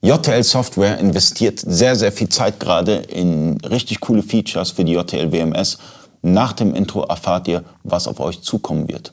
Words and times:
JTL 0.00 0.44
Software 0.44 0.98
investiert 0.98 1.58
sehr, 1.58 1.96
sehr 1.96 2.12
viel 2.12 2.28
Zeit 2.28 2.60
gerade 2.60 2.94
in 2.94 3.60
richtig 3.62 3.98
coole 3.98 4.22
Features 4.22 4.70
für 4.70 4.84
die 4.84 4.92
JTL 4.92 5.32
WMS. 5.32 5.78
Nach 6.22 6.52
dem 6.52 6.72
Intro 6.72 7.02
erfahrt 7.02 7.48
ihr, 7.48 7.64
was 7.82 8.06
auf 8.06 8.20
euch 8.20 8.40
zukommen 8.40 8.88
wird. 8.88 9.12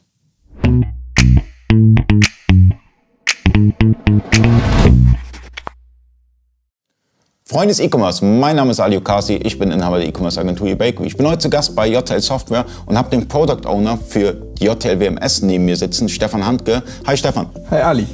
Freunde 7.47 7.70
des 7.70 7.79
E-Commerce, 7.79 8.24
mein 8.24 8.56
Name 8.56 8.72
ist 8.72 8.79
Ali 8.79 8.97
Okasi, 8.97 9.36
ich 9.36 9.58
bin 9.58 9.72
Inhaber 9.72 9.97
der 9.97 10.08
E-Commerce 10.08 10.40
Agentur 10.40 10.67
eBakery. 10.67 11.08
Ich 11.08 11.17
bin 11.17 11.28
heute 11.28 11.40
zu 11.40 11.49
Gast 11.49 11.76
bei 11.76 11.88
JTL 11.88 12.22
Software 12.22 12.65
und 12.86 12.96
habe 12.97 13.10
den 13.10 13.28
Product 13.28 13.67
Owner 13.67 13.97
für 13.97 14.33
die 14.33 14.65
JTL 14.65 14.99
WMS 14.99 15.42
neben 15.42 15.65
mir 15.65 15.78
sitzen, 15.78 16.09
Stefan 16.09 16.45
Handke. 16.45 16.84
Hi 17.08 17.17
Stefan. 17.17 17.49
Hi 17.72 17.81
Ali. 17.81 18.08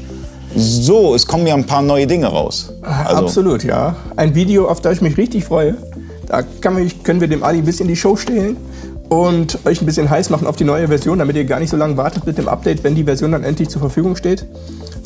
So, 0.55 1.15
es 1.15 1.25
kommen 1.25 1.47
ja 1.47 1.55
ein 1.55 1.65
paar 1.65 1.81
neue 1.81 2.07
Dinge 2.07 2.27
raus. 2.27 2.73
Also, 2.81 3.23
Absolut, 3.23 3.63
ja. 3.63 3.95
Ein 4.15 4.35
Video, 4.35 4.67
auf 4.67 4.81
das 4.81 4.95
ich 4.95 5.01
mich 5.01 5.17
richtig 5.17 5.45
freue. 5.45 5.75
Da 6.27 6.43
mich, 6.71 7.03
können 7.03 7.21
wir 7.21 7.27
dem 7.27 7.43
Ali 7.43 7.59
ein 7.59 7.65
bisschen 7.65 7.87
die 7.87 7.95
Show 7.95 8.15
stehlen 8.15 8.57
und 9.09 9.59
euch 9.65 9.81
ein 9.81 9.85
bisschen 9.85 10.09
heiß 10.09 10.29
machen 10.29 10.47
auf 10.47 10.55
die 10.55 10.63
neue 10.63 10.87
Version, 10.87 11.19
damit 11.19 11.35
ihr 11.35 11.43
gar 11.43 11.59
nicht 11.59 11.69
so 11.69 11.75
lange 11.75 11.97
wartet 11.97 12.25
mit 12.25 12.37
dem 12.37 12.47
Update, 12.47 12.83
wenn 12.83 12.95
die 12.95 13.03
Version 13.03 13.33
dann 13.33 13.43
endlich 13.43 13.69
zur 13.69 13.81
Verfügung 13.81 14.15
steht. 14.15 14.45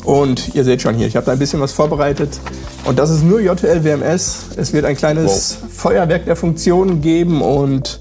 Und 0.04 0.54
ihr 0.54 0.62
seht 0.62 0.82
schon 0.82 0.94
hier, 0.94 1.08
ich 1.08 1.16
habe 1.16 1.26
da 1.26 1.32
ein 1.32 1.38
bisschen 1.40 1.60
was 1.60 1.72
vorbereitet. 1.72 2.38
Und 2.84 3.00
das 3.00 3.10
ist 3.10 3.24
nur 3.24 3.40
JTL 3.40 3.82
WMS. 3.82 4.50
Es 4.56 4.72
wird 4.72 4.84
ein 4.84 4.96
kleines 4.96 5.58
wow. 5.60 5.70
Feuerwerk 5.72 6.24
der 6.24 6.36
Funktionen 6.36 7.00
geben 7.00 7.42
und 7.42 8.00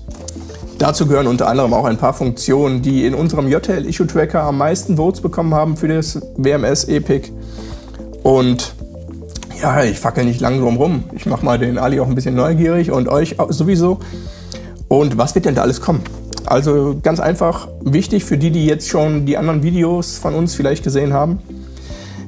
Dazu 0.77 1.07
gehören 1.07 1.27
unter 1.27 1.47
anderem 1.47 1.73
auch 1.73 1.85
ein 1.85 1.97
paar 1.97 2.13
Funktionen, 2.13 2.81
die 2.81 3.05
in 3.05 3.15
unserem 3.15 3.47
JTL 3.47 3.85
Issue 3.85 4.07
Tracker 4.07 4.43
am 4.43 4.57
meisten 4.57 4.97
Votes 4.97 5.21
bekommen 5.21 5.53
haben 5.53 5.77
für 5.77 5.87
das 5.87 6.21
WMS 6.35 6.85
Epic. 6.85 7.31
Und 8.23 8.75
ja, 9.61 9.83
ich 9.83 9.97
fackel 9.97 10.25
nicht 10.25 10.41
lang 10.41 10.59
drum 10.59 10.75
rum. 10.75 11.05
Ich 11.13 11.25
mache 11.25 11.45
mal 11.45 11.57
den 11.57 11.77
Ali 11.77 11.99
auch 11.99 12.07
ein 12.07 12.15
bisschen 12.15 12.35
neugierig 12.35 12.91
und 12.91 13.07
euch 13.07 13.37
sowieso. 13.49 13.99
Und 14.89 15.17
was 15.17 15.33
wird 15.33 15.45
denn 15.45 15.55
da 15.55 15.61
alles 15.61 15.79
kommen? 15.79 16.01
Also 16.45 16.97
ganz 17.01 17.19
einfach 17.19 17.69
wichtig 17.81 18.25
für 18.25 18.37
die, 18.37 18.51
die 18.51 18.65
jetzt 18.65 18.89
schon 18.89 19.25
die 19.25 19.37
anderen 19.37 19.63
Videos 19.63 20.17
von 20.17 20.35
uns 20.35 20.55
vielleicht 20.55 20.83
gesehen 20.83 21.13
haben. 21.13 21.39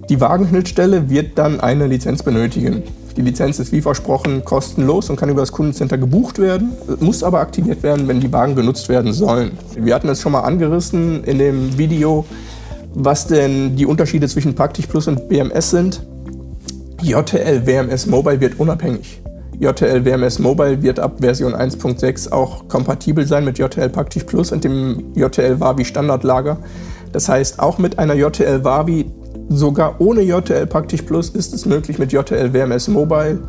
Die 0.09 0.21
Wagenschnittstelle 0.21 1.09
wird 1.09 1.37
dann 1.37 1.59
eine 1.59 1.85
Lizenz 1.87 2.23
benötigen. 2.23 2.83
Die 3.17 3.23
Lizenz 3.23 3.57
ist 3.57 3.71
wie 3.71 3.81
versprochen 3.81 4.45
kostenlos 4.45 5.09
und 5.09 5.15
kann 5.15 5.29
über 5.29 5.41
das 5.41 5.51
Kundencenter 5.51 5.97
gebucht 5.97 6.37
werden, 6.37 6.73
muss 6.99 7.23
aber 7.23 7.39
aktiviert 7.39 7.81
werden, 7.81 8.07
wenn 8.07 8.19
die 8.19 8.31
Wagen 8.31 8.53
genutzt 8.55 8.89
werden 8.89 9.11
sollen. 9.11 9.57
Wir 9.75 9.95
hatten 9.95 10.07
es 10.07 10.21
schon 10.21 10.33
mal 10.33 10.41
angerissen 10.41 11.23
in 11.23 11.39
dem 11.39 11.75
Video, 11.79 12.25
was 12.93 13.25
denn 13.25 13.75
die 13.75 13.87
Unterschiede 13.87 14.27
zwischen 14.27 14.53
Praktisch 14.53 14.85
Plus 14.85 15.07
und 15.07 15.27
BMS 15.29 15.71
sind. 15.71 16.05
JTL 17.01 17.65
WMS 17.65 18.05
Mobile 18.05 18.39
wird 18.39 18.59
unabhängig. 18.59 19.19
JTL 19.59 20.05
WMS 20.05 20.37
Mobile 20.37 20.83
wird 20.83 20.99
ab 20.99 21.13
Version 21.19 21.55
1.6 21.55 22.31
auch 22.31 22.67
kompatibel 22.67 23.25
sein 23.25 23.43
mit 23.43 23.57
JTL 23.57 23.89
Praktisch 23.89 24.25
Plus 24.25 24.51
und 24.51 24.63
dem 24.63 25.05
JTL 25.15 25.59
Wavi 25.59 25.85
Standardlager. 25.85 26.59
Das 27.13 27.27
heißt, 27.27 27.59
auch 27.59 27.79
mit 27.79 27.97
einer 27.97 28.13
JTL 28.13 28.63
Wavi 28.63 29.09
Sogar 29.49 29.99
ohne 29.99 30.21
JTL 30.21 30.67
Praktisch 30.67 31.03
Plus 31.03 31.29
ist 31.29 31.53
es 31.53 31.65
möglich, 31.65 31.99
mit 31.99 32.11
JTL 32.11 32.53
WMS 32.53 32.87
Mobile 32.89 33.39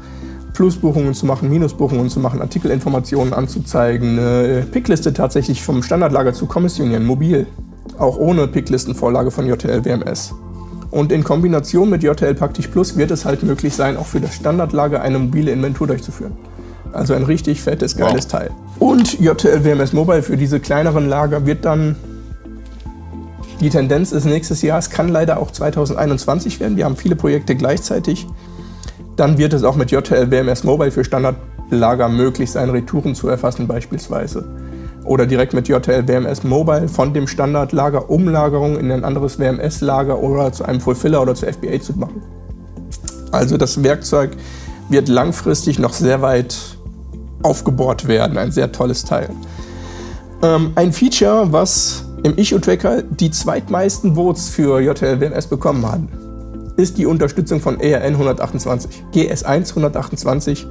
Plusbuchungen 0.55 1.15
zu 1.15 1.25
machen, 1.27 1.49
Minusbuchungen 1.49 2.09
zu 2.09 2.19
machen, 2.19 2.41
Artikelinformationen 2.41 3.33
anzuzeigen, 3.33 4.19
eine 4.19 4.67
Pickliste 4.71 5.13
tatsächlich 5.13 5.63
vom 5.63 5.83
Standardlager 5.83 6.33
zu 6.33 6.47
kommissionieren, 6.47 7.05
mobil, 7.05 7.47
auch 7.97 8.19
ohne 8.19 8.49
Picklistenvorlage 8.49 9.31
von 9.31 9.47
JTL 9.47 9.85
WMS. 9.85 10.35
Und 10.91 11.13
in 11.13 11.23
Kombination 11.23 11.91
mit 11.91 12.03
JTL 12.03 12.35
Praktisch 12.35 12.69
Plus 12.69 12.97
wird 12.97 13.11
es 13.11 13.25
halt 13.25 13.43
möglich 13.43 13.75
sein, 13.75 13.97
auch 13.97 14.07
für 14.07 14.21
das 14.21 14.35
Standardlager 14.35 15.03
eine 15.03 15.19
mobile 15.19 15.53
Inventur 15.53 15.87
durchzuführen. 15.87 16.33
Also 16.93 17.15
ein 17.15 17.23
richtig 17.23 17.63
fettes, 17.63 17.97
geiles 17.97 18.25
wow. 18.25 18.33
Teil. 18.33 18.51
Und 18.79 19.21
JTL 19.21 19.65
WMS 19.65 19.93
Mobile 19.93 20.23
für 20.23 20.37
diese 20.37 20.59
kleineren 20.59 21.09
Lager 21.09 21.45
wird 21.47 21.65
dann 21.65 21.95
die 23.61 23.71
Tendenz 23.71 24.13
ist 24.13 24.25
nächstes 24.25 24.63
Jahr, 24.63 24.79
es 24.79 24.91
kann 24.91 25.09
leider 25.09 25.41
auch 25.41 25.51
2021 25.51 26.61
werden. 26.61 26.77
Wir 26.77 26.85
haben 26.85 26.97
viele 26.97 27.17
Projekte 27.17 27.57
gleichzeitig. 27.57 28.27
Dann 29.17 29.37
wird 29.37 29.53
es 29.53 29.65
auch 29.65 29.75
mit 29.75 29.91
JTL 29.91 30.31
WMS 30.31 30.63
Mobile 30.63 30.93
für 30.93 31.05
Standardlager 31.05 32.09
möglich 32.09 32.53
sein, 32.53 32.71
Retouren 32.71 33.17
zu 33.17 33.29
erfassen 33.29 33.67
beispielsweise. 33.67 34.49
Oder 35.05 35.27
direkt 35.27 35.55
mit 35.55 35.67
JTL 35.67 36.07
WMS 36.07 36.45
Mobile 36.45 36.89
von 36.89 37.13
dem 37.13 37.27
Standardlager 37.27 38.11
Umlagerung 38.11 38.79
in 38.79 38.93
ein 38.93 39.05
anderes 39.05 39.41
WMS-Lager 39.41 40.21
oder 40.23 40.53
zu 40.53 40.65
einem 40.65 40.81
Fulfiller 40.81 41.21
oder 41.21 41.35
zu 41.35 41.47
FBA 41.47 41.81
zu 41.81 41.95
machen. 41.99 42.23
Also 43.33 43.57
das 43.57 43.83
Werkzeug 43.83 44.37
wird 44.89 45.09
langfristig 45.09 45.79
noch 45.79 45.93
sehr 45.93 46.23
weit 46.23 46.57
aufgebohrt 47.43 48.07
werden. 48.07 48.39
Ein 48.39 48.53
sehr 48.53 48.71
tolles 48.71 49.05
Teil. 49.05 49.31
Ähm, 50.43 50.73
ein 50.77 50.93
Feature, 50.93 51.49
was 51.51 52.05
im 52.23 52.37
Issue-Tracker 52.37 53.03
die 53.03 53.31
zweitmeisten 53.31 54.15
Votes 54.15 54.49
für 54.49 54.81
JTL-WMS 54.81 55.47
bekommen 55.47 55.87
hat, 55.87 56.01
ist 56.77 56.99
die 56.99 57.07
Unterstützung 57.07 57.61
von 57.61 57.81
ERN 57.81 58.15
128. 58.15 59.05
GS1 59.13 59.71
128 59.71 60.67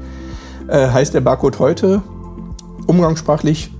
äh, 0.67 0.87
heißt 0.87 1.13
der 1.13 1.21
Barcode 1.21 1.59
heute, 1.59 2.01
umgangssprachlich 2.87 3.71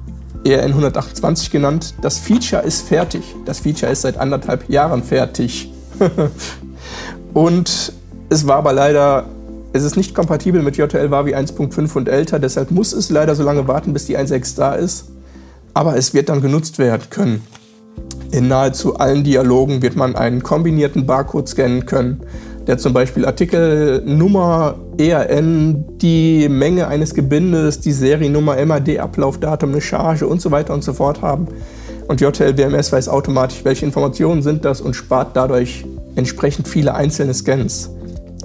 ERN 0.44 0.72
128 0.72 1.52
genannt. 1.52 1.94
Das 2.02 2.18
Feature 2.18 2.64
ist 2.64 2.88
fertig. 2.88 3.24
Das 3.46 3.60
Feature 3.60 3.92
ist 3.92 4.02
seit 4.02 4.18
anderthalb 4.18 4.70
Jahren 4.70 5.04
fertig. 5.04 5.72
und 7.34 7.94
es 8.30 8.48
war 8.48 8.58
aber 8.58 8.74
leider, 8.74 9.26
es 9.74 9.84
ist 9.84 9.96
nicht 9.96 10.14
kompatibel 10.14 10.62
mit 10.62 10.78
JTL 10.78 11.12
Wavi 11.12 11.34
1.5 11.34 11.96
und 11.96 12.10
älter, 12.10 12.40
deshalb 12.40 12.72
muss 12.72 12.94
es 12.94 13.10
leider 13.10 13.36
so 13.36 13.44
lange 13.44 13.68
warten, 13.68 13.94
bis 13.94 14.06
die 14.06 14.18
1.6 14.18 14.58
da 14.58 14.74
ist. 14.74 15.10
Aber 15.74 15.96
es 15.96 16.14
wird 16.14 16.30
dann 16.30 16.42
genutzt 16.42 16.80
werden 16.80 17.04
können. 17.10 17.44
In 18.32 18.48
nahezu 18.48 18.98
allen 18.98 19.24
Dialogen 19.24 19.82
wird 19.82 19.96
man 19.96 20.16
einen 20.16 20.44
kombinierten 20.44 21.06
Barcode 21.06 21.48
scannen 21.48 21.86
können, 21.86 22.22
der 22.68 22.78
zum 22.78 22.92
Beispiel 22.94 23.26
Artikelnummer, 23.26 24.76
ERN, 24.98 25.86
die 26.00 26.50
Menge 26.50 26.88
eines 26.88 27.14
Gebindes, 27.14 27.80
die 27.80 27.94
Seriennummer, 27.94 28.64
MAD, 28.66 29.00
Ablaufdatum, 29.00 29.72
eine 29.72 29.82
Charge 29.82 30.28
und 30.28 30.42
so 30.42 30.52
weiter 30.52 30.74
und 30.74 30.84
so 30.84 30.94
fort 30.94 31.22
haben. 31.22 31.48
Und 32.08 32.20
JTL 32.22 32.58
WMS 32.58 32.92
weiß 32.92 33.10
automatisch, 33.10 33.64
welche 33.64 33.86
Informationen 33.86 34.42
sind 34.42 34.66
das 34.66 34.82
und 34.82 34.96
spart 34.96 35.36
dadurch 35.36 35.86
entsprechend 36.16 36.68
viele 36.68 36.96
einzelne 36.96 37.34
Scans. 37.34 37.92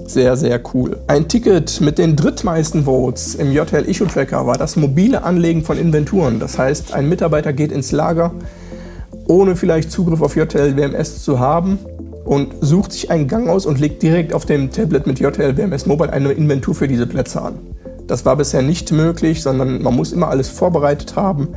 Sehr, 0.05 0.35
sehr 0.35 0.61
cool. 0.73 0.97
Ein 1.07 1.27
Ticket 1.27 1.79
mit 1.81 1.97
den 1.97 2.15
drittmeisten 2.15 2.85
Votes 2.85 3.35
im 3.35 3.51
JTL 3.51 3.89
Issue 3.89 4.07
Tracker 4.07 4.45
war 4.45 4.57
das 4.57 4.75
mobile 4.75 5.23
Anlegen 5.23 5.63
von 5.63 5.77
Inventuren. 5.77 6.39
Das 6.39 6.57
heißt, 6.57 6.93
ein 6.93 7.07
Mitarbeiter 7.07 7.53
geht 7.53 7.71
ins 7.71 7.91
Lager, 7.91 8.33
ohne 9.27 9.55
vielleicht 9.55 9.91
Zugriff 9.91 10.21
auf 10.21 10.35
JTL 10.35 10.75
WMS 10.75 11.23
zu 11.23 11.39
haben 11.39 11.79
und 12.25 12.53
sucht 12.61 12.91
sich 12.93 13.11
einen 13.11 13.27
Gang 13.27 13.49
aus 13.49 13.65
und 13.65 13.79
legt 13.79 14.01
direkt 14.01 14.33
auf 14.33 14.45
dem 14.45 14.71
Tablet 14.71 15.07
mit 15.07 15.19
JTL 15.19 15.57
WMS 15.57 15.85
Mobile 15.85 16.11
eine 16.11 16.31
Inventur 16.31 16.75
für 16.75 16.87
diese 16.87 17.07
Plätze 17.07 17.41
an. 17.41 17.59
Das 18.07 18.25
war 18.25 18.35
bisher 18.35 18.61
nicht 18.61 18.91
möglich, 18.91 19.41
sondern 19.41 19.81
man 19.81 19.95
muss 19.95 20.11
immer 20.11 20.27
alles 20.27 20.49
vorbereitet 20.49 21.15
haben, 21.15 21.49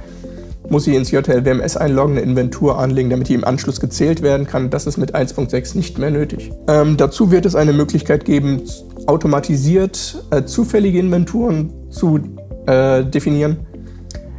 muss 0.69 0.85
sich 0.85 0.95
ins 0.95 1.11
JTL 1.11 1.45
WMS 1.45 1.77
einloggen, 1.77 2.17
eine 2.17 2.23
Inventur 2.23 2.79
anlegen, 2.79 3.11
damit 3.11 3.29
die 3.29 3.35
im 3.35 3.45
Anschluss 3.45 3.81
gezählt 3.81 4.23
werden 4.23 4.47
kann. 4.47 4.71
Das 4.71 4.87
ist 4.87 4.97
mit 4.97 5.15
1.6 5.15 5.77
nicht 5.77 5.99
mehr 5.99 6.11
nötig. 6.11 6.53
Ähm, 6.69 6.97
dazu 6.97 7.31
wird 7.31 7.47
es 7.47 7.55
eine 7.55 7.73
Möglichkeit 7.73 8.25
geben, 8.25 8.63
automatisiert 9.07 10.25
äh, 10.31 10.45
zufällige 10.45 10.99
Inventuren 10.99 11.73
zu 11.91 12.21
äh, 12.67 13.05
definieren. 13.05 13.66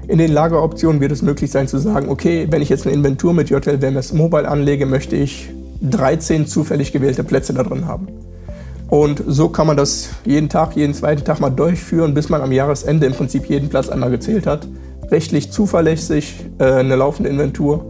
In 0.07 0.19
den 0.19 0.31
Lageroptionen 0.31 1.01
wird 1.01 1.12
es 1.12 1.22
möglich 1.22 1.51
sein 1.51 1.68
zu 1.68 1.79
sagen, 1.79 2.07
okay, 2.07 2.47
wenn 2.50 2.62
ich 2.62 2.69
jetzt 2.69 2.85
eine 2.85 2.95
Inventur 2.95 3.34
mit 3.34 3.50
JTL 3.50 3.81
WMS 3.81 4.13
Mobile 4.13 4.47
anlege, 4.47 4.85
möchte 4.85 5.18
ich 5.18 5.50
13 5.81 6.47
zufällig 6.47 6.94
gewählte 6.94 7.25
Plätze 7.25 7.53
da 7.53 7.63
drin 7.63 7.88
haben. 7.88 8.07
Und 8.90 9.22
so 9.28 9.50
kann 9.50 9.68
man 9.68 9.75
das 9.75 10.12
jeden 10.23 10.47
Tag, 10.47 10.78
jeden 10.78 10.94
zweiten 10.94 11.25
Tag 11.25 11.42
mal 11.42 11.50
durchführen, 11.50 12.13
bis 12.13 12.30
man 12.30 12.42
am 12.42 12.54
Jahresende 12.54 13.06
im 13.06 13.13
Prinzip 13.13 13.50
jeden 13.50 13.68
Platz 13.68 13.89
einmal 13.89 14.09
gezählt 14.09 14.48
hat. 14.48 14.65
Rechtlich 15.12 15.51
zuverlässig, 15.51 16.45
äh, 16.57 16.63
eine 16.63 16.95
laufende 16.95 17.30
Inventur 17.30 17.86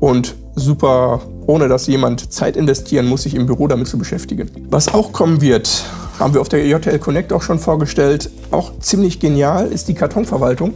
und 0.00 0.34
super, 0.54 1.20
ohne 1.46 1.68
dass 1.68 1.86
jemand 1.88 2.32
Zeit 2.32 2.56
investieren 2.56 3.06
muss, 3.06 3.24
sich 3.24 3.34
im 3.34 3.44
Büro 3.44 3.66
damit 3.66 3.86
zu 3.86 3.98
beschäftigen. 3.98 4.50
Was 4.70 4.94
auch 4.94 5.12
kommen 5.12 5.42
wird, 5.42 5.84
haben 6.18 6.32
wir 6.32 6.40
auf 6.40 6.48
der 6.48 6.66
JTL 6.66 6.98
Connect 6.98 7.34
auch 7.34 7.42
schon 7.42 7.58
vorgestellt, 7.58 8.30
auch 8.50 8.78
ziemlich 8.80 9.20
genial, 9.20 9.66
ist 9.66 9.88
die 9.88 9.94
Kartonverwaltung 9.94 10.72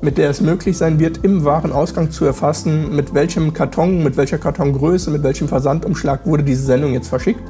mit 0.00 0.18
der 0.18 0.30
es 0.30 0.40
möglich 0.40 0.76
sein 0.76 0.98
wird, 0.98 1.24
im 1.24 1.44
Warenausgang 1.44 2.10
zu 2.10 2.24
erfassen, 2.24 2.94
mit 2.94 3.14
welchem 3.14 3.52
Karton, 3.52 4.02
mit 4.02 4.16
welcher 4.16 4.38
Kartongröße, 4.38 5.10
mit 5.10 5.22
welchem 5.22 5.48
Versandumschlag 5.48 6.26
wurde 6.26 6.44
diese 6.44 6.62
Sendung 6.62 6.92
jetzt 6.92 7.08
verschickt. 7.08 7.42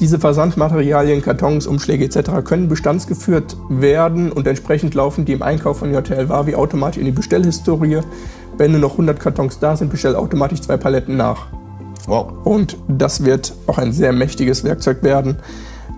Diese 0.00 0.18
Versandmaterialien, 0.18 1.22
Kartons, 1.22 1.66
Umschläge 1.66 2.04
etc. 2.04 2.44
können 2.44 2.68
bestandsgeführt 2.68 3.56
werden 3.70 4.30
und 4.30 4.46
entsprechend 4.46 4.94
laufen 4.94 5.24
die 5.24 5.32
im 5.32 5.42
Einkauf 5.42 5.78
von 5.78 5.92
JTL 5.92 6.28
Wavi 6.28 6.54
automatisch 6.54 6.98
in 6.98 7.06
die 7.06 7.12
Bestellhistorie. 7.12 8.00
Wenn 8.58 8.72
nur 8.72 8.80
noch 8.80 8.92
100 8.92 9.18
Kartons 9.18 9.58
da 9.58 9.76
sind, 9.76 9.90
bestell 9.90 10.14
automatisch 10.14 10.60
zwei 10.60 10.76
Paletten 10.76 11.16
nach. 11.16 11.46
Wow. 12.06 12.32
Und 12.44 12.76
das 12.88 13.24
wird 13.24 13.54
auch 13.66 13.78
ein 13.78 13.92
sehr 13.92 14.12
mächtiges 14.12 14.64
Werkzeug 14.64 15.02
werden. 15.02 15.36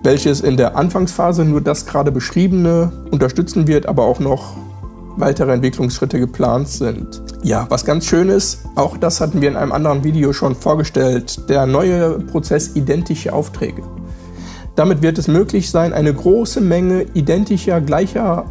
welches 0.03 0.41
in 0.41 0.57
der 0.57 0.77
Anfangsphase 0.77 1.45
nur 1.45 1.61
das 1.61 1.85
gerade 1.85 2.11
beschriebene 2.11 2.91
unterstützen 3.11 3.67
wird, 3.67 3.85
aber 3.85 4.03
auch 4.03 4.19
noch 4.19 4.55
weitere 5.17 5.53
Entwicklungsschritte 5.53 6.19
geplant 6.19 6.67
sind. 6.67 7.21
Ja, 7.43 7.65
was 7.69 7.85
ganz 7.85 8.05
schön 8.05 8.29
ist, 8.29 8.65
auch 8.75 8.97
das 8.97 9.21
hatten 9.21 9.41
wir 9.41 9.49
in 9.49 9.55
einem 9.55 9.71
anderen 9.71 10.03
Video 10.03 10.33
schon 10.33 10.55
vorgestellt, 10.55 11.49
der 11.49 11.65
neue 11.65 12.19
Prozess 12.19 12.75
identische 12.75 13.33
Aufträge. 13.33 13.83
Damit 14.75 15.01
wird 15.01 15.17
es 15.17 15.27
möglich 15.27 15.69
sein, 15.69 15.93
eine 15.93 16.13
große 16.13 16.61
Menge 16.61 17.03
identischer, 17.13 17.81
gleicher 17.81 18.45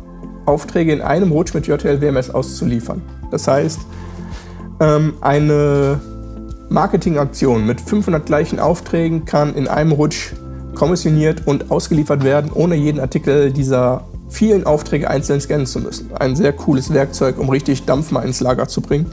Aufträge 0.46 0.92
in 0.92 1.00
einem 1.00 1.32
Rutsch 1.32 1.54
mit 1.54 1.66
JTL 1.66 2.00
WMS 2.00 2.30
auszuliefern. 2.30 3.02
Das 3.30 3.46
heißt, 3.46 3.80
ähm, 4.80 5.14
eine 5.20 6.00
Marketingaktion 6.68 7.66
mit 7.66 7.80
500 7.80 8.26
gleichen 8.26 8.60
Aufträgen 8.60 9.24
kann 9.24 9.54
in 9.54 9.68
einem 9.68 9.92
Rutsch 9.92 10.32
kommissioniert 10.74 11.46
und 11.46 11.70
ausgeliefert 11.70 12.24
werden, 12.24 12.50
ohne 12.52 12.74
jeden 12.74 13.00
Artikel 13.00 13.52
dieser 13.52 14.04
vielen 14.28 14.64
Aufträge 14.64 15.08
einzeln 15.08 15.40
scannen 15.40 15.66
zu 15.66 15.80
müssen. 15.80 16.10
Ein 16.18 16.36
sehr 16.36 16.52
cooles 16.52 16.92
Werkzeug, 16.92 17.38
um 17.38 17.48
richtig 17.48 17.84
Dampf 17.84 18.10
mal 18.10 18.22
ins 18.22 18.40
Lager 18.40 18.68
zu 18.68 18.80
bringen. 18.80 19.06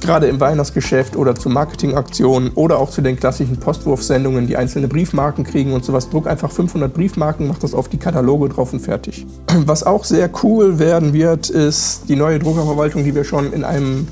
Gerade 0.00 0.26
im 0.26 0.38
Weihnachtsgeschäft 0.38 1.16
oder 1.16 1.34
zu 1.34 1.48
Marketingaktionen 1.48 2.50
oder 2.54 2.78
auch 2.78 2.90
zu 2.90 3.00
den 3.00 3.16
klassischen 3.16 3.56
Postwurfsendungen, 3.56 4.46
die 4.46 4.56
einzelne 4.56 4.86
Briefmarken 4.86 5.44
kriegen 5.44 5.72
und 5.72 5.84
sowas. 5.84 6.10
Druck 6.10 6.26
einfach 6.26 6.50
500 6.50 6.92
Briefmarken, 6.92 7.48
macht 7.48 7.62
das 7.62 7.72
auf 7.72 7.88
die 7.88 7.96
Kataloge 7.96 8.50
drauf 8.50 8.72
und 8.72 8.80
fertig. 8.80 9.24
Was 9.64 9.82
auch 9.82 10.04
sehr 10.04 10.28
cool 10.42 10.78
werden 10.78 11.14
wird, 11.14 11.48
ist 11.48 12.02
die 12.08 12.16
neue 12.16 12.38
Druckerverwaltung, 12.38 13.04
die 13.04 13.14
wir 13.14 13.24
schon 13.24 13.52
in 13.52 13.64
einem 13.64 14.06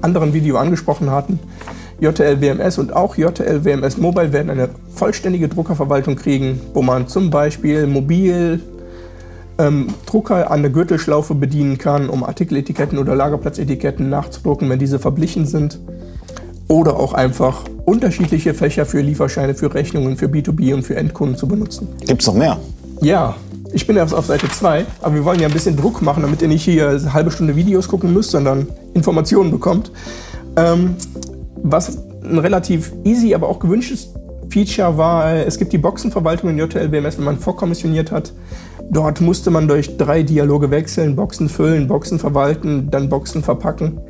anderen 0.00 0.32
Video 0.32 0.56
angesprochen 0.56 1.10
hatten. 1.10 1.38
JTL 2.00 2.40
WMS 2.40 2.78
und 2.78 2.94
auch 2.94 3.16
JTL 3.16 3.64
WMS 3.64 3.96
Mobile 3.96 4.32
werden 4.32 4.50
eine 4.50 4.68
vollständige 4.94 5.48
Druckerverwaltung 5.48 6.16
kriegen, 6.16 6.60
wo 6.74 6.82
man 6.82 7.08
zum 7.08 7.30
Beispiel 7.30 7.86
mobil 7.86 8.60
ähm, 9.58 9.88
Drucker 10.06 10.50
an 10.50 10.62
der 10.62 10.70
Gürtelschlaufe 10.70 11.34
bedienen 11.34 11.78
kann, 11.78 12.08
um 12.08 12.24
Artikeletiketten 12.24 12.98
oder 12.98 13.14
Lagerplatzetiketten 13.14 14.08
nachzudrucken, 14.08 14.68
wenn 14.68 14.78
diese 14.78 14.98
verblichen 14.98 15.46
sind. 15.46 15.78
Oder 16.68 16.98
auch 16.98 17.12
einfach 17.12 17.64
unterschiedliche 17.84 18.52
Fächer 18.52 18.86
für 18.86 19.00
Lieferscheine, 19.00 19.54
für 19.54 19.72
Rechnungen, 19.72 20.16
für 20.16 20.26
B2B 20.26 20.74
und 20.74 20.82
für 20.82 20.96
Endkunden 20.96 21.36
zu 21.36 21.46
benutzen. 21.46 21.88
Gibt 22.06 22.22
es 22.22 22.26
noch 22.26 22.34
mehr? 22.34 22.58
Ja, 23.00 23.36
ich 23.72 23.86
bin 23.86 23.96
erst 23.96 24.14
auf 24.14 24.26
Seite 24.26 24.48
2, 24.48 24.84
aber 25.02 25.14
wir 25.14 25.24
wollen 25.24 25.38
ja 25.38 25.46
ein 25.46 25.52
bisschen 25.52 25.76
Druck 25.76 26.02
machen, 26.02 26.22
damit 26.22 26.42
ihr 26.42 26.48
nicht 26.48 26.64
hier 26.64 26.88
eine 26.88 27.12
halbe 27.12 27.30
Stunde 27.30 27.54
Videos 27.56 27.88
gucken 27.88 28.12
müsst, 28.12 28.30
sondern 28.32 28.66
Informationen 28.94 29.50
bekommt. 29.50 29.92
Ähm, 30.56 30.96
was 31.62 31.98
ein 32.24 32.38
relativ 32.38 32.92
easy, 33.04 33.34
aber 33.34 33.48
auch 33.48 33.58
gewünschtes 33.58 34.08
Feature 34.50 34.96
war, 34.96 35.34
es 35.34 35.58
gibt 35.58 35.72
die 35.72 35.78
Boxenverwaltung 35.78 36.50
in 36.50 36.58
JTL 36.58 36.90
WMS, 36.90 37.18
wenn 37.18 37.24
man 37.24 37.38
vorkommissioniert 37.38 38.10
hat. 38.10 38.32
Dort 38.90 39.20
musste 39.20 39.50
man 39.50 39.68
durch 39.68 39.96
drei 39.96 40.22
Dialoge 40.22 40.70
wechseln, 40.70 41.16
Boxen 41.16 41.48
füllen, 41.48 41.88
Boxen 41.88 42.18
verwalten, 42.18 42.88
dann 42.90 43.08
Boxen 43.08 43.42
verpacken. 43.42 44.00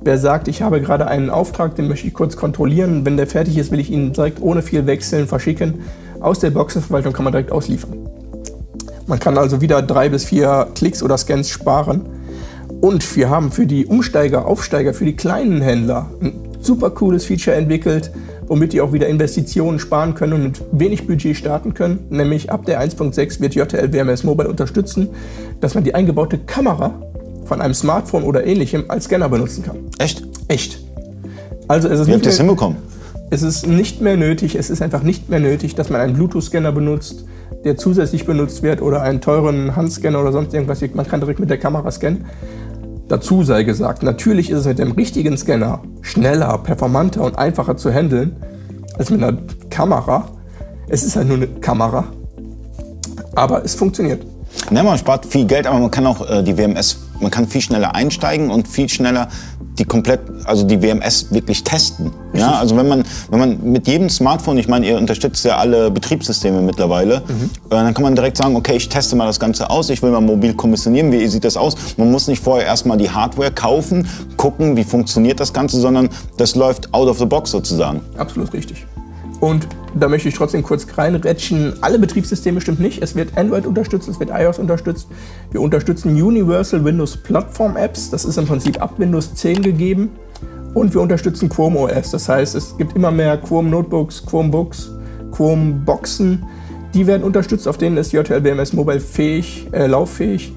Wer 0.00 0.18
sagt, 0.18 0.48
ich 0.48 0.62
habe 0.62 0.80
gerade 0.80 1.06
einen 1.06 1.30
Auftrag, 1.30 1.76
den 1.76 1.88
möchte 1.88 2.06
ich 2.06 2.14
kurz 2.14 2.36
kontrollieren. 2.36 3.04
Wenn 3.04 3.16
der 3.16 3.26
fertig 3.26 3.56
ist, 3.58 3.70
will 3.70 3.80
ich 3.80 3.90
ihn 3.90 4.12
direkt 4.12 4.40
ohne 4.42 4.62
viel 4.62 4.86
Wechseln 4.86 5.26
verschicken. 5.26 5.80
Aus 6.20 6.40
der 6.40 6.50
Boxenverwaltung 6.50 7.12
kann 7.12 7.24
man 7.24 7.32
direkt 7.32 7.52
ausliefern. 7.52 8.08
Man 9.06 9.18
kann 9.18 9.38
also 9.38 9.60
wieder 9.60 9.82
drei 9.82 10.08
bis 10.08 10.24
vier 10.24 10.68
Klicks 10.74 11.02
oder 11.02 11.18
Scans 11.18 11.48
sparen. 11.48 12.06
Und 12.80 13.16
wir 13.16 13.30
haben 13.30 13.52
für 13.52 13.66
die 13.66 13.86
Umsteiger, 13.86 14.46
Aufsteiger, 14.46 14.94
für 14.94 15.04
die 15.04 15.14
kleinen 15.14 15.60
Händler 15.60 16.10
ein 16.20 16.32
super 16.60 16.90
cooles 16.90 17.26
Feature 17.26 17.56
entwickelt, 17.56 18.10
womit 18.46 18.72
die 18.72 18.80
auch 18.80 18.92
wieder 18.92 19.08
Investitionen 19.08 19.78
sparen 19.78 20.14
können 20.14 20.32
und 20.32 20.42
mit 20.42 20.62
wenig 20.72 21.06
Budget 21.06 21.36
starten 21.36 21.74
können. 21.74 22.00
Nämlich 22.10 22.50
ab 22.50 22.64
der 22.66 22.80
1.6 22.80 23.40
wird 23.40 23.54
JTL 23.54 23.92
WMS 23.92 24.24
Mobile 24.24 24.48
unterstützen, 24.48 25.08
dass 25.60 25.74
man 25.74 25.84
die 25.84 25.94
eingebaute 25.94 26.38
Kamera 26.38 26.94
von 27.44 27.60
einem 27.60 27.74
Smartphone 27.74 28.24
oder 28.24 28.46
ähnlichem 28.46 28.84
als 28.88 29.04
Scanner 29.04 29.28
benutzen 29.28 29.62
kann. 29.62 29.76
Echt? 29.98 30.22
Echt. 30.48 30.80
Also 31.68 31.88
es 31.88 32.00
ist 32.00 32.06
Wie 32.06 32.12
habt 32.12 32.24
ihr 32.24 32.30
das 32.30 32.38
hinbekommen? 32.38 32.78
Es 33.30 33.42
ist 33.42 33.66
nicht 33.66 34.02
mehr 34.02 34.16
nötig, 34.16 34.56
es 34.56 34.68
ist 34.68 34.82
einfach 34.82 35.02
nicht 35.02 35.30
mehr 35.30 35.40
nötig, 35.40 35.74
dass 35.74 35.88
man 35.88 36.02
einen 36.02 36.12
Bluetooth-Scanner 36.12 36.72
benutzt, 36.72 37.24
der 37.64 37.76
zusätzlich 37.76 38.26
benutzt 38.26 38.62
wird 38.62 38.82
oder 38.82 39.00
einen 39.02 39.22
teuren 39.22 39.74
Handscanner 39.74 40.20
oder 40.20 40.32
sonst 40.32 40.52
irgendwas. 40.52 40.82
Man 40.94 41.06
kann 41.06 41.20
direkt 41.20 41.40
mit 41.40 41.48
der 41.48 41.58
Kamera 41.58 41.90
scannen. 41.90 42.26
Dazu 43.12 43.42
sei 43.42 43.62
gesagt, 43.62 44.02
natürlich 44.02 44.48
ist 44.48 44.60
es 44.60 44.64
mit 44.64 44.78
dem 44.78 44.92
richtigen 44.92 45.36
Scanner 45.36 45.82
schneller, 46.00 46.56
performanter 46.56 47.22
und 47.22 47.36
einfacher 47.36 47.76
zu 47.76 47.92
handeln 47.92 48.36
als 48.96 49.10
mit 49.10 49.22
einer 49.22 49.36
Kamera. 49.68 50.30
Es 50.88 51.02
ist 51.02 51.14
halt 51.16 51.28
nur 51.28 51.36
eine 51.36 51.46
Kamera, 51.46 52.06
aber 53.34 53.66
es 53.66 53.74
funktioniert. 53.74 54.24
Ja, 54.70 54.82
man 54.82 54.96
spart 54.96 55.26
viel 55.26 55.44
Geld, 55.44 55.66
aber 55.66 55.78
man 55.78 55.90
kann 55.90 56.06
auch 56.06 56.26
äh, 56.26 56.42
die 56.42 56.56
WMS, 56.56 57.01
man 57.22 57.30
kann 57.30 57.48
viel 57.48 57.60
schneller 57.60 57.94
einsteigen 57.94 58.50
und 58.50 58.68
viel 58.68 58.88
schneller 58.88 59.28
die 59.78 59.84
komplett, 59.84 60.20
also 60.44 60.64
die 60.64 60.82
WMS 60.82 61.32
wirklich 61.32 61.64
testen. 61.64 62.12
Ja, 62.34 62.52
also 62.52 62.76
wenn 62.76 62.88
man, 62.88 63.04
wenn 63.30 63.38
man 63.38 63.72
mit 63.72 63.86
jedem 63.86 64.10
Smartphone, 64.10 64.58
ich 64.58 64.68
meine, 64.68 64.86
ihr 64.86 64.98
unterstützt 64.98 65.44
ja 65.44 65.56
alle 65.56 65.90
Betriebssysteme 65.90 66.60
mittlerweile, 66.60 67.20
mhm. 67.20 67.50
dann 67.70 67.94
kann 67.94 68.02
man 68.02 68.14
direkt 68.14 68.36
sagen, 68.36 68.54
okay, 68.54 68.76
ich 68.76 68.88
teste 68.88 69.16
mal 69.16 69.26
das 69.26 69.40
Ganze 69.40 69.70
aus, 69.70 69.88
ich 69.88 70.02
will 70.02 70.10
mal 70.10 70.20
mobil 70.20 70.54
kommissionieren, 70.54 71.10
wie 71.10 71.26
sieht 71.26 71.44
das 71.44 71.56
aus? 71.56 71.74
Man 71.96 72.10
muss 72.10 72.28
nicht 72.28 72.42
vorher 72.42 72.66
erstmal 72.66 72.98
die 72.98 73.10
Hardware 73.10 73.50
kaufen, 73.50 74.06
gucken, 74.36 74.76
wie 74.76 74.84
funktioniert 74.84 75.40
das 75.40 75.52
Ganze, 75.52 75.80
sondern 75.80 76.10
das 76.36 76.54
läuft 76.54 76.92
out 76.92 77.08
of 77.08 77.18
the 77.18 77.26
box 77.26 77.50
sozusagen. 77.50 78.00
Absolut 78.18 78.52
richtig. 78.52 78.86
Und 79.42 79.66
da 79.98 80.08
möchte 80.08 80.28
ich 80.28 80.36
trotzdem 80.36 80.62
kurz 80.62 80.86
reinretschen. 80.96 81.72
Alle 81.80 81.98
Betriebssysteme 81.98 82.60
stimmt 82.60 82.78
nicht. 82.78 83.02
Es 83.02 83.16
wird 83.16 83.36
Android 83.36 83.66
unterstützt, 83.66 84.08
es 84.08 84.20
wird 84.20 84.30
iOS 84.30 84.60
unterstützt. 84.60 85.08
Wir 85.50 85.60
unterstützen 85.60 86.10
Universal 86.10 86.84
Windows 86.84 87.16
Platform 87.16 87.76
Apps. 87.76 88.08
Das 88.08 88.24
ist 88.24 88.38
im 88.38 88.46
Prinzip 88.46 88.80
ab 88.80 88.94
Windows 88.98 89.34
10 89.34 89.62
gegeben. 89.62 90.10
Und 90.74 90.94
wir 90.94 91.00
unterstützen 91.00 91.48
Chrome 91.48 91.76
OS. 91.76 92.12
Das 92.12 92.28
heißt, 92.28 92.54
es 92.54 92.76
gibt 92.76 92.94
immer 92.94 93.10
mehr 93.10 93.36
Chrome 93.36 93.68
Notebooks, 93.68 94.24
Chrome 94.24 94.50
Books, 94.50 94.92
Chrome 95.32 95.72
Boxen. 95.84 96.44
Die 96.94 97.08
werden 97.08 97.24
unterstützt, 97.24 97.66
auf 97.66 97.78
denen 97.78 97.96
ist 97.96 98.12
JLBMS 98.12 98.74
Mobile 98.74 99.00
fähig, 99.00 99.66
äh, 99.72 99.88
lauffähig. 99.88 100.52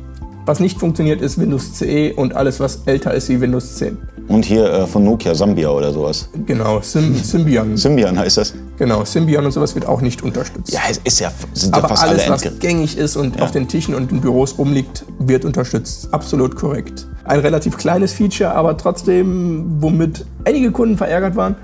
Was 0.45 0.59
nicht 0.59 0.79
funktioniert, 0.79 1.21
ist 1.21 1.39
Windows 1.39 1.73
CE 1.73 2.13
und 2.13 2.35
alles, 2.35 2.59
was 2.59 2.83
älter 2.85 3.15
ist 3.15 3.29
wie 3.29 3.41
Windows 3.41 3.77
10. 3.77 3.97
Und 4.27 4.43
hier 4.43 4.65
äh, 4.71 4.87
von 4.87 5.03
Nokia 5.03 5.35
Sambia 5.35 5.69
oder 5.69 5.93
sowas. 5.93 6.29
Genau, 6.47 6.81
Sym 6.81 7.15
Symbian. 7.15 7.77
Symbian 7.77 8.17
heißt 8.17 8.37
das. 8.37 8.53
Genau, 8.77 9.05
Symbian 9.05 9.45
und 9.45 9.51
sowas 9.51 9.75
wird 9.75 9.85
auch 9.87 10.01
nicht 10.01 10.23
unterstützt. 10.23 10.73
Ja, 10.73 10.79
es 10.89 10.99
ist 11.03 11.19
ja, 11.19 11.31
sind 11.53 11.73
Aber 11.73 11.83
ja 11.83 11.87
fast 11.89 12.03
alles, 12.03 12.23
alle 12.23 12.31
was 12.33 12.59
gängig 12.59 12.97
ist 12.97 13.15
und 13.17 13.35
Ja. 13.37 13.43
auf 13.43 13.51
den 13.51 13.67
Tischen 13.67 13.93
und 13.93 14.11
in 14.11 14.21
Büros 14.21 14.57
rumliegt, 14.57 15.05
wird 15.19 15.45
unterstützt. 15.45 16.09
Absolut 16.11 16.55
korrekt. 16.55 17.07
Ein 17.23 17.39
relativ 17.39 17.77
kleines 17.77 18.13
Feature, 18.13 18.53
aber 18.55 18.75
trotzdem, 18.77 19.77
womit 19.79 20.25
einige 20.43 20.71
Kunden 20.71 20.97
verärgert 20.97 21.35
waren. 21.35 21.55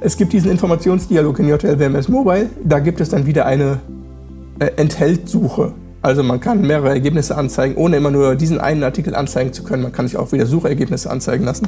Es 0.00 0.16
gibt 0.16 0.32
diesen 0.32 0.50
Informationsdialog 0.50 1.38
in 1.40 1.48
JTL 1.48 1.78
WMS 1.78 2.08
Mobile. 2.08 2.48
Da 2.62 2.78
gibt 2.78 3.00
es 3.00 3.08
dann 3.08 3.26
wieder 3.26 3.46
eine 3.46 3.80
äh, 4.60 4.66
Enthältsuche. 4.76 5.72
Also 6.04 6.22
man 6.22 6.38
kann 6.38 6.60
mehrere 6.60 6.90
Ergebnisse 6.90 7.34
anzeigen, 7.34 7.76
ohne 7.76 7.96
immer 7.96 8.10
nur 8.10 8.34
diesen 8.34 8.60
einen 8.60 8.82
Artikel 8.84 9.14
anzeigen 9.14 9.54
zu 9.54 9.62
können. 9.64 9.82
Man 9.82 9.92
kann 9.92 10.06
sich 10.06 10.18
auch 10.18 10.32
wieder 10.32 10.44
Suchergebnisse 10.44 11.10
anzeigen 11.10 11.46
lassen. 11.46 11.66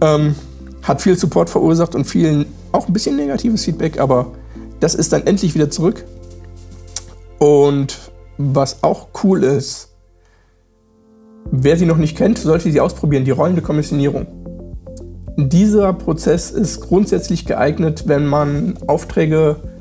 Ähm, 0.00 0.34
hat 0.82 1.00
viel 1.00 1.16
Support 1.16 1.48
verursacht 1.48 1.94
und 1.94 2.04
vielen 2.04 2.46
auch 2.72 2.88
ein 2.88 2.92
bisschen 2.92 3.14
negatives 3.14 3.64
Feedback, 3.64 4.00
aber 4.00 4.32
das 4.80 4.96
ist 4.96 5.12
dann 5.12 5.28
endlich 5.28 5.54
wieder 5.54 5.70
zurück. 5.70 6.04
Und 7.38 8.10
was 8.36 8.82
auch 8.82 9.06
cool 9.22 9.44
ist, 9.44 9.90
wer 11.52 11.76
sie 11.76 11.86
noch 11.86 11.98
nicht 11.98 12.16
kennt, 12.16 12.38
sollte 12.38 12.72
sie 12.72 12.80
ausprobieren, 12.80 13.24
die 13.24 13.30
rollende 13.30 13.62
Kommissionierung. 13.62 14.26
Dieser 15.36 15.92
Prozess 15.92 16.50
ist 16.50 16.80
grundsätzlich 16.80 17.46
geeignet, 17.46 18.08
wenn 18.08 18.26
man 18.26 18.74
Aufträge 18.88 19.71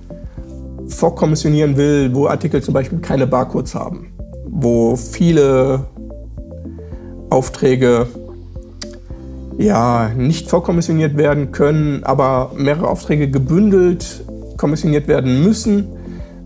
vorkommissionieren 0.93 1.77
will, 1.77 2.13
wo 2.13 2.27
Artikel 2.27 2.61
zum 2.61 2.73
Beispiel 2.73 2.99
keine 2.99 3.27
Barcodes 3.27 3.75
haben, 3.75 4.13
wo 4.45 4.95
viele 4.95 5.85
Aufträge 7.29 8.07
ja, 9.57 10.09
nicht 10.15 10.49
vorkommissioniert 10.49 11.17
werden 11.17 11.51
können, 11.51 12.03
aber 12.03 12.51
mehrere 12.55 12.87
Aufträge 12.87 13.29
gebündelt 13.29 14.23
kommissioniert 14.57 15.07
werden 15.07 15.43
müssen, 15.43 15.87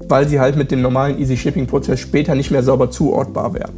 weil 0.08 0.28
sie 0.28 0.40
halt 0.40 0.56
mit 0.56 0.72
dem 0.72 0.82
normalen 0.82 1.20
Easy 1.20 1.38
Shipping 1.38 1.68
Prozess 1.68 2.00
später 2.00 2.36
nicht 2.36 2.52
mehr 2.52 2.64
sauber 2.64 2.90
zuordbar 2.90 3.54
werden. 3.54 3.75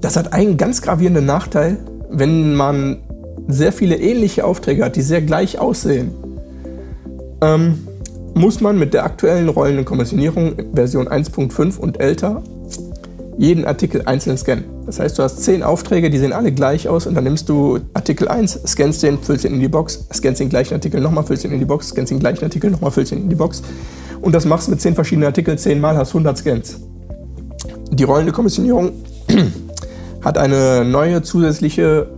Das 0.00 0.16
hat 0.16 0.32
einen 0.32 0.56
ganz 0.56 0.82
gravierenden 0.82 1.26
Nachteil, 1.26 1.78
wenn 2.10 2.54
man 2.54 2.98
sehr 3.48 3.72
viele 3.72 3.96
ähnliche 3.96 4.44
Aufträge 4.44 4.84
hat, 4.84 4.96
die 4.96 5.02
sehr 5.02 5.22
gleich 5.22 5.58
aussehen. 5.58 6.10
Ähm, 7.40 7.87
muss 8.38 8.60
man 8.60 8.78
mit 8.78 8.94
der 8.94 9.04
aktuellen 9.04 9.48
rollenden 9.48 9.84
Kommissionierung 9.84 10.54
Version 10.72 11.08
1.5 11.08 11.76
und 11.78 12.00
älter 12.00 12.42
jeden 13.36 13.64
Artikel 13.64 14.02
einzeln 14.06 14.38
scannen. 14.38 14.64
Das 14.86 15.00
heißt, 15.00 15.18
du 15.18 15.22
hast 15.22 15.42
zehn 15.42 15.62
Aufträge, 15.62 16.08
die 16.08 16.18
sehen 16.18 16.32
alle 16.32 16.52
gleich 16.52 16.88
aus 16.88 17.06
und 17.06 17.14
dann 17.14 17.24
nimmst 17.24 17.48
du 17.48 17.80
Artikel 17.94 18.28
1, 18.28 18.60
scannst 18.66 19.02
den, 19.02 19.18
füllst 19.18 19.44
ihn 19.44 19.54
in 19.54 19.60
die 19.60 19.68
Box, 19.68 20.06
scannst 20.12 20.40
den 20.40 20.48
gleichen 20.48 20.74
Artikel 20.74 21.00
nochmal, 21.00 21.24
füllst 21.24 21.44
ihn 21.44 21.52
in 21.52 21.58
die 21.58 21.64
Box, 21.64 21.88
scannst 21.88 22.10
den 22.10 22.20
gleichen 22.20 22.44
Artikel 22.44 22.70
nochmal, 22.70 22.90
füllst 22.90 23.12
ihn 23.12 23.22
in 23.22 23.28
die 23.28 23.36
Box. 23.36 23.62
Und 24.20 24.34
das 24.34 24.44
machst 24.44 24.68
du 24.68 24.70
mit 24.70 24.80
10 24.80 24.94
verschiedenen 24.94 25.26
Artikeln, 25.26 25.58
10 25.58 25.80
Mal 25.80 25.96
hast 25.96 26.10
100 26.10 26.38
Scans. 26.38 26.80
Die 27.90 28.04
rollende 28.04 28.32
Kommissionierung 28.32 28.92
hat 30.24 30.38
eine 30.38 30.84
neue 30.84 31.22
zusätzliche 31.22 32.08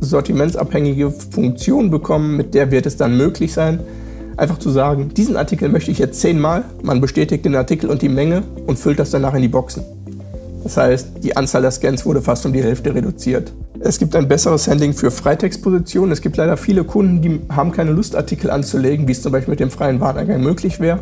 sortimentsabhängige 0.00 1.10
Funktion 1.10 1.90
bekommen, 1.90 2.36
mit 2.36 2.54
der 2.54 2.70
wird 2.70 2.86
es 2.86 2.96
dann 2.96 3.16
möglich 3.16 3.52
sein, 3.52 3.80
einfach 4.40 4.58
zu 4.58 4.70
sagen, 4.70 5.10
diesen 5.14 5.36
Artikel 5.36 5.68
möchte 5.68 5.90
ich 5.90 5.98
jetzt 5.98 6.20
zehnmal, 6.20 6.64
man 6.82 7.00
bestätigt 7.00 7.44
den 7.44 7.54
Artikel 7.54 7.90
und 7.90 8.00
die 8.02 8.08
Menge 8.08 8.42
und 8.66 8.78
füllt 8.78 8.98
das 8.98 9.10
danach 9.10 9.34
in 9.34 9.42
die 9.42 9.48
Boxen. 9.48 9.84
Das 10.64 10.76
heißt, 10.76 11.22
die 11.22 11.36
Anzahl 11.36 11.62
der 11.62 11.70
Scans 11.70 12.04
wurde 12.06 12.22
fast 12.22 12.44
um 12.46 12.52
die 12.52 12.62
Hälfte 12.62 12.94
reduziert. 12.94 13.52
Es 13.80 13.98
gibt 13.98 14.16
ein 14.16 14.28
besseres 14.28 14.68
Handling 14.68 14.92
für 14.92 15.10
Freitextpositionen. 15.10 16.12
Es 16.12 16.20
gibt 16.20 16.36
leider 16.36 16.56
viele 16.56 16.84
Kunden, 16.84 17.22
die 17.22 17.40
haben 17.54 17.72
keine 17.72 17.92
Lust, 17.92 18.16
Artikel 18.16 18.50
anzulegen, 18.50 19.08
wie 19.08 19.12
es 19.12 19.22
zum 19.22 19.32
Beispiel 19.32 19.52
mit 19.52 19.60
dem 19.60 19.70
freien 19.70 20.00
Wareneingang 20.00 20.42
möglich 20.42 20.80
wäre, 20.80 21.00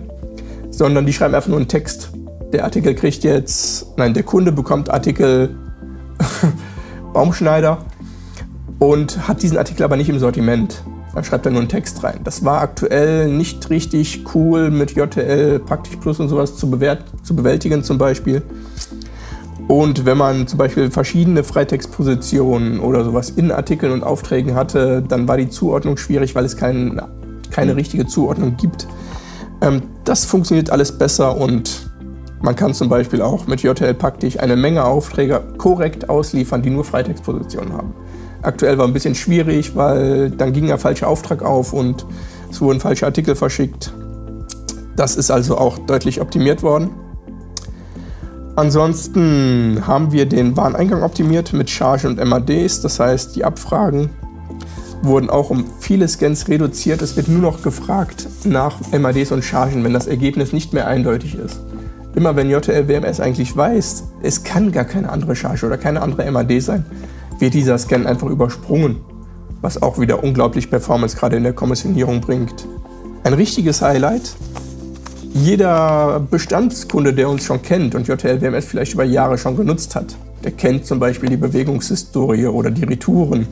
sondern 0.70 1.06
die 1.06 1.12
schreiben 1.12 1.34
einfach 1.34 1.48
nur 1.48 1.58
einen 1.58 1.68
Text. 1.68 2.10
Der 2.52 2.64
Artikel 2.64 2.94
kriegt 2.94 3.24
jetzt, 3.24 3.86
nein, 3.96 4.14
der 4.14 4.22
Kunde 4.22 4.52
bekommt 4.52 4.90
Artikel 4.90 5.56
Baumschneider 7.12 7.78
und 8.78 9.28
hat 9.28 9.42
diesen 9.42 9.58
Artikel 9.58 9.82
aber 9.82 9.96
nicht 9.96 10.08
im 10.08 10.18
Sortiment. 10.18 10.82
Dann 11.14 11.24
schreibt 11.24 11.46
er 11.46 11.52
nur 11.52 11.60
einen 11.60 11.68
Text 11.68 12.04
rein. 12.04 12.20
Das 12.24 12.44
war 12.44 12.60
aktuell 12.60 13.28
nicht 13.28 13.70
richtig 13.70 14.24
cool 14.34 14.70
mit 14.70 14.92
JTL, 14.92 15.58
Praktisch 15.58 15.96
Plus 15.96 16.20
und 16.20 16.28
sowas 16.28 16.56
zu, 16.56 16.70
zu 17.22 17.36
bewältigen 17.36 17.82
zum 17.82 17.98
Beispiel. 17.98 18.42
Und 19.68 20.06
wenn 20.06 20.16
man 20.16 20.46
zum 20.46 20.58
Beispiel 20.58 20.90
verschiedene 20.90 21.44
Freitextpositionen 21.44 22.80
oder 22.80 23.04
sowas 23.04 23.30
in 23.30 23.52
Artikeln 23.52 23.92
und 23.92 24.02
Aufträgen 24.02 24.54
hatte, 24.54 25.02
dann 25.06 25.28
war 25.28 25.36
die 25.36 25.50
Zuordnung 25.50 25.98
schwierig, 25.98 26.34
weil 26.34 26.46
es 26.46 26.56
kein, 26.56 27.00
keine 27.50 27.76
richtige 27.76 28.06
Zuordnung 28.06 28.56
gibt. 28.56 28.88
Ähm, 29.60 29.82
das 30.04 30.24
funktioniert 30.24 30.70
alles 30.70 30.96
besser 30.96 31.36
und 31.36 31.90
man 32.40 32.54
kann 32.54 32.72
zum 32.72 32.88
Beispiel 32.88 33.20
auch 33.20 33.46
mit 33.46 33.62
JTL 33.62 33.94
Praktisch 33.94 34.38
eine 34.38 34.56
Menge 34.56 34.84
Aufträge 34.84 35.42
korrekt 35.58 36.08
ausliefern, 36.08 36.62
die 36.62 36.70
nur 36.70 36.84
Freitextpositionen 36.84 37.72
haben. 37.72 37.92
Aktuell 38.42 38.78
war 38.78 38.86
ein 38.86 38.92
bisschen 38.92 39.14
schwierig, 39.14 39.74
weil 39.74 40.30
dann 40.30 40.52
ging 40.52 40.70
ein 40.70 40.78
falscher 40.78 41.08
Auftrag 41.08 41.42
auf 41.42 41.72
und 41.72 42.06
es 42.50 42.60
wurden 42.60 42.80
falsche 42.80 43.06
Artikel 43.06 43.34
verschickt. 43.34 43.92
Das 44.96 45.16
ist 45.16 45.30
also 45.30 45.58
auch 45.58 45.78
deutlich 45.78 46.20
optimiert 46.20 46.62
worden. 46.62 46.90
Ansonsten 48.56 49.82
haben 49.86 50.10
wir 50.10 50.26
den 50.26 50.56
Wareneingang 50.56 51.02
optimiert 51.02 51.52
mit 51.52 51.70
Charge 51.70 52.08
und 52.08 52.24
MADs, 52.24 52.80
das 52.80 52.98
heißt 52.98 53.36
die 53.36 53.44
Abfragen 53.44 54.10
wurden 55.02 55.30
auch 55.30 55.50
um 55.50 55.64
viele 55.80 56.08
Scans 56.08 56.48
reduziert. 56.48 57.02
Es 57.02 57.16
wird 57.16 57.28
nur 57.28 57.40
noch 57.40 57.62
gefragt 57.62 58.28
nach 58.44 58.80
MADs 58.92 59.32
und 59.32 59.44
Chargen, 59.44 59.84
wenn 59.84 59.92
das 59.92 60.06
Ergebnis 60.06 60.52
nicht 60.52 60.72
mehr 60.72 60.86
eindeutig 60.86 61.36
ist. 61.36 61.60
Immer 62.14 62.34
wenn 62.36 62.50
JTL 62.50 62.88
WMS 62.88 63.20
eigentlich 63.20 63.56
weiß, 63.56 64.04
es 64.22 64.42
kann 64.42 64.72
gar 64.72 64.84
keine 64.84 65.10
andere 65.10 65.36
Charge 65.36 65.66
oder 65.66 65.78
keine 65.78 66.02
andere 66.02 66.30
MAD 66.30 66.60
sein, 66.60 66.84
wird 67.38 67.54
dieser 67.54 67.78
Scan 67.78 68.06
einfach 68.06 68.28
übersprungen, 68.28 68.96
was 69.60 69.80
auch 69.82 69.98
wieder 69.98 70.22
unglaublich 70.22 70.70
Performance 70.70 71.16
gerade 71.16 71.36
in 71.36 71.42
der 71.42 71.52
Kommissionierung 71.52 72.20
bringt. 72.20 72.66
Ein 73.24 73.34
richtiges 73.34 73.82
Highlight. 73.82 74.34
Jeder 75.34 76.20
Bestandskunde, 76.30 77.12
der 77.12 77.28
uns 77.28 77.44
schon 77.44 77.62
kennt 77.62 77.94
und 77.94 78.08
JTL 78.08 78.40
WMS 78.40 78.66
vielleicht 78.66 78.94
über 78.94 79.04
Jahre 79.04 79.38
schon 79.38 79.56
genutzt 79.56 79.94
hat, 79.94 80.16
der 80.42 80.52
kennt 80.52 80.86
zum 80.86 80.98
Beispiel 80.98 81.28
die 81.28 81.36
Bewegungshistorie 81.36 82.46
oder 82.46 82.70
die 82.70 82.84
Retouren. 82.84 83.46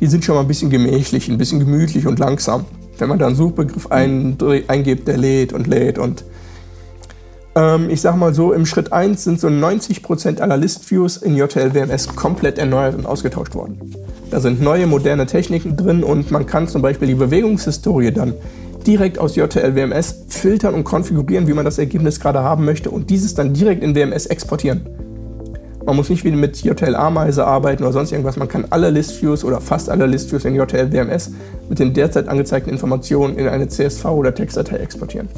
Die 0.00 0.06
sind 0.06 0.24
schon 0.24 0.34
mal 0.34 0.40
ein 0.40 0.48
bisschen 0.48 0.70
gemächlich, 0.70 1.28
ein 1.28 1.38
bisschen 1.38 1.60
gemütlich 1.60 2.06
und 2.06 2.18
langsam. 2.18 2.64
Wenn 2.98 3.08
man 3.08 3.18
da 3.18 3.26
einen 3.26 3.36
Suchbegriff 3.36 3.88
eingibt, 3.88 5.08
der 5.08 5.16
lädt 5.18 5.52
und 5.52 5.66
lädt 5.66 5.98
und 5.98 6.24
ähm, 7.56 7.88
ich 7.90 8.00
sag 8.00 8.16
mal 8.16 8.34
so, 8.34 8.52
im 8.52 8.66
Schritt 8.66 8.92
1 8.92 9.22
sind 9.22 9.40
so 9.40 9.48
90% 9.48 10.40
aller 10.40 10.56
List-Views 10.56 11.18
in 11.18 11.36
JTL 11.36 11.74
WMS 11.74 12.14
komplett 12.14 12.58
erneuert 12.58 12.96
und 12.96 13.06
ausgetauscht 13.06 13.54
worden. 13.54 13.78
Da 14.30 14.40
sind 14.40 14.60
neue, 14.60 14.86
moderne 14.86 15.26
Techniken 15.26 15.76
drin 15.76 16.02
und 16.02 16.30
man 16.30 16.46
kann 16.46 16.66
zum 16.66 16.82
Beispiel 16.82 17.08
die 17.08 17.14
Bewegungshistorie 17.14 18.10
dann 18.10 18.34
direkt 18.86 19.18
aus 19.18 19.36
JTL 19.36 19.76
WMS 19.76 20.24
filtern 20.28 20.74
und 20.74 20.84
konfigurieren, 20.84 21.46
wie 21.46 21.54
man 21.54 21.64
das 21.64 21.78
Ergebnis 21.78 22.20
gerade 22.20 22.40
haben 22.40 22.64
möchte 22.64 22.90
und 22.90 23.08
dieses 23.08 23.34
dann 23.34 23.54
direkt 23.54 23.82
in 23.82 23.94
WMS 23.94 24.26
exportieren. 24.26 24.86
Man 25.86 25.96
muss 25.96 26.08
nicht 26.08 26.24
wieder 26.24 26.36
mit 26.36 26.62
JTL 26.62 26.96
Ameise 26.96 27.46
arbeiten 27.46 27.82
oder 27.82 27.92
sonst 27.92 28.10
irgendwas. 28.10 28.36
Man 28.36 28.48
kann 28.48 28.64
alle 28.70 28.88
List-Views 28.90 29.44
oder 29.44 29.60
fast 29.60 29.90
alle 29.90 30.06
List-Views 30.06 30.46
in 30.46 30.54
JTL 30.54 30.90
WMS 30.92 31.30
mit 31.68 31.78
den 31.78 31.92
derzeit 31.92 32.26
angezeigten 32.26 32.70
Informationen 32.70 33.36
in 33.36 33.48
eine 33.48 33.68
CSV 33.68 34.06
oder 34.06 34.34
Textdatei 34.34 34.76
exportieren 34.76 35.28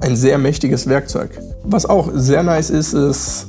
ein 0.00 0.16
sehr 0.16 0.38
mächtiges 0.38 0.88
Werkzeug. 0.88 1.30
Was 1.62 1.86
auch 1.86 2.10
sehr 2.14 2.42
nice 2.42 2.70
ist, 2.70 2.92
ist 2.92 3.46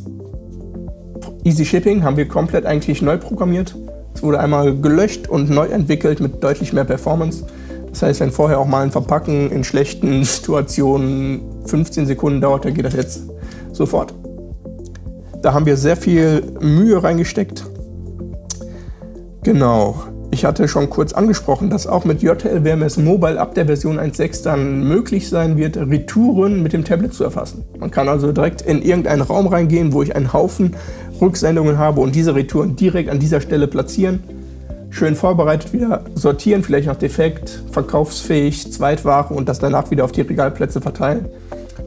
Easy 1.44 1.66
Shipping 1.66 2.04
haben 2.04 2.18
wir 2.18 2.28
komplett 2.28 2.66
eigentlich 2.66 3.02
neu 3.02 3.18
programmiert. 3.18 3.76
Es 4.14 4.22
wurde 4.22 4.40
einmal 4.40 4.76
gelöscht 4.76 5.28
und 5.28 5.50
neu 5.50 5.66
entwickelt 5.66 6.20
mit 6.20 6.44
deutlich 6.44 6.74
mehr 6.74 6.84
Performance. 6.84 7.46
Das 7.90 8.04
heißt, 8.04 8.20
wenn 8.20 8.32
vorher 8.32 8.60
auch 8.60 8.68
mal 8.68 8.84
ein 8.84 8.92
Verpacken 8.92 9.50
in 9.50 9.64
schlechten 9.64 10.24
Situationen 10.24 11.42
15 11.66 12.06
Sekunden 12.06 12.42
dauert, 12.42 12.66
dann 12.66 12.74
geht 12.74 12.86
das 12.86 12.94
jetzt 12.94 13.24
sofort. 13.72 14.14
Da 15.42 15.54
haben 15.54 15.66
wir 15.66 15.78
sehr 15.78 15.98
viel 15.98 16.44
Mühe 16.60 17.02
reingesteckt. 17.02 17.66
Genau. 19.44 20.04
Ich 20.42 20.46
hatte 20.46 20.68
schon 20.68 20.90
kurz 20.90 21.14
angesprochen, 21.14 21.70
dass 21.70 21.86
auch 21.86 22.04
mit 22.04 22.24
JTL 22.24 22.64
WMS 22.64 22.98
Mobile 22.98 23.40
ab 23.40 23.54
der 23.54 23.68
Version 23.68 24.00
1.6 24.00 24.42
dann 24.42 24.84
möglich 24.88 25.30
sein 25.30 25.56
wird, 25.56 25.78
Retouren 25.78 26.64
mit 26.64 26.74
dem 26.74 26.84
Tablet 26.84 27.14
zu 27.14 27.24
erfassen. 27.24 27.64
Man 27.78 27.92
kann 27.92 28.10
also 28.10 28.32
direkt 28.32 28.64
in 28.64 28.82
irgendeinen 28.82 29.22
Raum 29.22 29.46
reingehen, 29.46 29.94
wo 29.94 30.02
ich 30.02 30.16
einen 30.16 30.34
Haufen 30.34 30.76
Rücksendungen 31.22 31.78
habe 31.78 32.02
und 32.02 32.16
diese 32.16 32.34
Retouren 32.34 32.76
direkt 32.76 33.12
an 33.12 33.20
dieser 33.20 33.40
Stelle 33.40 33.68
platzieren. 33.68 34.24
Schön 34.90 35.16
vorbereitet 35.16 35.74
wieder 35.74 36.06
sortieren, 36.16 36.64
vielleicht 36.64 36.88
noch 36.88 36.96
defekt, 36.96 37.62
verkaufsfähig, 37.72 38.74
Zweitware 38.74 39.32
und 39.36 39.48
das 39.48 39.60
danach 39.60 39.92
wieder 39.92 40.06
auf 40.06 40.12
die 40.12 40.22
Regalplätze 40.22 40.82
verteilen. 40.82 41.26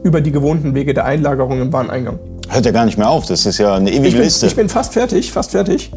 Über 0.01 0.21
die 0.21 0.31
gewohnten 0.31 0.73
Wege 0.75 0.93
der 0.93 1.03
Einlagerung 1.03 1.59
im 1.59 1.73
Wareneingang. 1.73 2.19
Hört 2.47 2.65
ja 2.65 2.71
gar 2.71 2.85
nicht 2.85 2.97
mehr 2.97 3.09
auf, 3.09 3.25
das 3.25 3.45
ist 3.45 3.57
ja 3.57 3.75
eine 3.75 3.91
ewige 3.91 4.07
ich 4.07 4.13
bin, 4.13 4.23
Liste. 4.23 4.45
Ich 4.45 4.55
bin 4.55 4.69
fast 4.69 4.93
fertig, 4.93 5.33
fast 5.33 5.51
fertig. 5.51 5.91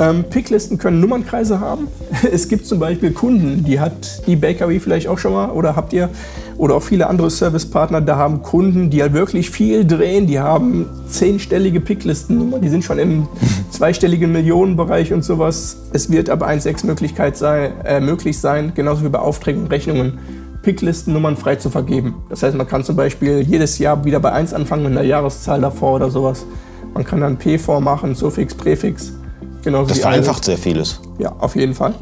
Ähm, 0.00 0.24
Picklisten 0.24 0.78
können 0.78 0.98
Nummernkreise 0.98 1.60
haben. 1.60 1.88
Es 2.32 2.48
gibt 2.48 2.66
zum 2.66 2.78
Beispiel 2.78 3.12
Kunden, 3.12 3.64
die 3.64 3.80
hat 3.80 4.26
die 4.26 4.34
Bakery 4.34 4.80
vielleicht 4.80 5.08
auch 5.08 5.18
schon 5.18 5.34
mal 5.34 5.50
oder 5.50 5.76
habt 5.76 5.92
ihr 5.92 6.08
oder 6.56 6.74
auch 6.74 6.82
viele 6.82 7.06
andere 7.06 7.30
Servicepartner, 7.30 8.00
da 8.00 8.16
haben 8.16 8.42
Kunden, 8.42 8.90
die 8.90 9.00
halt 9.02 9.12
wirklich 9.12 9.50
viel 9.50 9.86
drehen, 9.86 10.26
die 10.26 10.40
haben 10.40 10.86
zehnstellige 11.08 11.80
Picklistennummern, 11.80 12.60
die 12.60 12.68
sind 12.68 12.84
schon 12.84 12.98
im 12.98 13.28
zweistelligen 13.70 14.32
Millionenbereich 14.32 15.12
und 15.12 15.22
sowas. 15.22 15.78
Es 15.92 16.10
wird 16.10 16.28
aber 16.28 16.48
1.6 16.48 16.86
Möglichkeit 16.86 17.36
sei, 17.36 17.72
äh, 17.84 18.00
möglich 18.00 18.38
sein, 18.38 18.72
genauso 18.74 19.04
wie 19.04 19.08
bei 19.08 19.18
Aufträgen 19.18 19.62
und 19.62 19.70
Rechnungen, 19.70 20.18
Picklistennummern 20.62 21.36
frei 21.36 21.56
zu 21.56 21.70
vergeben. 21.70 22.14
Das 22.28 22.42
heißt, 22.42 22.56
man 22.56 22.68
kann 22.68 22.84
zum 22.84 22.96
Beispiel 22.96 23.40
jedes 23.40 23.78
Jahr 23.78 24.04
wieder 24.04 24.20
bei 24.20 24.32
1 24.32 24.52
anfangen 24.52 24.82
mit 24.82 24.92
einer 24.92 25.02
Jahreszahl 25.02 25.60
davor 25.60 25.94
oder 25.94 26.10
sowas. 26.10 26.44
Man 26.92 27.04
kann 27.04 27.20
dann 27.20 27.38
P 27.38 27.56
vormachen, 27.56 28.14
Suffix, 28.14 28.54
Präfix. 28.54 29.14
Genauso 29.62 29.88
das 29.88 29.98
vereinfacht 29.98 30.44
sehr 30.44 30.58
vieles. 30.58 31.00
Ja, 31.18 31.32
auf 31.38 31.56
jeden 31.56 31.74
Fall. 31.74 31.94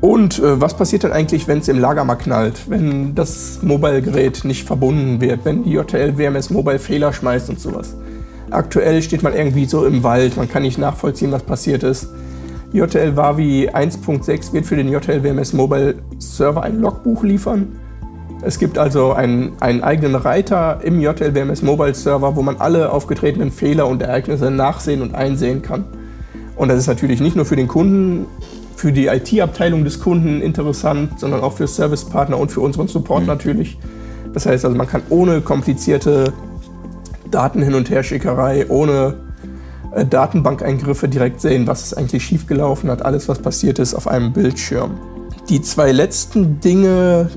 Und 0.00 0.38
äh, 0.38 0.60
was 0.60 0.74
passiert 0.74 1.04
dann 1.04 1.12
eigentlich, 1.12 1.48
wenn 1.48 1.58
es 1.58 1.68
im 1.68 1.78
Lager 1.78 2.04
mal 2.04 2.14
knallt, 2.14 2.70
wenn 2.70 3.14
das 3.14 3.60
Mobile-Gerät 3.62 4.44
nicht 4.44 4.64
verbunden 4.64 5.20
wird, 5.20 5.44
wenn 5.44 5.64
die 5.64 5.72
JTL 5.72 6.16
WMS 6.16 6.50
Mobile 6.50 6.78
Fehler 6.78 7.12
schmeißt 7.12 7.48
und 7.50 7.60
sowas? 7.60 7.96
Aktuell 8.50 9.02
steht 9.02 9.22
man 9.22 9.34
irgendwie 9.34 9.64
so 9.66 9.84
im 9.84 10.02
Wald, 10.04 10.36
man 10.36 10.48
kann 10.48 10.62
nicht 10.62 10.78
nachvollziehen, 10.78 11.32
was 11.32 11.42
passiert 11.42 11.82
ist. 11.82 12.08
JTL 12.72 13.16
Wavi 13.16 13.68
1.6 13.70 14.52
wird 14.52 14.66
für 14.66 14.76
den 14.76 14.88
JTL 14.88 15.22
WMS 15.22 15.52
Mobile 15.52 15.96
Server 16.18 16.62
ein 16.62 16.80
Logbuch 16.80 17.24
liefern. 17.24 17.78
Es 18.42 18.58
gibt 18.58 18.78
also 18.78 19.12
einen, 19.12 19.52
einen 19.60 19.82
eigenen 19.82 20.14
Reiter 20.14 20.80
im 20.82 21.00
JLWMS 21.00 21.62
Mobile 21.62 21.94
Server, 21.94 22.36
wo 22.36 22.42
man 22.42 22.56
alle 22.58 22.92
aufgetretenen 22.92 23.50
Fehler 23.50 23.88
und 23.88 24.00
Ereignisse 24.00 24.50
nachsehen 24.50 25.02
und 25.02 25.14
einsehen 25.14 25.62
kann. 25.62 25.84
Und 26.54 26.68
das 26.68 26.78
ist 26.78 26.86
natürlich 26.86 27.20
nicht 27.20 27.36
nur 27.36 27.44
für 27.44 27.56
den 27.56 27.68
Kunden, 27.68 28.26
für 28.76 28.92
die 28.92 29.06
IT-Abteilung 29.06 29.84
des 29.84 30.00
Kunden 30.00 30.40
interessant, 30.40 31.18
sondern 31.18 31.40
auch 31.40 31.54
für 31.54 31.66
Servicepartner 31.66 32.38
und 32.38 32.52
für 32.52 32.60
unseren 32.60 32.86
Support 32.86 33.22
mhm. 33.22 33.26
natürlich. 33.26 33.78
Das 34.32 34.46
heißt 34.46 34.64
also, 34.64 34.76
man 34.76 34.86
kann 34.86 35.02
ohne 35.08 35.40
komplizierte 35.40 36.32
Daten 37.30 37.62
hin 37.62 37.74
und 37.74 37.90
her 37.90 38.04
Schickerei, 38.04 38.66
ohne 38.68 39.14
äh, 39.94 40.06
Datenbankeingriffe 40.06 41.08
direkt 41.08 41.40
sehen, 41.40 41.66
was 41.66 41.82
ist 41.82 41.94
eigentlich 41.94 42.24
schiefgelaufen 42.24 42.90
hat, 42.90 43.04
alles 43.04 43.28
was 43.28 43.40
passiert 43.40 43.78
ist 43.80 43.94
auf 43.94 44.06
einem 44.06 44.32
Bildschirm. 44.32 44.92
Die 45.48 45.60
zwei 45.60 45.92
letzten 45.92 46.60
Dinge, 46.60 47.30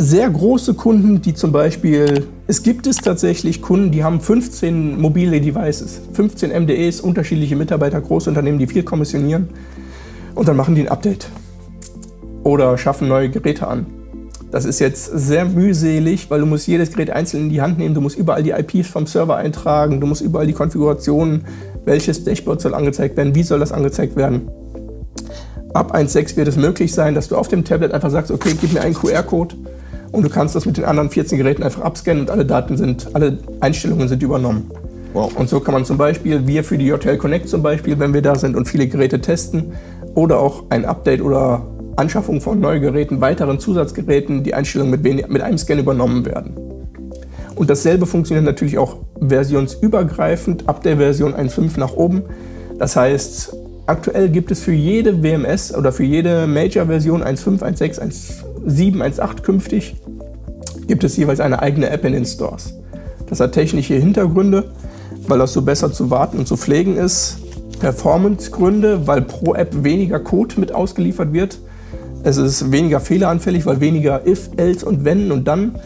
sehr 0.00 0.30
große 0.30 0.74
Kunden, 0.74 1.20
die 1.20 1.34
zum 1.34 1.50
Beispiel, 1.50 2.28
es 2.46 2.62
gibt 2.62 2.86
es 2.86 2.98
tatsächlich 2.98 3.60
Kunden, 3.60 3.90
die 3.90 4.04
haben 4.04 4.20
15 4.20 4.98
mobile 4.98 5.40
Devices, 5.40 6.00
15 6.12 6.52
MDEs, 6.62 7.00
unterschiedliche 7.00 7.56
Mitarbeiter, 7.56 8.00
Großunternehmen, 8.00 8.60
die 8.60 8.68
viel 8.68 8.84
kommissionieren 8.84 9.48
und 10.36 10.46
dann 10.46 10.56
machen 10.56 10.76
die 10.76 10.82
ein 10.82 10.88
Update 10.88 11.28
oder 12.44 12.78
schaffen 12.78 13.08
neue 13.08 13.28
Geräte 13.28 13.66
an. 13.66 13.86
Das 14.52 14.64
ist 14.64 14.78
jetzt 14.78 15.06
sehr 15.06 15.44
mühselig, 15.44 16.30
weil 16.30 16.40
du 16.40 16.46
musst 16.46 16.68
jedes 16.68 16.92
Gerät 16.92 17.10
einzeln 17.10 17.44
in 17.44 17.50
die 17.50 17.60
Hand 17.60 17.78
nehmen, 17.78 17.94
du 17.94 18.00
musst 18.00 18.16
überall 18.16 18.44
die 18.44 18.52
IPs 18.52 18.88
vom 18.88 19.04
Server 19.08 19.36
eintragen, 19.36 20.00
du 20.00 20.06
musst 20.06 20.22
überall 20.22 20.46
die 20.46 20.52
Konfigurationen, 20.52 21.44
welches 21.84 22.22
Dashboard 22.22 22.60
soll 22.60 22.74
angezeigt 22.74 23.16
werden, 23.16 23.34
wie 23.34 23.42
soll 23.42 23.58
das 23.58 23.72
angezeigt 23.72 24.14
werden. 24.14 24.48
Ab 25.74 25.92
1.6 25.92 26.36
wird 26.36 26.46
es 26.46 26.56
möglich 26.56 26.94
sein, 26.94 27.16
dass 27.16 27.28
du 27.28 27.36
auf 27.36 27.48
dem 27.48 27.64
Tablet 27.64 27.92
einfach 27.92 28.10
sagst, 28.10 28.30
okay, 28.30 28.54
gib 28.58 28.72
mir 28.72 28.80
einen 28.80 28.94
QR-Code 28.94 29.56
und 30.12 30.22
du 30.22 30.28
kannst 30.28 30.54
das 30.54 30.66
mit 30.66 30.76
den 30.76 30.84
anderen 30.84 31.10
14 31.10 31.38
Geräten 31.38 31.62
einfach 31.62 31.82
abscannen 31.82 32.22
und 32.22 32.30
alle 32.30 32.44
Daten 32.44 32.76
sind, 32.76 33.08
alle 33.14 33.38
Einstellungen 33.60 34.08
sind 34.08 34.22
übernommen. 34.22 34.70
Wow. 35.12 35.34
Und 35.36 35.48
so 35.48 35.60
kann 35.60 35.74
man 35.74 35.84
zum 35.84 35.96
Beispiel, 35.96 36.46
wir 36.46 36.64
für 36.64 36.78
die 36.78 36.86
JTL 36.86 37.16
Connect 37.16 37.48
zum 37.48 37.62
Beispiel, 37.62 37.98
wenn 37.98 38.12
wir 38.12 38.22
da 38.22 38.34
sind 38.36 38.56
und 38.56 38.68
viele 38.68 38.86
Geräte 38.86 39.20
testen, 39.20 39.72
oder 40.14 40.40
auch 40.40 40.64
ein 40.70 40.84
Update 40.84 41.22
oder 41.22 41.64
Anschaffung 41.96 42.40
von 42.40 42.60
neuen 42.60 42.82
Geräten, 42.82 43.20
weiteren 43.20 43.58
Zusatzgeräten, 43.58 44.42
die 44.42 44.54
Einstellungen 44.54 44.90
mit, 44.90 45.28
mit 45.28 45.42
einem 45.42 45.58
Scan 45.58 45.78
übernommen 45.78 46.24
werden. 46.26 46.54
Und 47.54 47.70
dasselbe 47.70 48.06
funktioniert 48.06 48.44
natürlich 48.44 48.78
auch 48.78 48.98
versionsübergreifend 49.20 50.68
ab 50.68 50.82
der 50.82 50.96
Version 50.96 51.34
1.5 51.34 51.78
nach 51.78 51.92
oben. 51.92 52.22
Das 52.78 52.94
heißt, 52.94 53.56
aktuell 53.86 54.28
gibt 54.28 54.50
es 54.50 54.60
für 54.60 54.72
jede 54.72 55.22
WMS 55.22 55.74
oder 55.74 55.90
für 55.90 56.04
jede 56.04 56.46
Major-Version 56.46 57.22
1.5, 57.22 57.62
1.6, 57.62 58.00
1.7, 58.68 59.02
1.8 59.02 59.42
künftig 59.42 59.96
gibt 60.86 61.04
es 61.04 61.16
jeweils 61.16 61.40
eine 61.40 61.60
eigene 61.60 61.90
App 61.90 62.04
in 62.04 62.12
den 62.12 62.24
Stores. 62.24 62.74
Das 63.28 63.40
hat 63.40 63.52
technische 63.52 63.94
Hintergründe, 63.94 64.72
weil 65.26 65.38
das 65.38 65.52
so 65.52 65.62
besser 65.62 65.92
zu 65.92 66.10
warten 66.10 66.38
und 66.38 66.48
zu 66.48 66.56
pflegen 66.56 66.96
ist. 66.96 67.38
Performance-Gründe, 67.80 69.06
weil 69.06 69.22
pro 69.22 69.54
App 69.54 69.84
weniger 69.84 70.18
Code 70.18 70.58
mit 70.58 70.74
ausgeliefert 70.74 71.32
wird. 71.32 71.58
Es 72.24 72.36
ist 72.36 72.72
weniger 72.72 73.00
fehleranfällig, 73.00 73.66
weil 73.66 73.80
weniger 73.80 74.26
if, 74.26 74.50
else 74.56 74.84
und 74.84 75.04
wenn 75.04 75.30
und 75.30 75.46
dann 75.46 75.76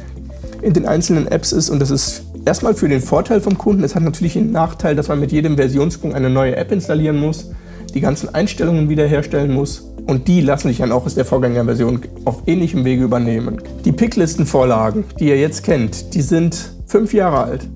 in 0.62 0.72
den 0.72 0.86
einzelnen 0.86 1.26
Apps 1.26 1.52
ist. 1.52 1.68
Und 1.68 1.80
das 1.80 1.90
ist 1.90 2.24
erstmal 2.44 2.74
für 2.74 2.88
den 2.88 3.00
Vorteil 3.00 3.40
vom 3.40 3.58
Kunden. 3.58 3.84
Es 3.84 3.94
hat 3.94 4.02
natürlich 4.02 4.32
den 4.34 4.52
Nachteil, 4.52 4.96
dass 4.96 5.08
man 5.08 5.20
mit 5.20 5.32
jedem 5.32 5.56
Versionssprung 5.56 6.14
eine 6.14 6.30
neue 6.30 6.56
App 6.56 6.72
installieren 6.72 7.18
muss, 7.18 7.50
die 7.94 8.00
ganzen 8.00 8.34
Einstellungen 8.34 8.88
wiederherstellen 8.88 9.52
muss. 9.52 9.92
Und 10.06 10.26
die 10.28 10.40
lassen 10.40 10.68
sich 10.68 10.78
dann 10.78 10.92
auch 10.92 11.06
aus 11.06 11.14
der 11.14 11.24
Vorgängerversion 11.24 12.00
auf 12.24 12.42
ähnlichem 12.46 12.84
Wege 12.84 13.04
übernehmen. 13.04 13.62
Die 13.84 13.92
Picklistenvorlagen, 13.92 15.04
die 15.20 15.28
ihr 15.28 15.38
jetzt 15.38 15.62
kennt, 15.62 16.14
die 16.14 16.22
sind 16.22 16.72
fünf 16.86 17.14
Jahre 17.14 17.44
alt. 17.44 17.68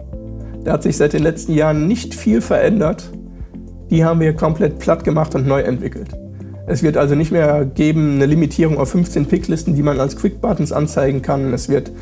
Da 0.64 0.73
hat 0.73 0.82
sich 0.82 0.96
seit 0.96 1.12
den 1.12 1.23
letzten 1.23 1.54
Jahren 1.54 1.87
nicht 1.87 2.14
viel 2.14 2.40
verändert. 2.40 3.11
Die 3.90 4.04
haben 4.04 4.18
wir 4.18 4.35
komplett 4.35 4.80
platt 4.80 5.04
gemacht 5.04 5.35
und 5.37 5.46
neu 5.46 5.61
entwickelt. 5.61 6.08
Es 6.66 6.82
wird 6.82 6.96
also 6.96 7.14
nicht 7.14 7.30
mehr 7.30 7.64
geben 7.64 8.16
eine 8.16 8.26
Limitierung 8.26 8.78
auf 8.78 8.90
15 8.90 9.26
Picklisten, 9.26 9.76
die 9.76 9.85
man 9.85 10.00
als 10.00 10.16
Quick-Buttons 10.16 10.73
anzeigen 10.73 11.23
kann. 11.23 11.54
Es 11.54 11.68
wird 11.68 11.92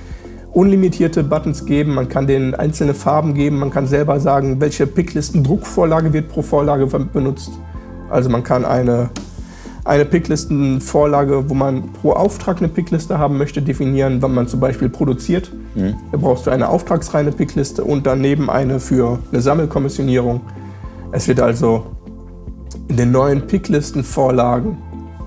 unlimitierte 0.55 1.23
Buttons 1.23 1.67
geben, 1.67 1.95
man 1.95 2.09
kann 2.09 2.27
denen 2.27 2.55
einzelne 2.55 2.95
Farben 2.95 3.35
geben, 3.35 3.59
man 3.59 3.71
kann 3.71 3.87
selber 3.87 4.21
sagen, 4.21 4.61
welche 4.61 4.87
Picklisten-Druckvorlage 4.87 6.13
wird 6.15 6.29
pro 6.29 6.41
Vorlage 6.41 6.87
benutzt. 6.87 7.51
Also 8.11 8.31
man 8.31 8.43
kann 8.43 8.65
eine, 8.65 9.11
eine 9.85 10.05
Picklistenvorlage, 10.05 11.49
wo 11.49 11.55
man 11.55 11.93
pro 11.93 12.13
Auftrag 12.13 12.59
eine 12.59 12.69
Pickliste 12.69 13.19
haben 13.19 13.39
möchte, 13.39 13.63
definieren, 13.63 14.23
wann 14.23 14.35
man 14.35 14.49
zum 14.49 14.61
Beispiel 14.61 14.89
produziert. 14.89 15.53
Mhm. 15.75 15.95
Da 16.13 16.19
brauchst 16.19 16.47
du 16.47 16.51
eine 16.51 16.69
auftragsreine 16.69 17.33
Pickliste 17.33 17.85
und 17.85 18.07
daneben 18.07 18.51
eine 18.51 18.81
für 18.81 19.19
eine 19.31 19.41
Sammelkommissionierung. 19.41 20.41
Es 21.13 21.29
wird 21.29 21.41
also 21.41 21.87
in 22.89 22.97
den 22.97 23.13
neuen 23.13 23.47
Picklistenvorlagen 23.47 24.79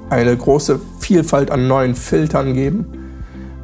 eine 0.10 0.36
große 0.36 0.80
Vielfalt 1.00 1.52
an 1.52 1.68
neuen 1.68 1.96
Filtern 1.96 2.54
geben, 2.54 2.86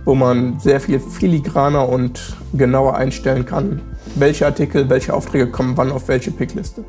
wo 0.06 0.16
man 0.16 0.60
sehr 0.60 0.80
viel 0.80 1.00
filigraner 1.00 1.88
und 1.88 2.36
genauer 2.54 2.96
einstellen 2.96 3.46
kann, 3.46 3.82
welche 4.16 4.46
Artikel, 4.46 4.90
welche 4.90 5.14
Aufträge 5.14 5.48
kommen 5.48 5.78
wann 5.78 5.92
auf 5.92 6.08
welche 6.08 6.32
Pickliste. 6.32 6.84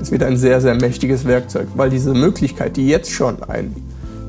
Das 0.00 0.10
wird 0.10 0.22
ein 0.22 0.38
sehr, 0.38 0.62
sehr 0.62 0.74
mächtiges 0.74 1.26
Werkzeug, 1.26 1.68
weil 1.76 1.90
diese 1.90 2.14
Möglichkeit, 2.14 2.78
die 2.78 2.88
jetzt 2.88 3.10
schon 3.10 3.42
ein 3.42 3.76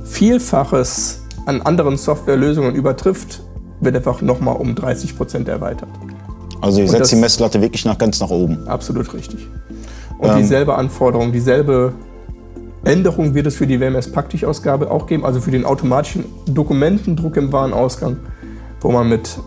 Vielfaches 0.04 1.22
an 1.46 1.62
anderen 1.62 1.96
Softwarelösungen 1.96 2.76
übertrifft, 2.76 3.42
wird 3.80 3.96
einfach 3.96 4.22
nochmal 4.22 4.58
um 4.58 4.76
30 4.76 5.16
Prozent 5.16 5.48
erweitert. 5.48 5.88
Also 6.60 6.82
ihr 6.82 6.90
setzt 6.90 7.14
die 7.14 7.16
Messlatte 7.16 7.62
wirklich 7.62 7.86
nach 7.86 7.98
ganz 7.98 8.20
nach 8.20 8.30
oben. 8.30 8.68
Absolut 8.68 9.14
richtig. 9.14 9.48
Und 10.20 10.30
ähm, 10.30 10.38
dieselbe 10.40 10.76
Anforderung, 10.76 11.32
dieselbe 11.32 11.94
Änderung 12.84 13.34
wird 13.34 13.48
es 13.48 13.56
für 13.56 13.66
die 13.66 13.80
WMS-Praktik-Ausgabe 13.80 14.92
auch 14.92 15.08
geben, 15.08 15.24
also 15.26 15.40
für 15.40 15.52
den 15.52 15.64
automatischen 15.64 16.26
Dokumentendruck 16.48 17.38
im 17.38 17.52
Warenausgang, 17.54 18.18
wo 18.82 18.92
man 18.92 19.08
mit 19.08 19.40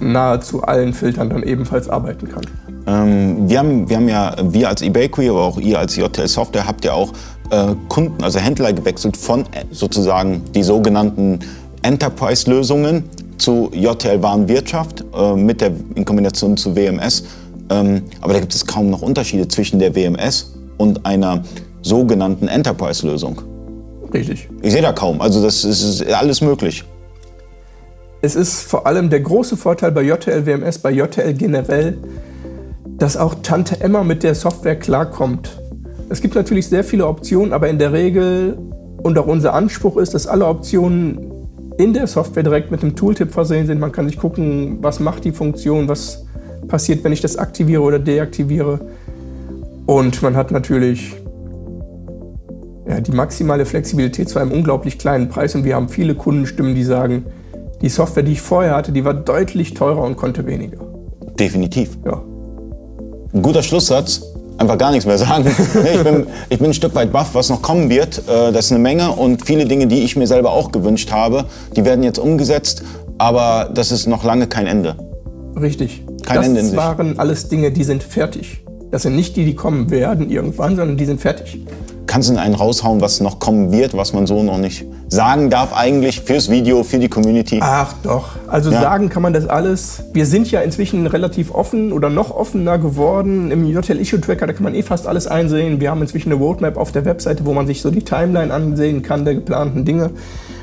nahezu 0.00 0.62
allen 0.62 0.94
Filtern 0.94 1.28
dann 1.28 1.42
ebenfalls 1.42 1.90
arbeiten 1.90 2.28
kann. 2.28 2.46
Ähm, 2.90 3.48
wir, 3.48 3.58
haben, 3.58 3.88
wir 3.88 3.96
haben 3.96 4.08
ja, 4.08 4.34
wir 4.42 4.68
als 4.68 4.82
eBakery, 4.82 5.28
aber 5.28 5.42
auch 5.44 5.58
ihr 5.58 5.78
als 5.78 5.96
JTL 5.96 6.26
Software 6.26 6.66
habt 6.66 6.84
ja 6.84 6.92
auch 6.92 7.12
äh, 7.50 7.74
Kunden, 7.88 8.22
also 8.22 8.38
Händler 8.40 8.72
gewechselt 8.72 9.16
von 9.16 9.42
äh, 9.42 9.64
sozusagen 9.70 10.42
die 10.54 10.62
sogenannten 10.62 11.38
Enterprise-Lösungen 11.82 13.04
zu 13.38 13.70
JTL 13.72 14.22
Warenwirtschaft 14.22 15.04
äh, 15.14 15.34
mit 15.34 15.60
der, 15.60 15.72
in 15.94 16.04
Kombination 16.04 16.56
zu 16.56 16.74
WMS. 16.74 17.24
Ähm, 17.70 18.02
aber 18.20 18.32
da 18.32 18.40
gibt 18.40 18.54
es 18.54 18.66
kaum 18.66 18.90
noch 18.90 19.02
Unterschiede 19.02 19.46
zwischen 19.46 19.78
der 19.78 19.94
WMS 19.94 20.52
und 20.76 21.06
einer 21.06 21.42
sogenannten 21.82 22.48
Enterprise-Lösung. 22.48 23.40
Richtig. 24.12 24.48
Ich 24.62 24.72
sehe 24.72 24.82
da 24.82 24.92
kaum. 24.92 25.20
Also 25.20 25.42
das 25.42 25.64
ist 25.64 26.04
alles 26.12 26.40
möglich. 26.40 26.84
Es 28.22 28.34
ist 28.34 28.62
vor 28.62 28.86
allem 28.86 29.08
der 29.08 29.20
große 29.20 29.56
Vorteil 29.56 29.92
bei 29.92 30.02
JTL 30.02 30.44
WMS, 30.44 30.78
bei 30.78 30.90
JTL 30.90 31.32
generell, 31.34 31.96
dass 33.00 33.16
auch 33.16 33.36
Tante 33.42 33.80
Emma 33.80 34.04
mit 34.04 34.22
der 34.22 34.34
Software 34.34 34.76
klarkommt. 34.76 35.58
Es 36.10 36.20
gibt 36.20 36.34
natürlich 36.34 36.68
sehr 36.68 36.84
viele 36.84 37.06
Optionen, 37.06 37.52
aber 37.52 37.68
in 37.68 37.78
der 37.78 37.92
Regel 37.92 38.58
und 39.02 39.18
auch 39.18 39.26
unser 39.26 39.54
Anspruch 39.54 39.96
ist, 39.96 40.12
dass 40.12 40.26
alle 40.26 40.46
Optionen 40.46 41.18
in 41.78 41.94
der 41.94 42.06
Software 42.06 42.42
direkt 42.42 42.70
mit 42.70 42.82
einem 42.82 42.94
Tooltip 42.94 43.32
versehen 43.32 43.66
sind. 43.66 43.80
Man 43.80 43.90
kann 43.90 44.06
sich 44.06 44.18
gucken, 44.18 44.78
was 44.82 45.00
macht 45.00 45.24
die 45.24 45.32
Funktion, 45.32 45.88
was 45.88 46.26
passiert, 46.68 47.02
wenn 47.02 47.12
ich 47.12 47.22
das 47.22 47.38
aktiviere 47.38 47.80
oder 47.80 47.98
deaktiviere. 47.98 48.80
Und 49.86 50.22
man 50.22 50.36
hat 50.36 50.50
natürlich 50.50 51.16
ja, 52.86 53.00
die 53.00 53.12
maximale 53.12 53.64
Flexibilität 53.64 54.28
zu 54.28 54.38
einem 54.38 54.52
unglaublich 54.52 54.98
kleinen 54.98 55.30
Preis. 55.30 55.54
Und 55.54 55.64
wir 55.64 55.74
haben 55.74 55.88
viele 55.88 56.14
Kundenstimmen, 56.14 56.74
die 56.74 56.84
sagen, 56.84 57.24
die 57.80 57.88
Software, 57.88 58.24
die 58.24 58.32
ich 58.32 58.42
vorher 58.42 58.76
hatte, 58.76 58.92
die 58.92 59.06
war 59.06 59.14
deutlich 59.14 59.72
teurer 59.72 60.02
und 60.02 60.18
konnte 60.18 60.44
weniger. 60.44 60.84
Definitiv. 61.38 61.96
Ja. 62.04 62.22
Ein 63.32 63.42
guter 63.42 63.62
Schlusssatz. 63.62 64.22
Einfach 64.58 64.76
gar 64.76 64.90
nichts 64.90 65.06
mehr 65.06 65.16
sagen. 65.16 65.46
ich, 65.94 66.02
bin, 66.02 66.26
ich 66.48 66.58
bin 66.58 66.70
ein 66.70 66.74
Stück 66.74 66.94
weit 66.94 67.12
baff, 67.12 67.30
was 67.32 67.48
noch 67.48 67.62
kommen 67.62 67.88
wird. 67.88 68.18
Äh, 68.28 68.52
das 68.52 68.66
ist 68.66 68.72
eine 68.72 68.80
Menge 68.80 69.10
und 69.12 69.46
viele 69.46 69.64
Dinge, 69.64 69.86
die 69.86 70.02
ich 70.02 70.16
mir 70.16 70.26
selber 70.26 70.52
auch 70.52 70.70
gewünscht 70.70 71.12
habe, 71.12 71.46
die 71.76 71.84
werden 71.84 72.04
jetzt 72.04 72.18
umgesetzt. 72.18 72.82
Aber 73.16 73.70
das 73.72 73.92
ist 73.92 74.06
noch 74.06 74.24
lange 74.24 74.48
kein 74.48 74.66
Ende. 74.66 74.96
Richtig. 75.58 76.02
Kein 76.24 76.36
das 76.36 76.46
Ende 76.46 76.60
in 76.60 76.66
sich. 76.66 76.76
waren 76.76 77.18
alles 77.18 77.48
Dinge, 77.48 77.70
die 77.70 77.84
sind 77.84 78.02
fertig. 78.02 78.64
Das 78.90 79.02
sind 79.02 79.14
nicht 79.14 79.36
die, 79.36 79.44
die 79.44 79.54
kommen 79.54 79.90
werden 79.90 80.30
irgendwann, 80.30 80.76
sondern 80.76 80.96
die 80.96 81.04
sind 81.04 81.20
fertig. 81.20 81.60
Kannst 82.10 82.28
du 82.28 82.36
einen 82.36 82.54
raushauen, 82.54 83.00
was 83.00 83.20
noch 83.20 83.38
kommen 83.38 83.70
wird, 83.70 83.96
was 83.96 84.12
man 84.12 84.26
so 84.26 84.42
noch 84.42 84.58
nicht 84.58 84.84
sagen 85.08 85.48
darf 85.48 85.72
eigentlich 85.72 86.22
fürs 86.22 86.50
Video, 86.50 86.82
für 86.82 86.98
die 86.98 87.08
Community? 87.08 87.60
Ach 87.62 87.94
doch, 88.02 88.30
also 88.48 88.72
ja. 88.72 88.80
sagen 88.80 89.10
kann 89.10 89.22
man 89.22 89.32
das 89.32 89.46
alles. 89.46 90.02
Wir 90.12 90.26
sind 90.26 90.50
ja 90.50 90.60
inzwischen 90.60 91.06
relativ 91.06 91.54
offen 91.54 91.92
oder 91.92 92.10
noch 92.10 92.32
offener 92.32 92.78
geworden. 92.78 93.52
Im 93.52 93.64
JTL 93.64 94.00
Issue 94.00 94.20
Tracker, 94.20 94.48
da 94.48 94.52
kann 94.52 94.64
man 94.64 94.74
eh 94.74 94.82
fast 94.82 95.06
alles 95.06 95.28
einsehen. 95.28 95.80
Wir 95.80 95.92
haben 95.92 96.02
inzwischen 96.02 96.32
eine 96.32 96.40
Roadmap 96.40 96.78
auf 96.78 96.90
der 96.90 97.04
Webseite, 97.04 97.46
wo 97.46 97.52
man 97.52 97.68
sich 97.68 97.80
so 97.80 97.92
die 97.92 98.02
Timeline 98.02 98.52
ansehen 98.52 99.02
kann 99.02 99.24
der 99.24 99.34
geplanten 99.34 99.84
Dinge 99.84 100.10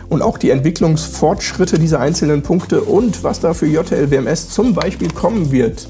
und 0.10 0.22
auch 0.22 0.38
die 0.38 0.50
Entwicklungsfortschritte 0.50 1.80
dieser 1.80 2.02
einzelnen 2.02 2.42
Punkte 2.42 2.82
und 2.82 3.24
was 3.24 3.40
da 3.40 3.54
für 3.54 3.68
JTL 3.68 4.12
WMS 4.12 4.50
zum 4.50 4.74
Beispiel 4.74 5.12
kommen 5.12 5.50
wird. 5.54 5.88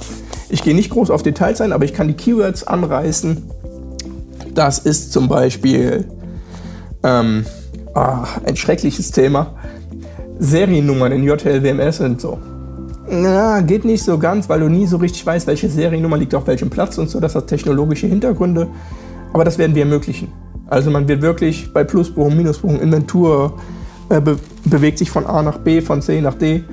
Ich 0.49 0.61
gehe 0.61 0.75
nicht 0.75 0.91
groß 0.91 1.09
auf 1.09 1.23
Details 1.23 1.61
ein, 1.61 1.73
aber 1.73 1.83
ich 1.83 1.95
kann 1.95 2.07
die 2.07 2.13
Keywords 2.13 2.67
anreißen. 2.67 3.41
Das 4.57 4.79
ist 4.79 5.13
zum 5.13 5.27
Beispiel 5.27 6.03
ähm, 7.03 7.45
oh, 7.93 8.25
ein 8.43 8.55
schreckliches 8.55 9.11
Thema. 9.11 9.53
Seriennummern 10.39 11.11
in 11.11 11.23
JTL-WMS 11.25 11.97
sind 11.97 12.19
so. 12.19 12.39
Na, 13.07 13.61
geht 13.61 13.85
nicht 13.85 14.03
so 14.03 14.17
ganz, 14.17 14.49
weil 14.49 14.61
du 14.61 14.67
nie 14.67 14.87
so 14.87 14.97
richtig 14.97 15.23
weißt, 15.23 15.45
welche 15.45 15.69
Seriennummer 15.69 16.17
liegt 16.17 16.33
auf 16.33 16.47
welchem 16.47 16.71
Platz 16.71 16.97
und 16.97 17.07
so. 17.07 17.19
Das 17.19 17.35
hat 17.35 17.45
technologische 17.45 18.07
Hintergründe. 18.07 18.67
Aber 19.31 19.45
das 19.45 19.59
werden 19.59 19.75
wir 19.75 19.83
ermöglichen. 19.83 20.29
Also 20.65 20.89
man 20.89 21.07
wird 21.07 21.21
wirklich 21.21 21.71
bei 21.71 21.83
Plusbuchung, 21.83 22.35
Minusbuchung, 22.35 22.81
Inventur, 22.81 23.59
äh, 24.09 24.19
be 24.19 24.39
bewegt 24.65 24.97
sich 24.97 25.11
von 25.11 25.27
A 25.27 25.43
nach 25.43 25.59
B, 25.59 25.81
von 25.81 26.01
C 26.01 26.19
nach 26.19 26.33
D. 26.33 26.63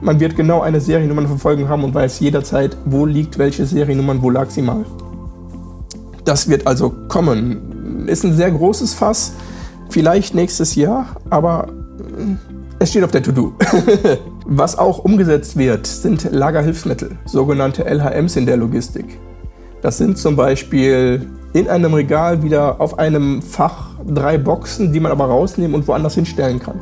Man 0.00 0.18
wird 0.18 0.34
genau 0.34 0.62
eine 0.62 0.80
Seriennummer 0.80 1.28
verfolgen 1.28 1.68
haben 1.68 1.84
und 1.84 1.94
weiß 1.94 2.20
jederzeit, 2.20 2.74
wo 2.86 3.04
liegt 3.04 3.36
welche 3.36 3.66
Seriennummern, 3.66 4.22
wo 4.22 4.30
lag 4.30 4.48
sie 4.48 4.62
mal. 4.62 4.86
Das 6.28 6.46
wird 6.46 6.66
also 6.66 6.90
kommen. 7.08 8.06
Ist 8.06 8.22
ein 8.22 8.34
sehr 8.34 8.50
großes 8.50 8.92
Fass, 8.92 9.32
vielleicht 9.88 10.34
nächstes 10.34 10.74
Jahr, 10.74 11.16
aber 11.30 11.68
Es 12.78 12.90
steht 12.90 13.02
auf 13.02 13.10
der 13.10 13.22
To-Do. 13.22 13.54
Was 14.44 14.78
auch 14.78 14.98
umgesetzt 14.98 15.56
wird, 15.56 15.86
sind 15.86 16.30
Lagerhilfsmittel, 16.30 17.16
sogenannte 17.24 17.84
LHMs 17.84 18.36
in 18.36 18.44
der 18.44 18.58
Logistik. 18.58 19.18
Das 19.80 19.96
sind 19.96 20.18
zum 20.18 20.36
Beispiel 20.36 21.26
in 21.54 21.66
einem 21.66 21.94
Regal 21.94 22.42
wieder 22.42 22.78
auf 22.78 22.98
einem 22.98 23.40
Fach 23.40 23.92
drei 24.06 24.36
Boxen, 24.36 24.92
die 24.92 25.00
man 25.00 25.10
aber 25.10 25.24
rausnehmen 25.24 25.74
und 25.74 25.88
woanders 25.88 26.14
hinstellen 26.14 26.60
kann. 26.60 26.78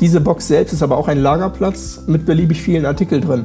Diese 0.00 0.22
Box 0.22 0.48
selbst 0.48 0.72
ist 0.72 0.82
aber 0.82 0.96
auch 0.96 1.08
ein 1.08 1.18
Lagerplatz 1.18 2.04
mit 2.06 2.24
beliebig 2.24 2.62
vielen 2.62 2.86
Artikeln 2.86 3.20
drin. 3.20 3.44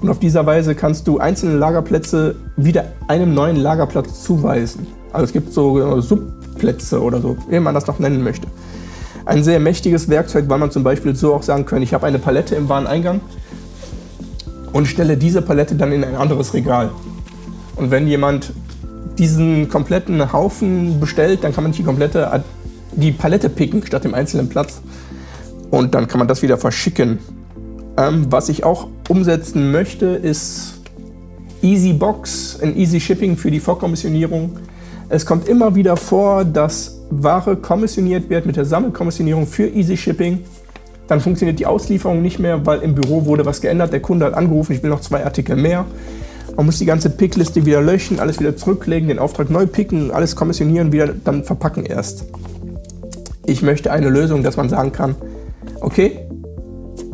Und 0.00 0.08
auf 0.08 0.18
dieser 0.18 0.46
Weise 0.46 0.74
kannst 0.74 1.08
du 1.08 1.18
einzelne 1.18 1.56
Lagerplätze 1.56 2.36
wieder 2.56 2.84
einem 3.08 3.34
neuen 3.34 3.56
Lagerplatz 3.56 4.22
zuweisen. 4.22 4.86
Also 5.12 5.24
es 5.24 5.32
gibt 5.32 5.52
so 5.52 6.00
Subplätze 6.00 7.02
oder 7.02 7.20
so, 7.20 7.36
wie 7.48 7.58
man 7.58 7.74
das 7.74 7.86
noch 7.86 7.98
nennen 7.98 8.22
möchte. 8.22 8.46
Ein 9.24 9.42
sehr 9.42 9.60
mächtiges 9.60 10.08
Werkzeug, 10.08 10.44
weil 10.48 10.58
man 10.58 10.70
zum 10.70 10.84
Beispiel 10.84 11.16
so 11.16 11.34
auch 11.34 11.42
sagen 11.42 11.66
kann, 11.66 11.82
ich 11.82 11.92
habe 11.94 12.06
eine 12.06 12.18
Palette 12.18 12.54
im 12.54 12.68
Wareneingang 12.68 13.20
und 14.72 14.86
stelle 14.86 15.16
diese 15.16 15.42
Palette 15.42 15.74
dann 15.74 15.92
in 15.92 16.04
ein 16.04 16.14
anderes 16.14 16.54
Regal. 16.54 16.90
Und 17.76 17.90
wenn 17.90 18.06
jemand 18.06 18.52
diesen 19.18 19.68
kompletten 19.68 20.32
Haufen 20.32 21.00
bestellt, 21.00 21.42
dann 21.42 21.52
kann 21.52 21.64
man 21.64 21.72
die 21.72 21.82
komplette 21.82 22.42
die 22.92 23.12
Palette 23.12 23.48
picken 23.48 23.84
statt 23.86 24.04
dem 24.04 24.14
einzelnen 24.14 24.48
Platz. 24.48 24.80
Und 25.70 25.94
dann 25.94 26.08
kann 26.08 26.18
man 26.18 26.28
das 26.28 26.42
wieder 26.42 26.56
verschicken. 26.56 27.18
Ähm, 27.98 28.26
was 28.30 28.48
ich 28.48 28.62
auch 28.62 28.86
umsetzen 29.08 29.72
möchte, 29.72 30.06
ist 30.06 30.80
Easy 31.62 31.92
Box, 31.92 32.60
ein 32.62 32.76
Easy 32.76 33.00
Shipping 33.00 33.36
für 33.36 33.50
die 33.50 33.58
Vorkommissionierung. 33.58 34.56
Es 35.08 35.26
kommt 35.26 35.48
immer 35.48 35.74
wieder 35.74 35.96
vor, 35.96 36.44
dass 36.44 37.00
Ware 37.10 37.56
kommissioniert 37.56 38.30
wird 38.30 38.46
mit 38.46 38.56
der 38.56 38.64
Sammelkommissionierung 38.64 39.48
für 39.48 39.66
Easy 39.66 39.96
Shipping. 39.96 40.44
Dann 41.08 41.20
funktioniert 41.20 41.58
die 41.58 41.66
Auslieferung 41.66 42.22
nicht 42.22 42.38
mehr, 42.38 42.64
weil 42.64 42.80
im 42.82 42.94
Büro 42.94 43.24
wurde 43.24 43.44
was 43.44 43.60
geändert. 43.60 43.92
Der 43.92 44.00
Kunde 44.00 44.26
hat 44.26 44.34
angerufen, 44.34 44.74
ich 44.74 44.82
will 44.82 44.90
noch 44.90 45.00
zwei 45.00 45.24
Artikel 45.24 45.56
mehr. 45.56 45.84
Man 46.54 46.66
muss 46.66 46.78
die 46.78 46.86
ganze 46.86 47.10
Pickliste 47.10 47.66
wieder 47.66 47.82
löschen, 47.82 48.20
alles 48.20 48.38
wieder 48.38 48.56
zurücklegen, 48.56 49.08
den 49.08 49.18
Auftrag 49.18 49.50
neu 49.50 49.66
picken, 49.66 50.12
alles 50.12 50.36
kommissionieren, 50.36 50.92
wieder 50.92 51.08
dann 51.08 51.42
verpacken 51.42 51.84
erst. 51.84 52.26
Ich 53.46 53.62
möchte 53.62 53.90
eine 53.90 54.08
Lösung, 54.08 54.44
dass 54.44 54.56
man 54.56 54.68
sagen 54.68 54.92
kann, 54.92 55.16
okay, 55.80 56.28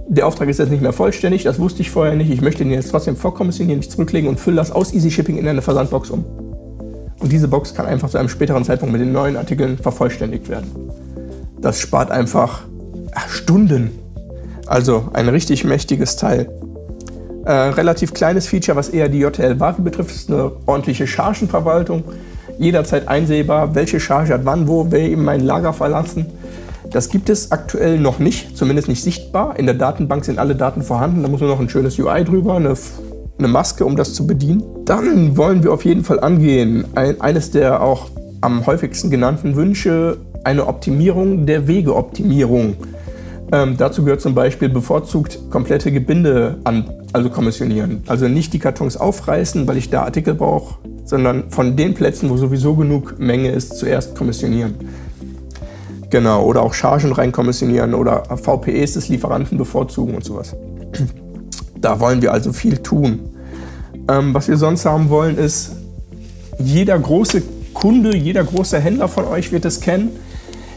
der 0.07 0.27
Auftrag 0.27 0.49
ist 0.49 0.59
jetzt 0.59 0.71
nicht 0.71 0.83
mehr 0.83 0.93
vollständig, 0.93 1.45
das 1.45 1.59
wusste 1.59 1.83
ich 1.83 1.91
vorher 1.91 2.15
nicht, 2.15 2.31
ich 2.31 2.41
möchte 2.41 2.65
den 2.65 2.73
jetzt 2.73 2.91
trotzdem 2.91 3.17
vorkommissionieren, 3.17 3.79
nicht 3.79 3.91
zurücklegen 3.91 4.29
und 4.29 4.39
fülle 4.39 4.57
das 4.57 4.71
aus 4.71 4.93
Easy 4.93 5.11
Shipping 5.11 5.39
in 5.39 5.49
eine 5.49 5.63
Versandbox 5.63 6.11
um. 6.11 6.25
Und 7.21 7.33
diese 7.33 7.49
Box 7.49 7.75
kann 7.75 7.87
einfach 7.87 8.11
zu 8.11 8.19
einem 8.19 8.29
späteren 8.29 8.65
Zeitpunkt 8.65 8.93
mit 8.93 9.01
den 9.01 9.13
neuen 9.13 9.37
Artikeln 9.37 9.79
vervollständigt 9.79 10.49
werden. 10.49 10.71
Das 11.61 11.81
spart 11.81 12.11
einfach 12.11 12.65
Stunden. 13.29 13.91
Also 14.67 15.09
ein 15.13 15.29
richtig 15.29 15.65
mächtiges 15.65 16.17
Teil. 16.17 16.51
Äh, 17.45 17.53
relativ 17.53 18.15
kleines 18.15 18.47
Feature, 18.47 18.77
was 18.77 18.89
eher 18.89 19.09
die 19.09 19.19
JTL 19.19 19.61
Wavi 19.61 19.83
betrifft, 19.83 20.15
ist 20.15 20.31
eine 20.31 20.53
ordentliche 20.67 21.07
Chargenverwaltung. 21.07 22.05
Jederzeit 22.59 23.09
einsehbar, 23.09 23.75
welche 23.75 24.01
Charge 24.01 24.35
hat 24.35 24.45
wann, 24.45 24.69
wo, 24.69 24.87
wer 24.91 25.01
eben 25.01 25.25
mein 25.25 25.41
Lager 25.41 25.73
verlassen. 25.73 26.27
Das 26.91 27.09
gibt 27.09 27.31
es 27.31 27.51
aktuell 27.51 27.99
noch 27.99 28.19
nicht, 28.19 28.57
zumindest 28.57 28.89
nicht 28.89 29.03
sichtbar. 29.03 29.59
In 29.59 29.67
der 29.67 29.75
Datenbank 29.75 30.25
sind 30.25 30.39
alle 30.39 30.55
Daten 30.55 30.83
vorhanden. 30.83 31.23
Da 31.23 31.29
muss 31.29 31.41
nur 31.41 31.51
noch 31.51 31.61
ein 31.61 31.69
schönes 31.69 31.99
UI 31.99 32.25
drüber, 32.25 32.57
eine, 32.57 32.75
eine 33.39 33.49
Maske, 33.49 33.85
um 33.85 33.97
das 33.97 34.15
zu 34.15 34.27
bedienen. 34.27 34.63
Dann 34.85 35.37
wollen 35.37 35.63
wir 35.65 35.73
auf 35.73 35.85
jeden 35.85 36.05
Fall 36.05 36.21
angehen, 36.21 36.85
ein, 36.95 37.21
eines 37.21 37.51
der 37.51 37.83
auch 37.83 38.11
am 38.41 38.67
häufigsten 38.67 39.11
genannten 39.11 39.57
Wünsche, 39.57 40.19
eine 40.45 40.67
Optimierung 40.67 41.47
der 41.47 41.67
Wegeoptimierung. 41.67 42.77
Ähm, 43.53 43.77
dazu 43.77 44.05
gehört 44.05 44.21
zum 44.21 44.35
Beispiel 44.35 44.69
bevorzugt 44.69 45.39
komplette 45.51 45.91
Gebinde 45.91 46.59
an, 46.65 46.91
also 47.13 47.31
kommissionieren. 47.31 48.03
Also 48.07 48.29
nicht 48.29 48.53
die 48.53 48.59
Kartons 48.59 48.97
aufreißen, 48.97 49.67
weil 49.67 49.79
ich 49.79 49.91
da 49.91 50.03
Artikel 50.03 50.35
brauche, 50.35 50.77
sondern 51.05 51.51
von 51.51 51.77
den 51.77 51.95
Plätzen, 51.95 52.31
wo 52.31 52.37
sowieso 52.37 52.75
genug 52.75 53.19
Menge 53.19 53.51
ist, 53.51 53.79
zuerst 53.79 54.15
kommissionieren. 54.15 54.75
Genau, 56.15 56.45
oder 56.45 56.63
auch 56.63 56.75
Chargen 56.75 57.11
reinkommissionieren 57.11 57.93
oder 57.93 58.23
VPEs 58.37 58.93
des 58.93 59.09
Lieferanten 59.09 59.59
bevorzugen 59.59 60.15
und 60.15 60.25
sowas. 60.25 60.55
Da 61.81 61.99
wollen 61.99 62.23
wir 62.23 62.33
also 62.33 62.53
viel 62.53 62.79
tun. 62.79 63.19
Ähm, 64.09 64.33
was 64.33 64.47
wir 64.47 64.57
sonst 64.57 64.87
haben 64.87 65.11
wollen, 65.11 65.37
ist, 65.37 65.73
jeder 66.61 66.97
große 67.01 67.43
Kunde, 67.75 68.17
jeder 68.17 68.45
große 68.45 68.79
Händler 68.79 69.09
von 69.09 69.25
euch 69.25 69.51
wird 69.51 69.65
es 69.65 69.81
kennen. 69.81 70.11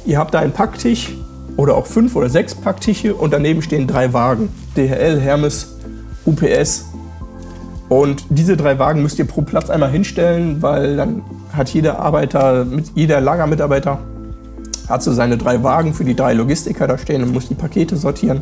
Ihr 0.07 0.17
habt 0.17 0.33
da 0.33 0.39
einen 0.39 0.53
Packtisch 0.53 1.15
oder 1.55 1.75
auch 1.75 1.85
fünf 1.85 2.15
oder 2.15 2.29
sechs 2.29 2.55
Packtische 2.55 3.13
und 3.13 3.31
daneben 3.31 3.61
stehen 3.61 3.85
drei 3.85 4.13
Wagen. 4.13 4.49
DHL, 4.75 5.19
Hermes, 5.19 5.77
UPS. 6.25 6.85
Und 7.89 8.25
diese 8.29 8.57
drei 8.57 8.79
Wagen 8.79 9.03
müsst 9.03 9.19
ihr 9.19 9.27
pro 9.27 9.43
Platz 9.43 9.69
einmal 9.69 9.91
hinstellen, 9.91 10.63
weil 10.63 10.97
dann 10.97 11.21
hat 11.53 11.69
jeder 11.69 11.99
Arbeiter, 11.99 12.65
jeder 12.95 13.21
Lagermitarbeiter 13.21 13.99
hat 14.87 15.03
so 15.03 15.13
seine 15.13 15.37
drei 15.37 15.63
Wagen 15.63 15.93
für 15.93 16.05
die 16.05 16.15
drei 16.15 16.33
Logistiker 16.33 16.87
da 16.87 16.97
stehen 16.97 17.23
und 17.23 17.33
muss 17.33 17.47
die 17.47 17.55
Pakete 17.55 17.97
sortieren. 17.97 18.41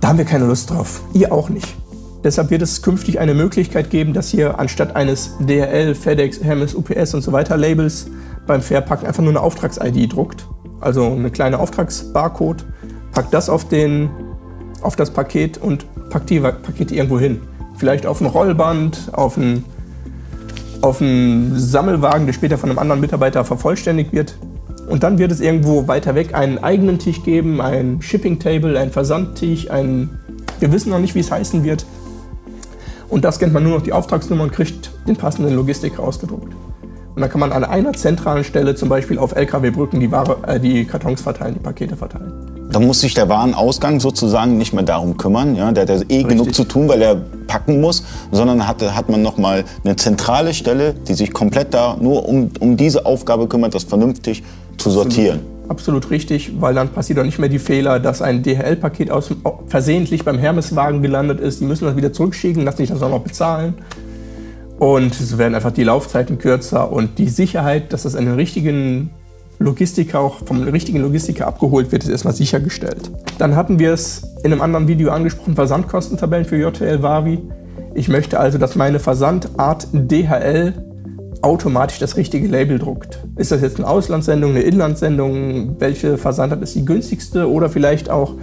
Da 0.00 0.08
haben 0.08 0.18
wir 0.18 0.24
keine 0.24 0.46
Lust 0.46 0.70
drauf. 0.70 1.02
Ihr 1.12 1.32
auch 1.32 1.48
nicht. 1.48 1.74
Deshalb 2.22 2.50
wird 2.50 2.62
es 2.62 2.82
künftig 2.82 3.20
eine 3.20 3.34
Möglichkeit 3.34 3.90
geben, 3.90 4.12
dass 4.12 4.32
ihr 4.34 4.58
anstatt 4.58 4.96
eines 4.96 5.32
DHL, 5.38 5.94
FedEx, 5.94 6.42
Hermes, 6.42 6.74
UPS 6.74 7.14
und 7.14 7.22
so 7.22 7.32
weiter 7.32 7.56
Labels 7.56 8.06
beim 8.46 8.62
Verpacken 8.62 9.06
einfach 9.06 9.22
nur 9.22 9.32
eine 9.32 9.40
Auftrags-ID 9.40 10.12
druckt 10.12 10.46
also 10.80 11.04
eine 11.04 11.30
kleine 11.30 11.58
Auftragsbarcode, 11.58 12.64
packt 13.12 13.32
das 13.32 13.48
auf, 13.48 13.68
den, 13.68 14.10
auf 14.82 14.96
das 14.96 15.10
Paket 15.10 15.58
und 15.58 15.86
packt 16.10 16.30
die 16.30 16.40
Pakete 16.40 16.94
irgendwo 16.94 17.18
hin. 17.18 17.40
Vielleicht 17.76 18.06
auf 18.06 18.20
ein 18.20 18.26
Rollband, 18.26 19.10
auf 19.12 19.36
einen, 19.36 19.64
auf 20.80 21.00
einen 21.00 21.58
Sammelwagen, 21.58 22.26
der 22.26 22.32
später 22.32 22.58
von 22.58 22.70
einem 22.70 22.78
anderen 22.78 23.00
Mitarbeiter 23.00 23.44
vervollständigt 23.44 24.12
wird. 24.12 24.36
Und 24.86 25.02
dann 25.02 25.18
wird 25.18 25.32
es 25.32 25.40
irgendwo 25.40 25.88
weiter 25.88 26.14
weg 26.14 26.34
einen 26.34 26.58
eigenen 26.58 26.98
Tisch 26.98 27.22
geben, 27.22 27.60
ein 27.60 28.00
Shipping 28.00 28.38
Table, 28.38 28.78
ein 28.78 28.90
Versandtisch, 28.90 29.70
ein. 29.70 30.18
Wir 30.60 30.72
wissen 30.72 30.90
noch 30.90 31.00
nicht, 31.00 31.14
wie 31.14 31.20
es 31.20 31.30
heißen 31.30 31.64
wird. 31.64 31.84
Und 33.08 33.24
da 33.24 33.32
scannt 33.32 33.52
man 33.52 33.62
nur 33.62 33.76
noch 33.76 33.82
die 33.82 33.92
Auftragsnummer 33.92 34.44
und 34.44 34.52
kriegt 34.52 34.90
den 35.06 35.16
passenden 35.16 35.54
Logistik 35.54 35.98
rausgedruckt. 35.98 36.54
Und 37.14 37.22
dann 37.22 37.30
kann 37.30 37.40
man 37.40 37.52
an 37.52 37.64
einer 37.64 37.94
zentralen 37.94 38.44
Stelle 38.44 38.74
zum 38.74 38.88
Beispiel 38.88 39.18
auf 39.18 39.34
LKW-Brücken 39.34 40.00
die, 40.00 40.10
äh, 40.46 40.60
die 40.60 40.84
Kartons 40.84 41.22
verteilen, 41.22 41.54
die 41.54 41.60
Pakete 41.60 41.96
verteilen. 41.96 42.32
Da 42.70 42.78
muss 42.78 43.00
sich 43.00 43.14
der 43.14 43.28
Warenausgang 43.28 44.00
sozusagen 44.00 44.58
nicht 44.58 44.74
mehr 44.74 44.82
darum 44.82 45.16
kümmern. 45.16 45.56
Ja? 45.56 45.72
Der 45.72 45.82
hat 45.82 45.88
ja 45.88 45.94
eh 45.94 45.98
Richtig. 45.98 46.28
genug 46.28 46.54
zu 46.54 46.64
tun, 46.64 46.88
weil 46.88 47.00
er 47.00 47.16
packen 47.46 47.80
muss, 47.80 48.04
sondern 48.32 48.68
hat, 48.68 48.82
hat 48.94 49.08
man 49.08 49.22
nochmal 49.22 49.64
eine 49.84 49.96
zentrale 49.96 50.52
Stelle, 50.52 50.92
die 50.92 51.14
sich 51.14 51.32
komplett 51.32 51.72
da 51.72 51.96
nur 51.98 52.28
um, 52.28 52.50
um 52.60 52.76
diese 52.76 53.06
Aufgabe 53.06 53.46
kümmert, 53.46 53.74
das 53.74 53.84
vernünftig 53.84 54.42
zu 54.78 54.90
sortieren. 54.90 55.40
Absolut, 55.68 56.10
richtig, 56.10 56.60
weil 56.60 56.74
dann 56.74 56.90
passiert 56.90 57.18
auch 57.18 57.24
nicht 57.24 57.38
mehr 57.38 57.48
die 57.48 57.58
Fehler, 57.58 57.98
dass 57.98 58.22
ein 58.22 58.42
DHL-Paket 58.42 59.10
versehentlich 59.66 60.24
beim 60.24 60.38
Hermeswagen 60.38 61.02
gelandet 61.02 61.40
ist. 61.40 61.60
Die 61.60 61.64
müssen 61.64 61.86
das 61.86 61.96
wieder 61.96 62.12
zurückschicken, 62.12 62.64
lassen 62.64 62.78
sich 62.78 62.90
das 62.90 63.02
auch 63.02 63.10
noch 63.10 63.22
bezahlen. 63.22 63.74
Und 64.78 65.14
so 65.14 65.38
werden 65.38 65.54
einfach 65.54 65.72
die 65.72 65.84
Laufzeiten 65.84 66.38
kürzer 66.38 66.92
und 66.92 67.18
die 67.18 67.28
Sicherheit, 67.28 67.92
dass 67.92 68.04
das 68.04 68.14
an 68.14 68.26
den 68.26 68.34
richtigen 68.34 69.10
Logistiker 69.58 70.20
auch 70.20 70.44
vom 70.44 70.62
richtigen 70.62 71.00
Logistiker 71.00 71.46
abgeholt 71.46 71.90
wird, 71.90 72.04
ist 72.04 72.10
erstmal 72.10 72.34
sichergestellt. 72.34 73.10
Dann 73.38 73.56
hatten 73.56 73.78
wir 73.78 73.92
es 73.92 74.22
in 74.44 74.52
einem 74.52 74.60
anderen 74.60 74.86
Video 74.86 75.10
angesprochen, 75.10 75.54
Versandkostentabellen 75.54 76.44
für 76.44 76.56
JTL 76.56 77.02
Wavi. 77.02 77.40
Ich 77.94 78.08
möchte 78.08 78.38
also, 78.38 78.58
dass 78.58 78.76
meine 78.76 79.00
Versandart 79.00 79.88
DHL 79.92 80.74
automatisch 81.42 81.98
das 81.98 82.16
richtige 82.16 82.46
Label 82.48 82.78
druckt. 82.78 83.18
Ist 83.36 83.52
das 83.52 83.62
jetzt 83.62 83.76
eine 83.76 83.88
Auslandssendung, 83.88 84.50
eine 84.50 84.62
Inlandssendung? 84.62 85.76
Welche 85.78 86.18
Versandart 86.18 86.62
ist 86.62 86.74
die 86.74 86.84
günstigste? 86.84 87.50
Oder 87.50 87.68
vielleicht 87.68 88.10
auch 88.10 88.34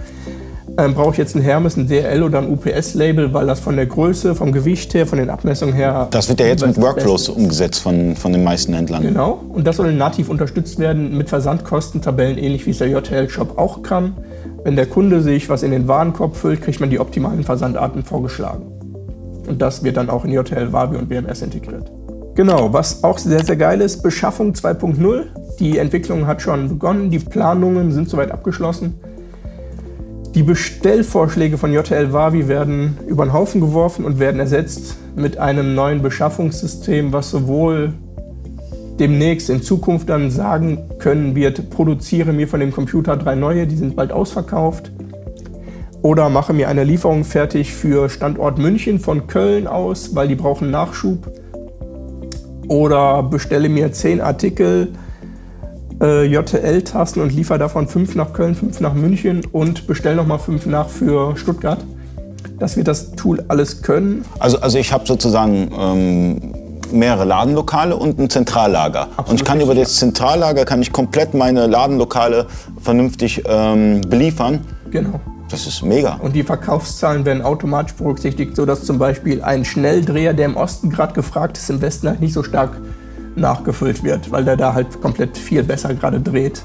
ähm, 0.76 0.94
brauche 0.94 1.12
ich 1.12 1.18
jetzt 1.18 1.36
ein 1.36 1.42
Hermes, 1.42 1.76
ein 1.76 1.86
DL 1.86 2.22
oder 2.22 2.38
ein 2.38 2.50
UPS-Label, 2.50 3.32
weil 3.32 3.46
das 3.46 3.60
von 3.60 3.76
der 3.76 3.86
Größe, 3.86 4.34
vom 4.34 4.50
Gewicht 4.52 4.92
her, 4.94 5.06
von 5.06 5.18
den 5.18 5.30
Abmessungen 5.30 5.74
her. 5.74 6.08
Das 6.10 6.28
wird 6.28 6.40
ja 6.40 6.46
jetzt 6.46 6.66
mit 6.66 6.80
Workflows 6.80 7.28
umgesetzt 7.28 7.80
von, 7.80 8.16
von 8.16 8.32
den 8.32 8.42
meisten 8.42 8.74
Händlern. 8.74 9.02
Genau. 9.02 9.40
Und 9.48 9.66
das 9.66 9.76
soll 9.76 9.92
nativ 9.92 10.28
unterstützt 10.28 10.78
werden 10.78 11.16
mit 11.16 11.28
Versandkostentabellen, 11.28 12.38
ähnlich 12.38 12.66
wie 12.66 12.70
es 12.70 12.78
der 12.78 12.88
JTL-Shop 12.88 13.56
auch 13.56 13.82
kann. 13.82 14.14
Wenn 14.64 14.76
der 14.76 14.86
Kunde 14.86 15.20
sich 15.20 15.48
was 15.48 15.62
in 15.62 15.70
den 15.70 15.86
Warenkorb 15.86 16.36
füllt, 16.36 16.62
kriegt 16.62 16.80
man 16.80 16.90
die 16.90 16.98
optimalen 16.98 17.44
Versandarten 17.44 18.02
vorgeschlagen. 18.02 18.64
Und 19.46 19.60
das 19.62 19.84
wird 19.84 19.96
dann 19.96 20.10
auch 20.10 20.24
in 20.24 20.32
JTL, 20.32 20.72
Wabi 20.72 20.96
und 20.96 21.10
WMS 21.10 21.42
integriert. 21.42 21.90
Genau, 22.34 22.72
was 22.72 23.04
auch 23.04 23.18
sehr, 23.18 23.44
sehr 23.44 23.54
geil 23.54 23.80
ist, 23.80 24.02
Beschaffung 24.02 24.54
2.0. 24.54 25.26
Die 25.60 25.78
Entwicklung 25.78 26.26
hat 26.26 26.42
schon 26.42 26.68
begonnen, 26.68 27.08
die 27.08 27.20
Planungen 27.20 27.92
sind 27.92 28.10
soweit 28.10 28.32
abgeschlossen. 28.32 28.94
Die 30.34 30.42
Bestellvorschläge 30.42 31.58
von 31.58 31.72
JTL 31.72 32.12
Wavi 32.12 32.48
werden 32.48 32.98
über 33.06 33.24
den 33.24 33.32
Haufen 33.32 33.60
geworfen 33.60 34.04
und 34.04 34.18
werden 34.18 34.40
ersetzt 34.40 34.96
mit 35.14 35.38
einem 35.38 35.76
neuen 35.76 36.02
Beschaffungssystem, 36.02 37.12
was 37.12 37.30
sowohl 37.30 37.92
demnächst 38.98 39.48
in 39.48 39.62
Zukunft 39.62 40.08
dann 40.08 40.32
sagen 40.32 40.78
können 40.98 41.36
wird, 41.36 41.70
produziere 41.70 42.32
mir 42.32 42.48
von 42.48 42.58
dem 42.58 42.72
Computer 42.72 43.16
drei 43.16 43.36
neue, 43.36 43.68
die 43.68 43.76
sind 43.76 43.94
bald 43.94 44.10
ausverkauft. 44.10 44.90
Oder 46.02 46.28
mache 46.30 46.52
mir 46.52 46.68
eine 46.68 46.82
Lieferung 46.82 47.22
fertig 47.22 47.72
für 47.72 48.08
Standort 48.08 48.58
München 48.58 48.98
von 48.98 49.28
Köln 49.28 49.68
aus, 49.68 50.16
weil 50.16 50.26
die 50.26 50.34
brauchen 50.34 50.72
Nachschub. 50.72 51.43
Oder 52.68 53.22
bestelle 53.22 53.68
mir 53.68 53.92
10 53.92 54.20
Artikel 54.20 54.92
äh, 56.00 56.24
JTL-Tasten 56.24 57.22
und 57.22 57.32
liefere 57.32 57.58
davon 57.58 57.88
5 57.88 58.14
nach 58.14 58.32
Köln, 58.32 58.54
5 58.54 58.80
nach 58.80 58.94
München 58.94 59.42
und 59.52 59.86
bestelle 59.86 60.16
nochmal 60.16 60.38
5 60.38 60.66
nach 60.66 60.88
für 60.88 61.36
Stuttgart. 61.36 61.84
Dass 62.58 62.76
wir 62.76 62.84
das 62.84 63.12
Tool 63.12 63.44
alles 63.48 63.82
können. 63.82 64.24
Also, 64.38 64.60
also 64.60 64.78
ich 64.78 64.92
habe 64.92 65.06
sozusagen 65.06 65.70
ähm, 65.76 66.54
mehrere 66.92 67.24
Ladenlokale 67.24 67.96
und 67.96 68.18
ein 68.18 68.30
Zentrallager. 68.30 69.02
Absolut 69.16 69.28
und 69.28 69.36
ich 69.36 69.44
kann 69.44 69.60
über 69.60 69.74
das 69.74 69.96
Zentrallager 69.96 70.64
kann 70.64 70.80
ich 70.80 70.92
komplett 70.92 71.34
meine 71.34 71.66
Ladenlokale 71.66 72.46
vernünftig 72.80 73.42
ähm, 73.46 74.00
beliefern. 74.02 74.60
Genau. 74.90 75.20
Das 75.50 75.66
ist 75.66 75.82
mega. 75.82 76.14
Und 76.14 76.34
die 76.34 76.42
Verkaufszahlen 76.42 77.24
werden 77.24 77.42
automatisch 77.42 77.94
berücksichtigt, 77.94 78.56
sodass 78.56 78.84
zum 78.84 78.98
Beispiel 78.98 79.42
ein 79.42 79.64
Schnelldreher, 79.64 80.32
der 80.32 80.46
im 80.46 80.56
Osten 80.56 80.90
gerade 80.90 81.12
gefragt 81.12 81.58
ist, 81.58 81.70
im 81.70 81.80
Westen 81.80 82.08
halt 82.08 82.20
nicht 82.20 82.32
so 82.32 82.42
stark 82.42 82.72
nachgefüllt 83.36 84.02
wird, 84.02 84.30
weil 84.30 84.44
der 84.44 84.56
da 84.56 84.74
halt 84.74 85.00
komplett 85.00 85.36
viel 85.36 85.62
besser 85.62 85.94
gerade 85.94 86.20
dreht. 86.20 86.64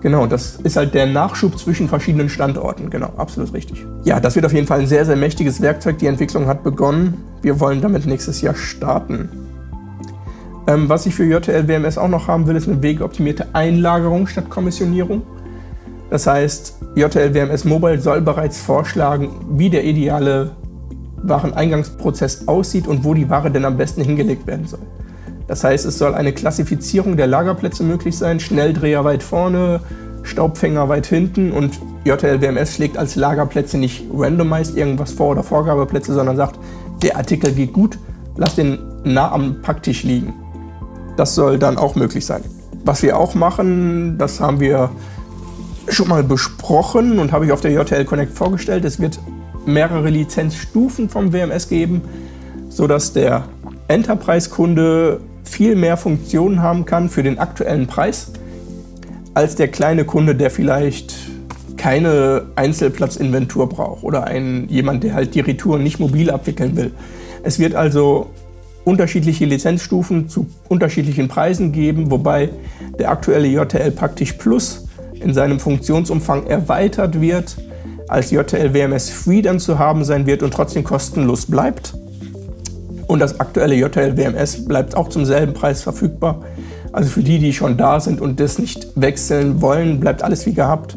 Genau, 0.00 0.26
das 0.26 0.56
ist 0.62 0.76
halt 0.76 0.94
der 0.94 1.06
Nachschub 1.06 1.58
zwischen 1.58 1.88
verschiedenen 1.88 2.28
Standorten. 2.28 2.88
Genau, 2.88 3.12
absolut 3.16 3.52
richtig. 3.52 3.84
Ja, 4.04 4.20
das 4.20 4.36
wird 4.36 4.46
auf 4.46 4.52
jeden 4.52 4.66
Fall 4.66 4.80
ein 4.80 4.86
sehr, 4.86 5.04
sehr 5.04 5.16
mächtiges 5.16 5.60
Werkzeug. 5.60 5.98
Die 5.98 6.06
Entwicklung 6.06 6.46
hat 6.46 6.62
begonnen. 6.62 7.24
Wir 7.42 7.58
wollen 7.58 7.80
damit 7.80 8.06
nächstes 8.06 8.40
Jahr 8.40 8.54
starten. 8.54 9.28
Ähm, 10.68 10.88
was 10.88 11.06
ich 11.06 11.14
für 11.14 11.24
JTL 11.24 11.66
WMS 11.66 11.98
auch 11.98 12.08
noch 12.08 12.28
haben 12.28 12.46
will, 12.46 12.54
ist 12.54 12.68
eine 12.68 12.80
wegeoptimierte 12.80 13.46
Einlagerung 13.54 14.28
statt 14.28 14.48
Kommissionierung. 14.48 15.22
Das 16.10 16.26
heißt, 16.26 16.78
JTL 16.94 17.34
WMS 17.34 17.64
Mobile 17.64 18.00
soll 18.00 18.20
bereits 18.20 18.58
vorschlagen, 18.58 19.30
wie 19.50 19.68
der 19.68 19.84
ideale 19.84 20.52
Wareneingangsprozess 21.22 22.48
aussieht 22.48 22.86
und 22.86 23.04
wo 23.04 23.14
die 23.14 23.28
Ware 23.28 23.50
denn 23.50 23.64
am 23.64 23.76
besten 23.76 24.02
hingelegt 24.02 24.46
werden 24.46 24.66
soll. 24.66 24.80
Das 25.46 25.64
heißt, 25.64 25.86
es 25.86 25.98
soll 25.98 26.14
eine 26.14 26.32
Klassifizierung 26.32 27.16
der 27.16 27.26
Lagerplätze 27.26 27.82
möglich 27.82 28.16
sein, 28.16 28.40
Schnelldreher 28.40 29.04
weit 29.04 29.22
vorne, 29.22 29.80
Staubfänger 30.22 30.88
weit 30.88 31.06
hinten 31.06 31.52
und 31.52 31.78
JTL 32.04 32.40
WMS 32.40 32.74
schlägt 32.74 32.96
als 32.98 33.16
Lagerplätze 33.16 33.78
nicht 33.78 34.04
randomized 34.12 34.76
irgendwas 34.76 35.12
vor 35.12 35.30
oder 35.30 35.42
Vorgabeplätze, 35.42 36.12
sondern 36.12 36.36
sagt, 36.36 36.58
der 37.02 37.16
Artikel 37.16 37.52
geht 37.52 37.72
gut, 37.72 37.98
lass 38.36 38.56
den 38.56 38.78
nah 39.04 39.32
am 39.32 39.62
Packtisch 39.62 40.02
liegen. 40.02 40.34
Das 41.16 41.34
soll 41.34 41.58
dann 41.58 41.78
auch 41.78 41.94
möglich 41.94 42.26
sein. 42.26 42.42
Was 42.84 43.02
wir 43.02 43.18
auch 43.18 43.34
machen, 43.34 44.18
das 44.18 44.40
haben 44.40 44.60
wir 44.60 44.90
schon 45.90 46.08
mal 46.08 46.22
besprochen 46.22 47.18
und 47.18 47.32
habe 47.32 47.46
ich 47.46 47.52
auf 47.52 47.60
der 47.60 47.72
JTL 47.72 48.04
Connect 48.04 48.32
vorgestellt. 48.32 48.84
Es 48.84 49.00
wird 49.00 49.18
mehrere 49.66 50.08
Lizenzstufen 50.10 51.08
vom 51.08 51.32
WMS 51.32 51.68
geben, 51.68 52.02
sodass 52.68 53.12
der 53.12 53.44
Enterprise-Kunde 53.88 55.20
viel 55.44 55.76
mehr 55.76 55.96
Funktionen 55.96 56.62
haben 56.62 56.84
kann 56.84 57.08
für 57.08 57.22
den 57.22 57.38
aktuellen 57.38 57.86
Preis 57.86 58.32
als 59.34 59.54
der 59.54 59.68
kleine 59.68 60.04
Kunde, 60.04 60.34
der 60.34 60.50
vielleicht 60.50 61.14
keine 61.76 62.46
Einzelplatzinventur 62.56 63.68
braucht 63.68 64.02
oder 64.02 64.24
ein, 64.24 64.68
jemand, 64.68 65.04
der 65.04 65.14
halt 65.14 65.34
die 65.34 65.40
Retouren 65.40 65.82
nicht 65.82 66.00
mobil 66.00 66.30
abwickeln 66.30 66.76
will. 66.76 66.92
Es 67.44 67.60
wird 67.60 67.76
also 67.76 68.30
unterschiedliche 68.84 69.44
Lizenzstufen 69.44 70.28
zu 70.28 70.48
unterschiedlichen 70.68 71.28
Preisen 71.28 71.72
geben, 71.72 72.10
wobei 72.10 72.50
der 72.98 73.10
aktuelle 73.10 73.46
JTL 73.46 73.92
Praktisch 73.92 74.32
Plus 74.32 74.87
in 75.22 75.34
seinem 75.34 75.60
Funktionsumfang 75.60 76.46
erweitert 76.46 77.20
wird, 77.20 77.56
als 78.08 78.30
JTL 78.30 78.72
WMS 78.72 79.10
Free 79.10 79.42
dann 79.42 79.60
zu 79.60 79.78
haben 79.78 80.04
sein 80.04 80.26
wird 80.26 80.42
und 80.42 80.52
trotzdem 80.52 80.84
kostenlos 80.84 81.46
bleibt. 81.46 81.94
Und 83.06 83.20
das 83.20 83.40
aktuelle 83.40 83.74
JTL 83.74 84.16
WMS 84.16 84.66
bleibt 84.66 84.96
auch 84.96 85.08
zum 85.08 85.24
selben 85.24 85.54
Preis 85.54 85.82
verfügbar. 85.82 86.42
Also 86.92 87.10
für 87.10 87.22
die, 87.22 87.38
die 87.38 87.52
schon 87.52 87.76
da 87.76 88.00
sind 88.00 88.20
und 88.20 88.40
das 88.40 88.58
nicht 88.58 88.88
wechseln 88.94 89.60
wollen, 89.60 90.00
bleibt 90.00 90.22
alles 90.22 90.46
wie 90.46 90.54
gehabt. 90.54 90.96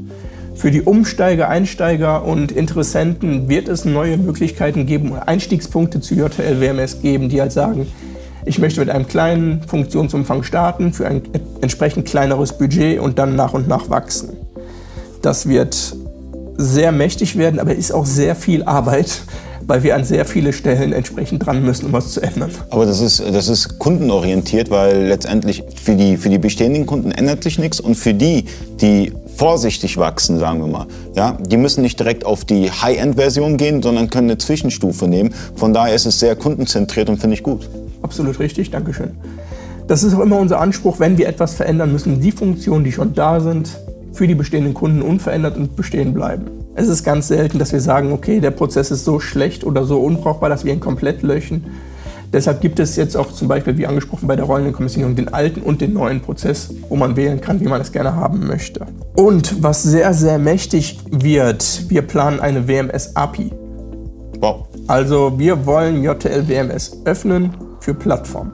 Für 0.55 0.71
die 0.71 0.81
Umsteiger, 0.81 1.49
Einsteiger 1.49 2.23
und 2.23 2.51
Interessenten 2.51 3.49
wird 3.49 3.67
es 3.67 3.83
neue 3.83 4.17
Möglichkeiten 4.17 4.85
geben, 4.85 5.13
Einstiegspunkte 5.15 6.01
zu 6.01 6.13
JTL 6.15 6.61
WMS 6.61 7.01
geben, 7.01 7.29
die 7.29 7.41
halt 7.41 7.51
sagen, 7.51 7.87
ich 8.45 8.59
möchte 8.59 8.79
mit 8.79 8.89
einem 8.89 9.07
kleinen 9.07 9.61
Funktionsumfang 9.63 10.43
starten, 10.43 10.93
für 10.93 11.07
ein 11.07 11.21
entsprechend 11.61 12.07
kleineres 12.07 12.57
Budget 12.57 12.99
und 12.99 13.19
dann 13.19 13.35
nach 13.35 13.53
und 13.53 13.67
nach 13.67 13.89
wachsen. 13.89 14.29
Das 15.21 15.47
wird 15.47 15.95
sehr 16.57 16.91
mächtig 16.91 17.37
werden, 17.37 17.59
aber 17.59 17.75
ist 17.75 17.91
auch 17.91 18.05
sehr 18.05 18.35
viel 18.35 18.63
Arbeit, 18.63 19.21
weil 19.67 19.83
wir 19.83 19.95
an 19.95 20.03
sehr 20.03 20.25
viele 20.25 20.53
Stellen 20.53 20.93
entsprechend 20.93 21.45
dran 21.45 21.63
müssen, 21.63 21.85
um 21.87 21.93
was 21.93 22.11
zu 22.13 22.21
ändern. 22.21 22.51
Aber 22.69 22.85
das 22.85 22.99
ist, 22.99 23.19
das 23.19 23.47
ist 23.47 23.79
kundenorientiert, 23.79 24.69
weil 24.69 25.07
letztendlich 25.07 25.63
für 25.81 25.95
die, 25.95 26.17
für 26.17 26.29
die 26.29 26.39
bestehenden 26.39 26.85
Kunden 26.85 27.11
ändert 27.11 27.43
sich 27.43 27.59
nichts 27.59 27.79
und 27.79 27.95
für 27.95 28.13
die, 28.13 28.45
die 28.81 29.13
vorsichtig 29.37 29.97
wachsen, 29.97 30.39
sagen 30.39 30.59
wir 30.59 30.67
mal. 30.67 30.87
Ja, 31.15 31.37
die 31.39 31.57
müssen 31.57 31.81
nicht 31.81 31.99
direkt 31.99 32.25
auf 32.25 32.45
die 32.45 32.69
High-End-Version 32.69 33.57
gehen, 33.57 33.81
sondern 33.81 34.09
können 34.09 34.29
eine 34.29 34.37
Zwischenstufe 34.37 35.07
nehmen. 35.07 35.33
Von 35.55 35.73
daher 35.73 35.95
ist 35.95 36.05
es 36.05 36.19
sehr 36.19 36.35
kundenzentriert 36.35 37.09
und 37.09 37.19
finde 37.19 37.35
ich 37.35 37.43
gut. 37.43 37.67
Absolut 38.01 38.39
richtig, 38.39 38.71
Dankeschön. 38.71 39.11
Das 39.87 40.03
ist 40.03 40.13
auch 40.13 40.21
immer 40.21 40.37
unser 40.37 40.59
Anspruch, 40.59 40.99
wenn 40.99 41.17
wir 41.17 41.27
etwas 41.27 41.53
verändern, 41.55 41.91
müssen 41.91 42.21
die 42.21 42.31
Funktionen, 42.31 42.83
die 42.83 42.91
schon 42.91 43.13
da 43.13 43.39
sind, 43.39 43.77
für 44.13 44.27
die 44.27 44.35
bestehenden 44.35 44.73
Kunden 44.73 45.01
unverändert 45.01 45.57
und 45.57 45.75
bestehen 45.75 46.13
bleiben. 46.13 46.45
Es 46.75 46.87
ist 46.87 47.03
ganz 47.03 47.27
selten, 47.27 47.59
dass 47.59 47.73
wir 47.73 47.81
sagen, 47.81 48.11
okay, 48.11 48.39
der 48.39 48.51
Prozess 48.51 48.91
ist 48.91 49.03
so 49.03 49.19
schlecht 49.19 49.63
oder 49.65 49.83
so 49.83 49.99
unbrauchbar, 49.99 50.49
dass 50.49 50.63
wir 50.63 50.73
ihn 50.73 50.79
komplett 50.79 51.21
löschen. 51.21 51.65
Deshalb 52.31 52.61
gibt 52.61 52.79
es 52.79 52.95
jetzt 52.95 53.17
auch 53.17 53.33
zum 53.33 53.49
Beispiel, 53.49 53.77
wie 53.77 53.85
angesprochen, 53.85 54.27
bei 54.27 54.37
der 54.37 54.45
rollenden 54.45 54.71
Kommissionierung 54.71 55.17
den 55.17 55.33
alten 55.33 55.61
und 55.61 55.81
den 55.81 55.91
neuen 55.93 56.21
Prozess, 56.21 56.73
wo 56.87 56.95
man 56.95 57.17
wählen 57.17 57.41
kann, 57.41 57.59
wie 57.59 57.67
man 57.67 57.81
es 57.81 57.91
gerne 57.91 58.15
haben 58.15 58.47
möchte. 58.47 58.85
Und 59.15 59.61
was 59.61 59.83
sehr, 59.83 60.13
sehr 60.13 60.39
mächtig 60.39 60.99
wird, 61.11 61.89
wir 61.89 62.03
planen 62.03 62.39
eine 62.39 62.69
WMS-API. 62.69 63.51
Wow. 64.39 64.67
Also 64.87 65.37
wir 65.37 65.65
wollen 65.65 66.03
JTL 66.03 66.47
WMS 66.47 67.01
öffnen 67.03 67.51
für 67.81 67.93
Plattformen. 67.93 68.51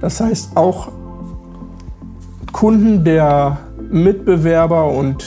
Das 0.00 0.20
heißt, 0.20 0.56
auch 0.56 0.88
Kunden 2.52 3.04
der 3.04 3.58
Mitbewerber 3.90 4.88
und 4.88 5.24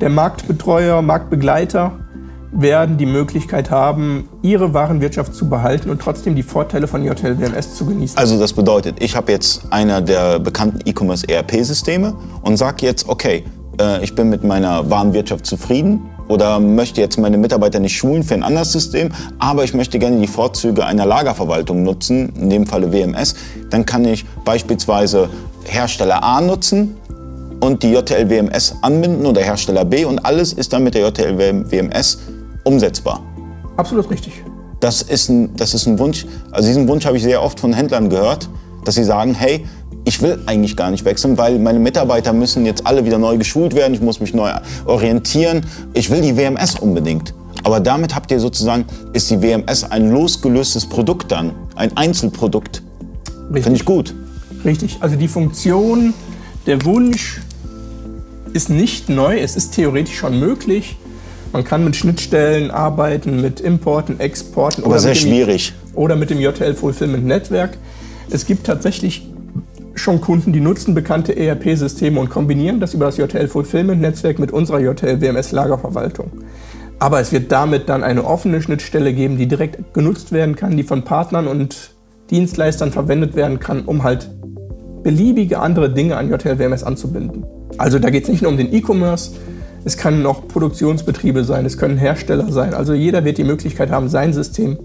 der 0.00 0.10
Marktbetreuer, 0.10 1.02
Marktbegleiter 1.02 1.92
werden 2.52 2.98
die 2.98 3.06
Möglichkeit 3.06 3.70
haben, 3.70 4.28
ihre 4.42 4.74
Warenwirtschaft 4.74 5.34
zu 5.34 5.48
behalten 5.48 5.88
und 5.90 6.02
trotzdem 6.02 6.36
die 6.36 6.42
Vorteile 6.42 6.86
von 6.86 7.02
JTL 7.02 7.40
WMS 7.40 7.76
zu 7.76 7.86
genießen. 7.86 8.18
Also 8.18 8.38
das 8.38 8.52
bedeutet, 8.52 9.02
ich 9.02 9.16
habe 9.16 9.32
jetzt 9.32 9.62
einer 9.70 10.02
der 10.02 10.38
bekannten 10.38 10.80
E-Commerce 10.84 11.26
ERP-Systeme 11.26 12.14
und 12.42 12.58
sage 12.58 12.84
jetzt, 12.84 13.08
okay, 13.08 13.44
äh, 13.80 14.04
ich 14.04 14.14
bin 14.14 14.28
mit 14.28 14.44
meiner 14.44 14.90
Warenwirtschaft 14.90 15.46
zufrieden 15.46 16.10
oder 16.32 16.60
möchte 16.60 17.02
jetzt 17.02 17.18
meine 17.18 17.36
Mitarbeiter 17.36 17.78
nicht 17.78 17.94
schulen 17.94 18.22
für 18.22 18.32
ein 18.32 18.42
anderes 18.42 18.72
System, 18.72 19.10
aber 19.38 19.64
ich 19.64 19.74
möchte 19.74 19.98
gerne 19.98 20.18
die 20.18 20.26
Vorzüge 20.26 20.86
einer 20.86 21.04
Lagerverwaltung 21.04 21.82
nutzen, 21.82 22.32
in 22.40 22.48
dem 22.48 22.66
Falle 22.66 22.90
WMS, 22.90 23.34
dann 23.68 23.84
kann 23.84 24.06
ich 24.06 24.24
beispielsweise 24.42 25.28
Hersteller 25.64 26.24
A 26.24 26.40
nutzen 26.40 26.96
und 27.60 27.82
die 27.82 27.92
JTL 27.92 28.30
WMS 28.30 28.76
anbinden 28.80 29.26
oder 29.26 29.42
Hersteller 29.42 29.84
B 29.84 30.06
und 30.06 30.24
alles 30.24 30.54
ist 30.54 30.72
dann 30.72 30.84
mit 30.84 30.94
der 30.94 31.06
JTL 31.08 31.70
WMS 31.70 32.20
umsetzbar. 32.64 33.22
Absolut 33.76 34.10
richtig. 34.10 34.42
Das 34.80 35.02
ist 35.02 35.28
ein, 35.28 35.54
das 35.54 35.74
ist 35.74 35.86
ein 35.86 35.98
Wunsch, 35.98 36.24
also 36.50 36.66
diesen 36.66 36.88
Wunsch 36.88 37.04
habe 37.04 37.18
ich 37.18 37.22
sehr 37.22 37.42
oft 37.42 37.60
von 37.60 37.74
Händlern 37.74 38.08
gehört, 38.08 38.48
dass 38.86 38.94
sie 38.94 39.04
sagen, 39.04 39.34
hey, 39.34 39.66
ich 40.04 40.20
will 40.20 40.38
eigentlich 40.46 40.76
gar 40.76 40.90
nicht 40.90 41.04
wechseln, 41.04 41.38
weil 41.38 41.58
meine 41.58 41.78
Mitarbeiter 41.78 42.32
müssen 42.32 42.66
jetzt 42.66 42.86
alle 42.86 43.04
wieder 43.04 43.18
neu 43.18 43.38
geschult 43.38 43.74
werden, 43.74 43.94
ich 43.94 44.00
muss 44.00 44.20
mich 44.20 44.34
neu 44.34 44.50
orientieren. 44.84 45.64
Ich 45.94 46.10
will 46.10 46.20
die 46.20 46.36
WMS 46.36 46.78
unbedingt. 46.78 47.34
Aber 47.64 47.78
damit 47.78 48.14
habt 48.14 48.30
ihr 48.30 48.40
sozusagen, 48.40 48.84
ist 49.12 49.30
die 49.30 49.40
WMS 49.40 49.84
ein 49.84 50.10
losgelöstes 50.10 50.86
Produkt 50.86 51.30
dann, 51.30 51.52
ein 51.76 51.96
Einzelprodukt. 51.96 52.82
Finde 53.52 53.74
ich 53.74 53.84
gut. 53.84 54.14
Richtig, 54.64 54.96
also 55.00 55.16
die 55.16 55.28
Funktion, 55.28 56.14
der 56.66 56.84
Wunsch 56.84 57.40
ist 58.52 58.70
nicht 58.70 59.08
neu, 59.08 59.38
es 59.38 59.56
ist 59.56 59.74
theoretisch 59.74 60.16
schon 60.16 60.38
möglich. 60.38 60.96
Man 61.52 61.64
kann 61.64 61.84
mit 61.84 61.96
Schnittstellen 61.96 62.70
arbeiten, 62.70 63.40
mit 63.40 63.60
Importen, 63.60 64.18
Exporten. 64.18 64.84
Aber 64.84 64.98
sehr 64.98 65.14
schwierig. 65.14 65.74
Oder 65.94 66.16
mit 66.16 66.30
dem 66.30 66.40
JTL 66.40 66.74
Fulfillment 66.74 67.26
Netzwerk. 67.26 67.76
Es 68.30 68.46
gibt 68.46 68.66
tatsächlich 68.66 69.26
schon 70.02 70.20
Kunden, 70.20 70.52
die 70.52 70.60
nutzen 70.60 70.94
bekannte 70.94 71.36
ERP-Systeme 71.36 72.20
und 72.20 72.28
kombinieren 72.28 72.80
das 72.80 72.94
über 72.94 73.06
das 73.06 73.16
JTL 73.16 73.48
Fulfillment 73.48 74.00
Netzwerk 74.00 74.38
mit 74.38 74.50
unserer 74.50 74.80
JTL 74.80 75.20
WMS 75.20 75.52
Lagerverwaltung. 75.52 76.30
Aber 76.98 77.20
es 77.20 77.32
wird 77.32 77.50
damit 77.50 77.88
dann 77.88 78.04
eine 78.04 78.24
offene 78.24 78.62
Schnittstelle 78.62 79.12
geben, 79.12 79.38
die 79.38 79.46
direkt 79.46 79.94
genutzt 79.94 80.32
werden 80.32 80.56
kann, 80.56 80.76
die 80.76 80.82
von 80.82 81.02
Partnern 81.02 81.48
und 81.48 81.94
Dienstleistern 82.30 82.92
verwendet 82.92 83.34
werden 83.34 83.58
kann, 83.58 83.82
um 83.84 84.02
halt 84.02 84.30
beliebige 85.02 85.58
andere 85.58 85.90
Dinge 85.90 86.16
an 86.16 86.30
JTL 86.30 86.58
WMS 86.58 86.84
anzubinden. 86.84 87.44
Also 87.78 87.98
da 87.98 88.10
geht 88.10 88.24
es 88.24 88.28
nicht 88.28 88.42
nur 88.42 88.50
um 88.50 88.56
den 88.56 88.72
E-Commerce, 88.72 89.32
Es 89.84 89.96
können 89.96 90.24
auch 90.26 90.46
Produktionsbetriebe 90.46 91.42
sein, 91.42 91.66
es 91.66 91.76
können 91.76 91.98
Hersteller 91.98 92.52
sein. 92.52 92.72
Also 92.72 92.94
jeder 92.94 93.24
wird 93.24 93.38
die 93.38 93.44
Möglichkeit 93.44 93.90
haben, 93.90 94.08
sein 94.08 94.32
System 94.32 94.78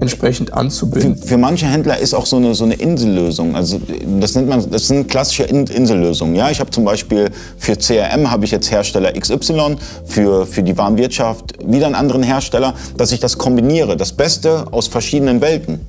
entsprechend 0.00 0.52
anzubinden. 0.52 1.16
Für, 1.16 1.28
für, 1.28 1.38
manche 1.38 1.66
Händler 1.66 1.98
ist 1.98 2.14
auch 2.14 2.26
so 2.26 2.36
eine, 2.36 2.54
so 2.54 2.64
eine 2.64 2.74
Insellösung. 2.74 3.54
Also 3.54 3.80
das 4.20 4.34
nennt 4.34 4.48
man, 4.48 4.70
das 4.70 4.88
sind 4.88 5.08
klassische 5.08 5.44
Insellösungen. 5.44 6.34
Ja, 6.34 6.50
ich 6.50 6.60
habe 6.60 6.70
zum 6.70 6.84
Beispiel 6.84 7.30
für 7.58 7.76
CRM 7.76 8.30
habe 8.30 8.44
ich 8.44 8.50
jetzt 8.50 8.70
Hersteller 8.70 9.12
XY, 9.12 9.76
für, 10.04 10.46
für 10.46 10.62
die 10.62 10.76
Warenwirtschaft 10.76 11.54
wieder 11.66 11.86
einen 11.86 11.94
anderen 11.94 12.22
Hersteller, 12.22 12.74
dass 12.96 13.12
ich 13.12 13.20
das 13.20 13.38
kombiniere. 13.38 13.96
Das 13.96 14.12
Beste 14.12 14.66
aus 14.70 14.86
verschiedenen 14.86 15.40
Welten. 15.40 15.80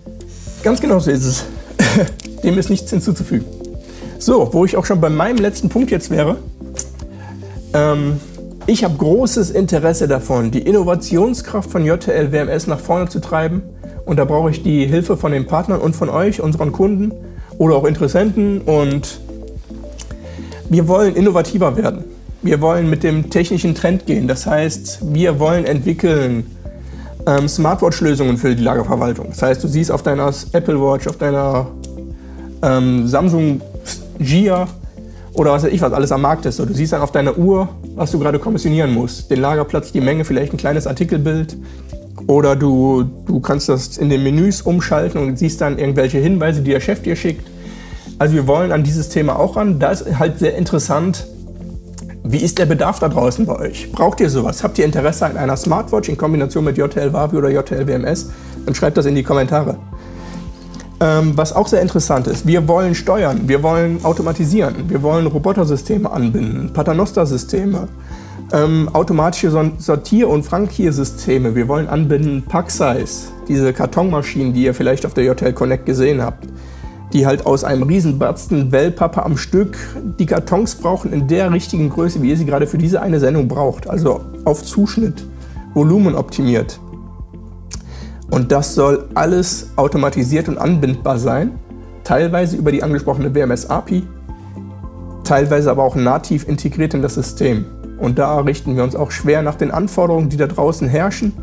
Ganz 0.63 0.79
genau 0.81 0.99
so 0.99 1.11
ist 1.11 1.25
es. 1.25 1.43
Dem 2.43 2.57
ist 2.57 2.69
nichts 2.69 2.89
hinzuzufügen. 2.89 3.45
So, 4.19 4.49
wo 4.53 4.65
ich 4.65 4.77
auch 4.77 4.85
schon 4.85 5.01
bei 5.01 5.09
meinem 5.09 5.37
letzten 5.37 5.69
Punkt 5.69 5.91
jetzt 5.91 6.09
wäre. 6.09 6.37
Ähm, 7.73 8.19
ich 8.67 8.83
habe 8.83 8.97
großes 8.97 9.49
Interesse 9.49 10.07
davon, 10.07 10.51
die 10.51 10.59
Innovationskraft 10.59 11.71
von 11.71 11.85
JTL 11.85 12.31
WMS 12.31 12.67
nach 12.67 12.79
vorne 12.79 13.07
zu 13.07 13.19
treiben 13.19 13.63
und 14.05 14.17
da 14.17 14.25
brauche 14.25 14.49
ich 14.51 14.61
die 14.61 14.85
Hilfe 14.85 15.17
von 15.17 15.31
den 15.31 15.47
Partnern 15.47 15.79
und 15.79 15.95
von 15.95 16.09
euch, 16.09 16.41
unseren 16.41 16.71
Kunden 16.71 17.11
oder 17.57 17.75
auch 17.75 17.85
Interessenten. 17.85 18.61
Und 18.61 19.19
wir 20.69 20.87
wollen 20.87 21.15
innovativer 21.15 21.75
werden. 21.75 22.05
Wir 22.41 22.61
wollen 22.61 22.89
mit 22.89 23.03
dem 23.03 23.29
technischen 23.29 23.73
Trend 23.73 24.05
gehen. 24.05 24.27
Das 24.27 24.45
heißt, 24.45 25.13
wir 25.13 25.39
wollen 25.39 25.65
entwickeln 25.65 26.45
ähm, 27.25 27.47
Smartwatch-Lösungen 27.47 28.37
für 28.37 28.55
die 28.55 28.63
Lagerverwaltung. 28.63 29.27
Das 29.29 29.41
heißt, 29.41 29.63
du 29.63 29.67
siehst 29.67 29.91
auf 29.91 30.03
deiner 30.03 30.31
Apple 30.53 30.79
Watch, 30.79 31.07
auf 31.07 31.17
deiner 31.17 31.67
ähm, 32.61 33.07
Samsung 33.07 33.61
Gia 34.19 34.67
oder 35.37 35.51
was 35.51 35.63
weiß 35.63 35.71
ich, 35.71 35.81
was 35.81 35.93
alles 35.93 36.11
am 36.11 36.21
Markt 36.21 36.45
ist. 36.45 36.57
du 36.57 36.73
siehst 36.73 36.93
dann 36.93 37.01
auf 37.01 37.11
deiner 37.11 37.37
Uhr, 37.37 37.69
was 37.95 38.11
du 38.11 38.19
gerade 38.19 38.39
kommissionieren 38.39 38.91
musst. 38.93 39.29
Den 39.29 39.39
Lagerplatz, 39.39 39.91
die 39.91 40.01
Menge, 40.01 40.25
vielleicht 40.25 40.51
ein 40.51 40.57
kleines 40.57 40.87
Artikelbild, 40.87 41.55
oder 42.25 42.55
du, 42.55 43.03
du 43.03 43.39
kannst 43.39 43.69
das 43.69 43.97
in 43.97 44.09
den 44.09 44.23
Menüs 44.23 44.61
umschalten 44.61 45.21
und 45.21 45.37
siehst 45.37 45.61
dann 45.61 45.77
irgendwelche 45.77 46.17
Hinweise, 46.17 46.61
die 46.61 46.71
der 46.71 46.79
Chef 46.79 47.01
dir 47.03 47.15
schickt. 47.15 47.47
Also 48.17 48.33
wir 48.33 48.47
wollen 48.47 48.71
an 48.71 48.83
dieses 48.83 49.09
Thema 49.09 49.37
auch 49.37 49.55
ran. 49.55 49.79
Da 49.79 49.91
ist 49.91 50.17
halt 50.17 50.39
sehr 50.39 50.55
interessant, 50.55 51.27
wie 52.23 52.39
ist 52.39 52.57
der 52.57 52.65
Bedarf 52.65 52.99
da 52.99 53.07
draußen 53.07 53.45
bei 53.45 53.57
euch? 53.59 53.91
Braucht 53.91 54.19
ihr 54.19 54.31
sowas? 54.31 54.63
Habt 54.63 54.79
ihr 54.79 54.85
Interesse 54.85 55.27
an 55.27 55.37
einer 55.37 55.55
Smartwatch 55.55 56.09
in 56.09 56.17
Kombination 56.17 56.63
mit 56.63 56.77
JTL 56.77 57.13
Wavi 57.13 57.37
oder 57.37 57.49
JTL 57.49 57.87
WMS? 57.87 58.31
Dann 58.65 58.73
schreibt 58.73 58.97
das 58.97 59.05
in 59.05 59.13
die 59.13 59.23
Kommentare. 59.23 59.77
Ähm, 60.99 61.33
was 61.35 61.53
auch 61.53 61.67
sehr 61.67 61.81
interessant 61.81 62.25
ist, 62.25 62.47
wir 62.47 62.67
wollen 62.67 62.95
steuern, 62.95 63.41
wir 63.47 63.61
wollen 63.61 64.03
automatisieren, 64.03 64.89
wir 64.89 65.03
wollen 65.03 65.27
Robotersysteme 65.27 66.09
anbinden, 66.09 66.71
Paternoster-Systeme, 66.73 67.87
ähm, 68.51 68.89
automatische 68.93 69.71
Sortier- 69.77 70.29
und 70.29 70.43
Frankiersysteme. 70.43 71.53
Wir 71.53 71.67
wollen 71.67 71.87
anbinden 71.87 72.43
Packsize, 72.43 73.27
diese 73.47 73.73
Kartonmaschinen, 73.73 74.53
die 74.53 74.63
ihr 74.63 74.73
vielleicht 74.73 75.05
auf 75.05 75.13
der 75.13 75.25
JTL 75.25 75.53
Connect 75.53 75.85
gesehen 75.85 76.21
habt, 76.21 76.47
die 77.13 77.27
halt 77.27 77.45
aus 77.45 77.63
einem 77.63 77.83
Riesenbatzen 77.83 78.71
Wellpappe 78.71 79.23
am 79.23 79.37
Stück 79.37 79.77
die 80.17 80.25
Kartons 80.25 80.75
brauchen 80.75 81.13
in 81.13 81.27
der 81.27 81.51
richtigen 81.51 81.89
Größe, 81.89 82.21
wie 82.21 82.29
ihr 82.29 82.37
sie 82.37 82.45
gerade 82.45 82.65
für 82.65 82.77
diese 82.77 83.01
eine 83.01 83.19
Sendung 83.19 83.47
braucht. 83.47 83.89
Also 83.89 84.21
auf 84.45 84.63
Zuschnitt, 84.63 85.25
Volumen 85.73 86.15
optimiert. 86.15 86.79
Und 88.29 88.51
das 88.51 88.75
soll 88.75 89.07
alles 89.15 89.71
automatisiert 89.75 90.49
und 90.49 90.57
anbindbar 90.57 91.17
sein, 91.17 91.59
teilweise 92.03 92.57
über 92.57 92.71
die 92.71 92.83
angesprochene 92.83 93.33
WMS 93.33 93.69
API, 93.69 94.03
teilweise 95.23 95.71
aber 95.71 95.83
auch 95.83 95.95
nativ 95.95 96.47
integriert 96.47 96.93
in 96.93 97.01
das 97.01 97.15
System. 97.15 97.65
Und 97.97 98.19
da 98.19 98.39
richten 98.39 98.75
wir 98.75 98.83
uns 98.83 98.95
auch 98.95 99.11
schwer 99.11 99.41
nach 99.41 99.55
den 99.55 99.71
Anforderungen, 99.71 100.29
die 100.29 100.37
da 100.37 100.47
draußen 100.47 100.87
herrschen. 100.87 101.33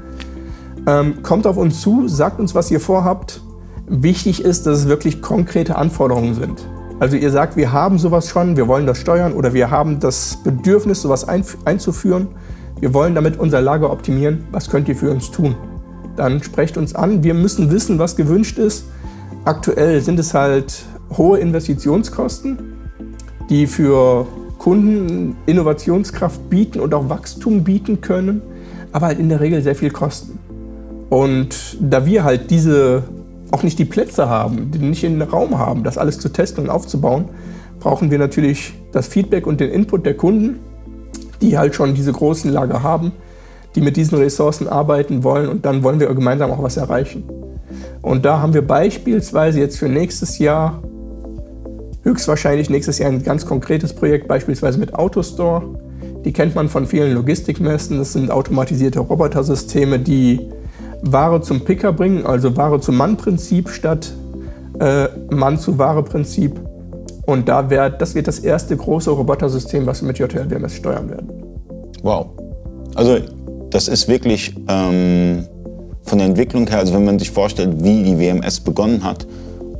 Ähm, 0.87 1.23
kommt 1.23 1.47
auf 1.47 1.57
uns 1.57 1.81
zu, 1.81 2.07
sagt 2.07 2.39
uns, 2.39 2.55
was 2.55 2.71
ihr 2.71 2.81
vorhabt. 2.81 3.41
Wichtig 3.87 4.45
ist, 4.45 4.67
dass 4.67 4.79
es 4.81 4.89
wirklich 4.89 5.21
konkrete 5.21 5.77
Anforderungen 5.77 6.35
sind. 6.35 6.67
Also 7.01 7.17
ihr 7.17 7.31
sagt, 7.31 7.57
wir 7.57 7.73
haben 7.73 7.99
sowas 7.99 8.29
schon, 8.29 8.57
wir 8.57 8.69
wollen 8.69 8.87
das 8.87 8.99
steuern 8.99 9.33
oder 9.33 9.53
wir 9.53 9.71
haben 9.71 9.99
das 9.99 10.39
Bedürfnis, 10.45 11.03
sowas 11.03 11.27
einzuführen. 11.27 12.29
Wir 12.81 12.95
wollen 12.95 13.15
damit 13.15 13.39
unser 13.39 13.61
Lager 13.61 13.91
optimieren. 13.91 14.45
Was 14.53 14.71
könnt 14.71 14.89
ihr 14.89 14.97
für 14.97 15.11
uns 15.11 15.31
tun? 15.31 15.57
Dann 16.17 16.43
sprecht 16.43 16.77
uns 16.77 16.95
an. 16.95 17.23
Wir 17.23 17.35
müssen 17.35 17.71
wissen, 17.71 17.99
was 17.99 18.17
gewünscht 18.17 18.59
ist. 18.59 18.87
Aktuell 19.45 20.01
sind 20.01 20.19
es 20.19 20.35
halt 20.35 20.85
hohe 21.17 21.39
Investitionskosten, 21.39 22.59
die 23.51 23.67
für 23.67 24.27
Kunden 24.59 25.37
Innovationskraft 25.47 26.49
bieten 26.49 26.81
und 26.81 26.95
auch 26.95 27.09
Wachstum 27.09 27.65
bieten 27.65 28.01
können, 28.01 28.41
aber 28.93 29.07
halt 29.07 29.19
in 29.19 29.29
der 29.29 29.41
Regel 29.41 29.63
sehr 29.63 29.75
viel 29.75 29.91
kosten. 29.91 30.39
Und 31.11 31.77
da 31.81 32.07
wir 32.07 32.25
halt 32.25 32.51
diese 32.51 33.03
auch 33.51 33.63
nicht 33.63 33.79
die 33.79 33.85
Plätze 33.85 34.29
haben, 34.29 34.71
die 34.71 34.79
nicht 34.79 35.03
den 35.03 35.21
Raum 35.23 35.59
haben, 35.59 35.85
das 35.85 35.99
alles 35.99 36.19
zu 36.19 36.29
testen 36.29 36.65
und 36.65 36.71
aufzubauen, 36.71 37.27
brauchen 37.79 38.11
wir 38.11 38.19
natürlich 38.19 38.73
das 38.93 39.07
Feedback 39.07 39.47
und 39.47 39.61
den 39.61 39.71
Input 39.71 40.07
der 40.07 40.15
Kunden, 40.15 40.59
die 41.41 41.59
halt 41.59 41.75
schon 41.75 41.95
diese 41.95 42.13
großen 42.13 42.51
Lager 42.51 42.83
haben, 42.83 43.13
die 43.75 43.81
mit 43.81 43.97
diesen 43.97 44.19
Ressourcen 44.19 44.69
arbeiten 44.69 45.25
wollen 45.25 45.49
und 45.49 45.65
dann 45.65 45.83
wollen 45.83 46.01
wir 46.01 46.13
gemeinsam 46.15 46.51
auch 46.51 46.63
was 46.63 46.77
erreichen. 46.77 47.25
Und 48.03 48.25
da 48.25 48.41
haben 48.41 48.55
wir 48.55 48.67
beispielsweise 48.67 49.61
jetzt 49.61 49.79
für 49.79 49.89
nächstes 49.89 50.39
Jahr 50.39 50.83
höchstwahrscheinlich 52.03 52.71
nächstes 52.71 52.99
Jahr 52.99 53.11
ein 53.11 53.23
ganz 53.23 53.47
konkretes 53.47 53.93
Projekt, 53.95 54.29
beispielsweise 54.29 54.79
mit 54.79 54.95
Autostore. 54.95 55.65
Die 56.25 56.33
kennt 56.33 56.55
man 56.55 56.69
von 56.69 56.87
vielen 56.87 57.15
Logistikmessen. 57.15 57.99
Das 57.99 58.13
sind 58.13 58.31
automatisierte 58.31 59.01
Robotersysteme, 59.01 59.99
die 59.99 60.49
Ware 61.03 61.41
zum 61.41 61.65
Picker 61.65 61.93
bringen, 61.93 62.25
also 62.25 62.57
Ware 62.57 62.81
zum 62.81 62.97
Mann-Prinzip 62.97 63.69
statt 63.69 64.13
äh, 64.81 65.09
Mann-zu-Ware-Prinzip. 65.31 66.61
Und 67.27 67.49
da 67.49 67.71
wird, 67.71 68.01
das 68.01 68.15
wird 68.15 68.29
das 68.29 68.39
erste 68.39 68.77
große 68.77 69.11
Robotersystem, 69.11 69.87
was 69.87 70.03
wir 70.03 70.09
mit 70.09 70.19
JTL 70.19 70.51
WMS 70.51 70.75
steuern 70.75 71.09
werden. 71.09 71.31
Wow. 72.03 72.29
Also 72.95 73.19
das 73.75 73.89
ist 73.89 74.07
wirklich 74.07 74.55
ähm, 74.69 75.49
von 76.05 76.19
der 76.19 76.29
Entwicklung 76.29 76.69
her, 76.69 76.79
also 76.79 76.95
wenn 76.95 77.05
man 77.05 77.19
sich 77.19 77.33
vorstellt, 77.33 77.83
wie 77.83 78.05
die 78.05 78.17
WMS 78.21 78.61
begonnen 78.61 79.03
hat 79.03 79.27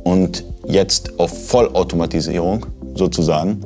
und 0.03 0.43
jetzt 0.67 1.17
auf 1.17 1.47
Vollautomatisierung 1.47 2.65
sozusagen. 2.93 3.61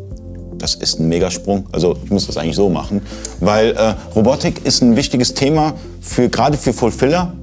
Das 0.59 0.75
ist 0.75 0.99
ein 0.99 1.07
Megasprung. 1.07 1.65
Also 1.71 1.97
ich 2.03 2.11
muss 2.11 2.27
das 2.27 2.37
eigentlich 2.37 2.55
so 2.55 2.69
machen, 2.69 3.01
weil 3.39 3.71
äh, 3.71 3.95
Robotik 4.15 4.63
ist 4.65 4.83
ein 4.83 4.95
wichtiges 4.95 5.33
Thema 5.33 5.73
für 5.99 6.29
gerade 6.29 6.57
für 6.57 6.73
Fulfiller 6.73 7.33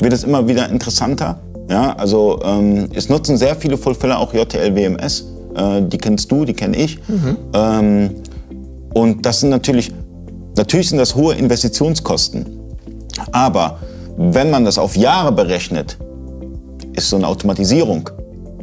wird 0.00 0.12
es 0.12 0.24
immer 0.24 0.48
wieder 0.48 0.68
interessanter. 0.70 1.38
Ja, 1.70 1.94
also 1.94 2.40
ähm, 2.42 2.88
es 2.94 3.08
nutzen 3.08 3.36
sehr 3.36 3.54
viele 3.54 3.78
Fulfiller 3.78 4.18
auch 4.18 4.34
JTL 4.34 4.74
WMS. 4.74 5.24
Äh, 5.54 5.82
die 5.82 5.98
kennst 5.98 6.32
du, 6.32 6.44
die 6.44 6.54
kenne 6.54 6.76
ich. 6.78 6.98
Mhm. 7.06 7.36
Ähm, 7.52 8.10
und 8.92 9.24
das 9.24 9.38
sind 9.38 9.50
natürlich 9.50 9.92
natürlich 10.56 10.88
sind 10.88 10.98
das 10.98 11.14
hohe 11.14 11.34
Investitionskosten. 11.34 12.46
Aber 13.32 13.78
wenn 14.16 14.50
man 14.50 14.64
das 14.64 14.78
auf 14.78 14.96
Jahre 14.96 15.32
berechnet, 15.32 15.96
ist 16.94 17.10
so 17.10 17.16
eine 17.16 17.26
Automatisierung 17.26 18.10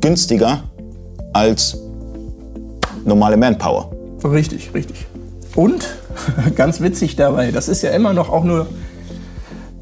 günstiger 0.01 0.63
als 1.33 1.77
normale 3.05 3.37
Manpower. 3.37 3.91
Richtig, 4.23 4.73
richtig. 4.73 5.05
Und 5.55 5.95
ganz 6.55 6.81
witzig 6.81 7.15
dabei, 7.15 7.51
das 7.51 7.67
ist 7.67 7.81
ja 7.81 7.91
immer 7.91 8.13
noch 8.13 8.29
auch 8.29 8.43
nur 8.43 8.67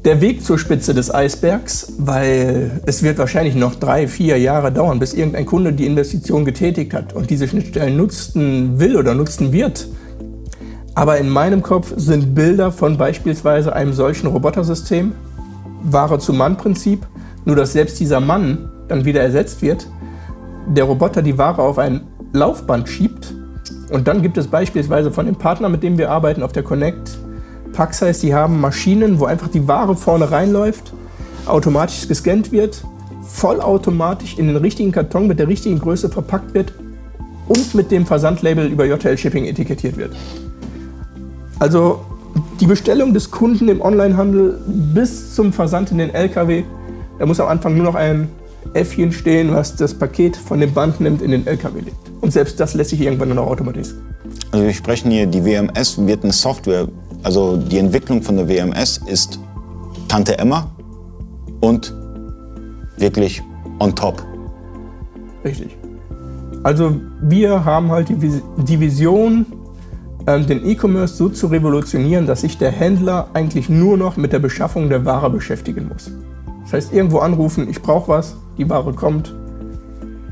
der 0.04 0.20
Weg 0.20 0.44
zur 0.44 0.58
Spitze 0.58 0.92
des 0.92 1.12
Eisbergs, 1.12 1.94
weil 1.98 2.82
es 2.84 3.02
wird 3.02 3.16
wahrscheinlich 3.18 3.54
noch 3.54 3.74
drei, 3.74 4.06
vier 4.06 4.38
Jahre 4.38 4.70
dauern, 4.70 4.98
bis 4.98 5.14
irgendein 5.14 5.46
Kunde 5.46 5.72
die 5.72 5.86
Investition 5.86 6.44
getätigt 6.44 6.92
hat 6.92 7.14
und 7.14 7.30
diese 7.30 7.48
Schnittstellen 7.48 7.96
nutzen 7.96 8.78
will 8.78 8.96
oder 8.96 9.14
nutzen 9.14 9.52
wird. 9.52 9.88
Aber 10.94 11.18
in 11.18 11.28
meinem 11.28 11.62
Kopf 11.62 11.92
sind 11.96 12.34
Bilder 12.34 12.70
von 12.70 12.96
beispielsweise 12.96 13.74
einem 13.74 13.92
solchen 13.92 14.28
Robotersystem, 14.28 15.12
Ware 15.82 16.18
zu 16.18 16.32
Mann-Prinzip, 16.32 17.06
nur 17.44 17.56
dass 17.56 17.72
selbst 17.72 18.00
dieser 18.00 18.20
Mann 18.20 18.70
dann 18.88 19.04
wieder 19.04 19.22
ersetzt 19.22 19.60
wird 19.60 19.86
der 20.66 20.84
Roboter 20.84 21.22
die 21.22 21.36
Ware 21.38 21.62
auf 21.62 21.78
ein 21.78 22.02
Laufband 22.32 22.88
schiebt. 22.88 23.34
Und 23.90 24.08
dann 24.08 24.22
gibt 24.22 24.38
es 24.38 24.48
beispielsweise 24.48 25.12
von 25.12 25.26
dem 25.26 25.36
Partner, 25.36 25.68
mit 25.68 25.82
dem 25.82 25.98
wir 25.98 26.10
arbeiten 26.10 26.42
auf 26.42 26.52
der 26.52 26.62
Connect, 26.62 27.18
Paxize, 27.72 28.20
die 28.20 28.34
haben 28.34 28.60
Maschinen, 28.60 29.18
wo 29.18 29.24
einfach 29.24 29.48
die 29.48 29.66
Ware 29.66 29.96
vorne 29.96 30.30
reinläuft, 30.30 30.92
automatisch 31.46 32.06
gescannt 32.08 32.52
wird, 32.52 32.84
vollautomatisch 33.22 34.38
in 34.38 34.46
den 34.46 34.56
richtigen 34.56 34.92
Karton 34.92 35.26
mit 35.26 35.38
der 35.38 35.48
richtigen 35.48 35.78
Größe 35.78 36.08
verpackt 36.08 36.54
wird 36.54 36.72
und 37.48 37.74
mit 37.74 37.90
dem 37.90 38.06
Versandlabel 38.06 38.66
über 38.66 38.84
JTL 38.84 39.18
Shipping 39.18 39.44
etikettiert 39.44 39.96
wird. 39.96 40.14
Also 41.58 42.00
die 42.60 42.66
Bestellung 42.66 43.14
des 43.14 43.30
Kunden 43.30 43.68
im 43.68 43.80
Onlinehandel 43.80 44.60
bis 44.66 45.34
zum 45.34 45.52
Versand 45.52 45.90
in 45.90 45.98
den 45.98 46.10
LKW, 46.10 46.64
da 47.18 47.26
muss 47.26 47.40
am 47.40 47.48
Anfang 47.48 47.76
nur 47.76 47.84
noch 47.84 47.94
ein 47.94 48.28
Äffchen 48.72 49.12
stehen, 49.12 49.52
was 49.52 49.76
das 49.76 49.94
Paket 49.94 50.36
von 50.36 50.60
dem 50.60 50.72
Band 50.72 51.00
nimmt, 51.00 51.22
in 51.22 51.30
den 51.30 51.46
LKW 51.46 51.80
legt. 51.80 51.96
Und 52.20 52.32
selbst 52.32 52.58
das 52.58 52.74
lässt 52.74 52.90
sich 52.90 53.00
irgendwann 53.00 53.28
nur 53.28 53.36
noch 53.36 53.46
automatisieren. 53.46 54.02
Also 54.50 54.64
wir 54.64 54.72
sprechen 54.72 55.10
hier, 55.10 55.26
die 55.26 55.44
WMS 55.44 55.98
wird 56.06 56.24
eine 56.24 56.32
Software, 56.32 56.88
also 57.22 57.56
die 57.56 57.78
Entwicklung 57.78 58.22
von 58.22 58.36
der 58.36 58.48
WMS 58.48 59.00
ist 59.06 59.38
Tante 60.08 60.38
Emma 60.38 60.70
und 61.60 61.94
wirklich 62.96 63.42
on 63.80 63.94
top. 63.94 64.24
Richtig. 65.44 65.76
Also 66.62 66.96
wir 67.20 67.64
haben 67.64 67.90
halt 67.90 68.08
die 68.08 68.80
Vision, 68.80 69.44
ähm, 69.44 69.63
den 70.26 70.66
E-Commerce 70.66 71.16
so 71.16 71.28
zu 71.28 71.48
revolutionieren, 71.48 72.26
dass 72.26 72.40
sich 72.40 72.56
der 72.56 72.70
Händler 72.70 73.28
eigentlich 73.34 73.68
nur 73.68 73.96
noch 73.96 74.16
mit 74.16 74.32
der 74.32 74.38
Beschaffung 74.38 74.88
der 74.88 75.04
Ware 75.04 75.28
beschäftigen 75.28 75.88
muss. 75.88 76.10
Das 76.62 76.72
heißt, 76.72 76.94
irgendwo 76.94 77.18
anrufen, 77.18 77.68
ich 77.68 77.82
brauche 77.82 78.08
was, 78.08 78.36
die 78.56 78.68
Ware 78.68 78.92
kommt 78.94 79.34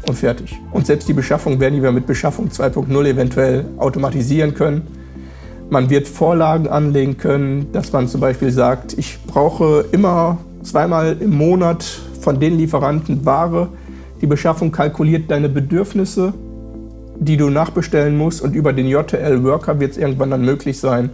und 0.08 0.16
fertig. 0.16 0.58
Und 0.72 0.86
selbst 0.86 1.08
die 1.08 1.12
Beschaffung 1.12 1.60
werden 1.60 1.82
wir 1.82 1.92
mit 1.92 2.06
Beschaffung 2.06 2.48
2.0 2.48 3.06
eventuell 3.06 3.66
automatisieren 3.76 4.54
können. 4.54 4.86
Man 5.68 5.90
wird 5.90 6.08
Vorlagen 6.08 6.68
anlegen 6.68 7.18
können, 7.18 7.70
dass 7.72 7.92
man 7.92 8.08
zum 8.08 8.20
Beispiel 8.20 8.50
sagt, 8.50 8.96
ich 8.98 9.18
brauche 9.26 9.84
immer 9.92 10.38
zweimal 10.62 11.16
im 11.20 11.36
Monat 11.36 11.84
von 12.20 12.40
den 12.40 12.56
Lieferanten 12.56 13.24
Ware. 13.26 13.68
Die 14.20 14.26
Beschaffung 14.26 14.72
kalkuliert 14.72 15.30
deine 15.30 15.48
Bedürfnisse, 15.48 16.32
die 17.18 17.36
du 17.36 17.50
nachbestellen 17.50 18.16
musst 18.16 18.42
und 18.42 18.54
über 18.54 18.72
den 18.72 18.86
JTL 18.86 19.42
Worker 19.44 19.80
wird 19.80 19.92
es 19.92 19.98
irgendwann 19.98 20.30
dann 20.30 20.44
möglich 20.44 20.78
sein, 20.78 21.10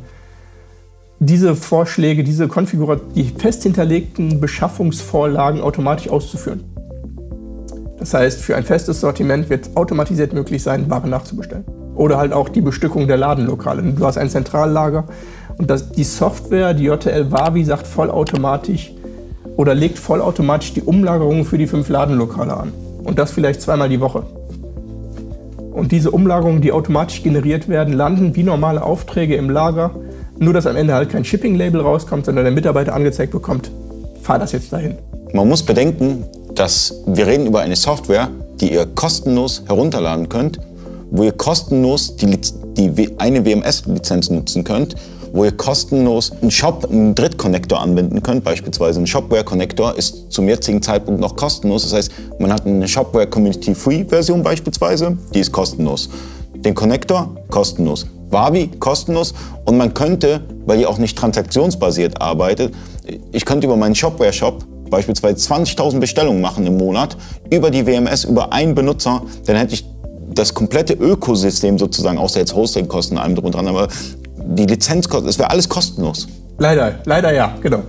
diese 1.20 1.56
Vorschläge, 1.56 2.22
diese 2.22 2.46
Konfiguration, 2.46 3.12
die 3.14 3.24
fest 3.24 3.64
hinterlegten 3.64 4.40
Beschaffungsvorlagen 4.40 5.60
automatisch 5.60 6.08
auszuführen. 6.08 6.64
Das 7.98 8.14
heißt, 8.14 8.40
für 8.40 8.54
ein 8.56 8.64
festes 8.64 9.00
Sortiment 9.00 9.50
wird 9.50 9.66
es 9.66 9.76
automatisiert 9.76 10.32
möglich 10.32 10.62
sein, 10.62 10.88
Ware 10.88 11.08
nachzubestellen. 11.08 11.64
Oder 11.96 12.18
halt 12.18 12.32
auch 12.32 12.48
die 12.48 12.60
Bestückung 12.60 13.08
der 13.08 13.16
Ladenlokale. 13.16 13.82
Du 13.82 14.06
hast 14.06 14.18
ein 14.18 14.30
Zentrallager 14.30 15.04
und 15.56 15.68
das, 15.68 15.90
die 15.90 16.04
Software, 16.04 16.74
die 16.74 16.84
JTL 16.84 17.32
Wavi, 17.32 17.64
sagt 17.64 17.88
vollautomatisch 17.88 18.92
oder 19.56 19.74
legt 19.74 19.98
vollautomatisch 19.98 20.74
die 20.74 20.82
Umlagerungen 20.82 21.44
für 21.44 21.58
die 21.58 21.66
fünf 21.66 21.88
Ladenlokale 21.88 22.56
an. 22.56 22.72
Und 23.02 23.18
das 23.18 23.32
vielleicht 23.32 23.60
zweimal 23.60 23.88
die 23.88 24.00
Woche. 24.00 24.22
Und 25.78 25.92
diese 25.92 26.10
Umlagerungen, 26.10 26.60
die 26.60 26.72
automatisch 26.72 27.22
generiert 27.22 27.68
werden, 27.68 27.94
landen 27.94 28.34
wie 28.34 28.42
normale 28.42 28.82
Aufträge 28.82 29.36
im 29.36 29.48
Lager 29.48 29.92
nur, 30.40 30.52
dass 30.52 30.66
am 30.66 30.74
Ende 30.74 30.92
halt 30.92 31.10
kein 31.10 31.24
Shipping-Label 31.24 31.80
rauskommt, 31.80 32.26
sondern 32.26 32.44
der 32.44 32.52
Mitarbeiter 32.52 32.94
angezeigt 32.94 33.30
bekommt, 33.30 33.70
fahr 34.20 34.40
das 34.40 34.50
jetzt 34.50 34.72
dahin. 34.72 34.96
Man 35.32 35.48
muss 35.48 35.62
bedenken, 35.62 36.24
dass 36.56 36.94
wir 37.06 37.28
reden 37.28 37.46
über 37.46 37.60
eine 37.60 37.76
Software, 37.76 38.28
die 38.60 38.72
ihr 38.72 38.86
kostenlos 38.86 39.62
herunterladen 39.68 40.28
könnt, 40.28 40.58
wo 41.12 41.22
ihr 41.22 41.32
kostenlos 41.32 42.16
die, 42.16 42.40
die 42.76 43.10
eine 43.18 43.44
WMS-Lizenz 43.44 44.30
nutzen 44.30 44.64
könnt, 44.64 44.96
wo 45.38 45.44
ihr 45.44 45.52
kostenlos 45.52 46.32
einen 46.42 46.50
Shop, 46.50 46.88
einen 46.90 47.14
Drittkonnektor 47.14 47.80
anwenden 47.80 48.24
könnt. 48.24 48.42
Beispielsweise 48.42 48.98
ein 48.98 49.06
Shopware-Connector 49.06 49.96
ist 49.96 50.32
zum 50.32 50.48
jetzigen 50.48 50.82
Zeitpunkt 50.82 51.20
noch 51.20 51.36
kostenlos. 51.36 51.84
Das 51.84 51.92
heißt, 51.92 52.12
man 52.40 52.52
hat 52.52 52.66
eine 52.66 52.88
Shopware 52.88 53.28
Community 53.28 53.72
Free 53.72 54.04
Version 54.04 54.42
beispielsweise, 54.42 55.16
die 55.32 55.38
ist 55.38 55.52
kostenlos. 55.52 56.08
Den 56.56 56.74
Connector 56.74 57.36
kostenlos. 57.50 58.06
Wabi 58.30 58.68
kostenlos 58.80 59.32
und 59.64 59.76
man 59.76 59.94
könnte, 59.94 60.40
weil 60.66 60.80
ihr 60.80 60.90
auch 60.90 60.98
nicht 60.98 61.16
transaktionsbasiert 61.16 62.20
arbeitet, 62.20 62.74
ich 63.30 63.44
könnte 63.44 63.68
über 63.68 63.76
meinen 63.76 63.94
Shopware-Shop 63.94 64.64
beispielsweise 64.90 65.36
20.000 65.54 66.00
Bestellungen 66.00 66.42
machen 66.42 66.66
im 66.66 66.78
Monat 66.78 67.16
über 67.48 67.70
die 67.70 67.86
WMS, 67.86 68.24
über 68.24 68.52
einen 68.52 68.74
Benutzer, 68.74 69.22
dann 69.46 69.54
hätte 69.54 69.74
ich 69.74 69.84
das 70.34 70.54
komplette 70.54 70.94
Ökosystem 70.94 71.78
sozusagen, 71.78 72.18
außer 72.18 72.40
jetzt 72.40 72.54
Hostingkosten, 72.54 73.18
allem 73.18 73.34
drunter, 73.34 73.58
aber 73.58 73.88
die 74.48 74.66
Lizenzkosten, 74.66 75.28
es 75.28 75.38
wäre 75.38 75.50
alles 75.50 75.68
kostenlos. 75.68 76.26
Leider, 76.58 77.00
leider 77.04 77.32
ja, 77.32 77.54
genau. 77.62 77.84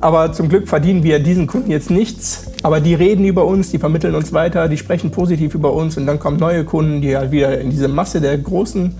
Aber 0.00 0.32
zum 0.32 0.48
Glück 0.48 0.68
verdienen 0.68 1.02
wir 1.02 1.18
diesen 1.18 1.46
Kunden 1.46 1.70
jetzt 1.70 1.90
nichts. 1.90 2.46
Aber 2.62 2.80
die 2.80 2.94
reden 2.94 3.24
über 3.24 3.44
uns, 3.44 3.70
die 3.70 3.78
vermitteln 3.78 4.14
uns 4.14 4.32
weiter, 4.32 4.68
die 4.68 4.78
sprechen 4.78 5.10
positiv 5.10 5.54
über 5.54 5.72
uns 5.72 5.96
und 5.96 6.06
dann 6.06 6.18
kommen 6.18 6.38
neue 6.38 6.64
Kunden, 6.64 7.00
die 7.00 7.16
halt 7.16 7.30
wieder 7.32 7.60
in 7.60 7.70
diese 7.70 7.88
Masse 7.88 8.20
der 8.20 8.36
großen 8.38 8.94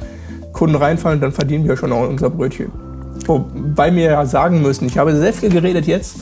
Kunden 0.52 0.76
reinfallen, 0.76 1.20
dann 1.20 1.32
verdienen 1.32 1.66
wir 1.66 1.76
schon 1.76 1.92
auch 1.92 2.08
unser 2.08 2.30
Brötchen. 2.30 2.70
Wobei 3.26 3.94
wir 3.94 4.04
ja 4.04 4.26
sagen 4.26 4.62
müssen, 4.62 4.86
ich 4.86 4.98
habe 4.98 5.14
sehr 5.16 5.32
viel 5.32 5.50
geredet 5.50 5.86
jetzt. 5.86 6.16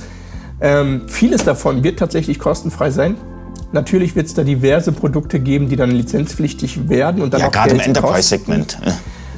Ähm, 0.61 1.03
vieles 1.07 1.45
davon 1.45 1.85
wird 1.85 1.99
tatsächlich 1.99 2.39
kostenfrei 2.39 2.91
sein. 2.91 3.17
Natürlich 3.73 4.17
wird 4.17 4.27
es 4.27 4.35
da 4.35 4.43
diverse 4.43 4.93
Produkte 4.93 5.41
geben, 5.41 5.69
die 5.69 5.77
dann 5.77 5.91
lizenzpflichtig 5.91 6.89
werden 6.89 7.23
und 7.23 7.35
dann 7.35 7.41
ja, 7.41 7.49
auch 7.49 7.53
gerade 7.53 7.71
Geld 7.71 7.83
im 7.83 7.89
Enterprise-Segment. 7.89 8.79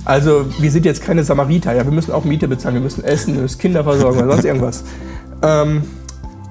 Also 0.05 0.47
wir 0.59 0.71
sind 0.71 0.87
jetzt 0.87 1.03
keine 1.03 1.25
Samariter, 1.25 1.75
ja, 1.75 1.85
wir 1.85 1.93
müssen 1.93 2.13
auch 2.13 2.25
Miete 2.25 2.49
bezahlen, 2.49 2.75
wir 2.75 2.83
müssen 2.83 3.05
essen, 3.05 3.35
wir 3.35 3.43
müssen 3.43 3.59
Kinder 3.59 3.85
versorgen 3.85 4.19
oder 4.19 4.33
sonst 4.33 4.45
irgendwas. 4.45 4.85
Ähm, 5.43 5.83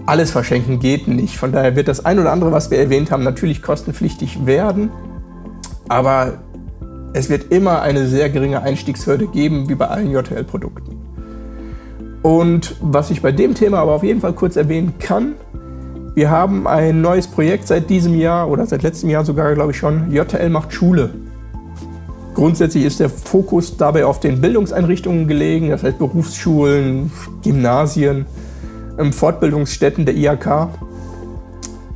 alles 0.06 0.32
verschenken 0.32 0.80
geht 0.80 1.08
nicht. 1.08 1.38
Von 1.38 1.52
daher 1.52 1.76
wird 1.76 1.88
das 1.88 2.06
ein 2.06 2.20
oder 2.20 2.32
andere, 2.32 2.52
was 2.52 2.72
wir 2.72 2.80
erwähnt 2.80 3.12
haben, 3.12 3.24
natürlich 3.24 3.62
kostenpflichtig 3.62 4.45
werden. 4.45 4.91
Aber 5.88 6.39
es 7.14 7.30
wird 7.30 7.52
immer 7.52 7.82
eine 7.82 8.08
sehr 8.08 8.30
geringe 8.30 8.62
Einstiegshürde 8.62 9.28
geben, 9.28 9.70
wie 9.70 9.76
bei 9.76 9.88
allen 9.88 10.12
JTL-Produkten. 10.12 10.97
Und 12.22 12.76
was 12.82 13.12
ich 13.12 13.22
bei 13.22 13.32
dem 13.32 13.56
Thema 13.56 13.80
aber 13.80 13.93
auf 13.93 14.04
jeden 14.04 14.20
Fall 14.20 14.34
kurz 14.34 14.56
erwähnen 14.56 14.93
kann, 15.00 15.36
wir 16.16 16.30
haben 16.30 16.68
ein 16.68 17.02
neues 17.02 17.28
Projekt 17.28 17.68
seit 17.68 17.89
diesem 17.89 18.16
Jahr 18.16 18.50
oder 18.50 18.66
seit 18.66 18.84
letztem 18.84 19.10
Jahr 19.10 19.24
sogar, 19.24 19.54
glaube 19.54 19.72
ich 19.72 19.78
schon. 19.78 20.12
JTL 20.12 20.50
macht 20.50 20.74
Schule. 20.74 21.12
Grundsätzlich 22.34 22.86
ist 22.86 23.00
der 23.00 23.10
Fokus 23.10 23.76
dabei 23.76 24.06
auf 24.06 24.20
den 24.20 24.40
Bildungseinrichtungen 24.40 25.28
gelegen, 25.28 25.70
das 25.70 25.84
heißt 25.84 25.98
Berufsschulen, 25.98 27.12
Gymnasien, 27.44 28.26
ähm, 28.98 29.12
Fortbildungsstätten 29.12 30.06
der 30.06 30.16
IHK. 30.16 30.70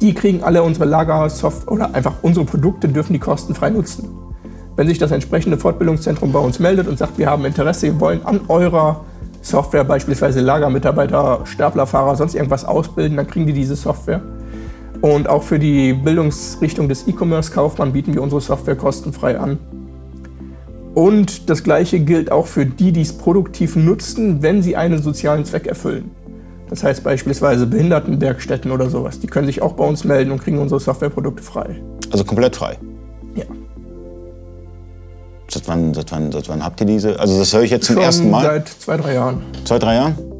Die 0.01 0.13
kriegen 0.13 0.43
alle 0.43 0.63
unsere 0.63 0.85
Lagersoftware 0.85 1.71
oder 1.71 1.95
einfach 1.95 2.15
unsere 2.23 2.45
Produkte 2.45 2.87
dürfen 2.89 3.13
die 3.13 3.19
kostenfrei 3.19 3.69
nutzen. 3.69 4.09
Wenn 4.75 4.87
sich 4.87 4.97
das 4.97 5.11
entsprechende 5.11 5.57
Fortbildungszentrum 5.57 6.31
bei 6.31 6.39
uns 6.39 6.59
meldet 6.59 6.87
und 6.87 6.97
sagt, 6.97 7.17
wir 7.17 7.29
haben 7.29 7.45
Interesse, 7.45 7.87
wir 7.87 7.99
wollen 7.99 8.25
an 8.25 8.41
eurer 8.47 9.01
Software 9.41 9.83
beispielsweise 9.83 10.41
Lagermitarbeiter, 10.41 11.41
Staplerfahrer, 11.45 12.15
sonst 12.15 12.33
irgendwas 12.33 12.65
ausbilden, 12.65 13.17
dann 13.17 13.27
kriegen 13.27 13.45
die 13.45 13.53
diese 13.53 13.75
Software. 13.75 14.21
Und 15.01 15.27
auch 15.27 15.43
für 15.43 15.59
die 15.59 15.93
Bildungsrichtung 15.93 16.87
des 16.87 17.07
E-Commerce-Kaufmann 17.07 17.91
bieten 17.91 18.13
wir 18.13 18.21
unsere 18.21 18.41
Software 18.41 18.75
kostenfrei 18.75 19.37
an. 19.37 19.59
Und 20.93 21.49
das 21.49 21.63
gleiche 21.63 21.99
gilt 21.99 22.31
auch 22.31 22.45
für 22.45 22.65
die, 22.65 22.91
die 22.91 23.01
es 23.01 23.13
produktiv 23.13 23.75
nutzen, 23.75 24.41
wenn 24.41 24.61
sie 24.61 24.75
einen 24.75 25.01
sozialen 25.01 25.43
Zweck 25.45 25.65
erfüllen. 25.65 26.11
Das 26.69 26.83
heißt 26.83 27.03
beispielsweise 27.03 27.65
Behindertenwerkstätten 27.65 28.71
oder 28.71 28.89
sowas. 28.89 29.19
Die 29.19 29.27
können 29.27 29.47
sich 29.47 29.61
auch 29.61 29.73
bei 29.73 29.85
uns 29.85 30.03
melden 30.03 30.31
und 30.31 30.41
kriegen 30.41 30.59
unsere 30.59 30.79
Softwareprodukte 30.79 31.43
frei. 31.43 31.81
Also 32.11 32.23
komplett 32.23 32.55
frei? 32.55 32.77
Ja. 33.35 33.45
Seit 35.49 35.67
wann, 35.67 35.93
seit, 35.93 36.11
wann, 36.11 36.31
seit 36.31 36.49
wann 36.49 36.63
habt 36.63 36.79
ihr 36.81 36.87
diese? 36.87 37.19
Also 37.19 37.37
das 37.37 37.53
höre 37.53 37.63
ich 37.63 37.71
jetzt 37.71 37.85
zum 37.85 37.95
Schon 37.95 38.03
ersten 38.03 38.29
Mal. 38.29 38.43
Seit 38.43 38.69
zwei, 38.69 38.97
drei 38.97 39.13
Jahren. 39.13 39.41
Zwei, 39.65 39.79
drei 39.79 39.95
Jahren? 39.95 40.32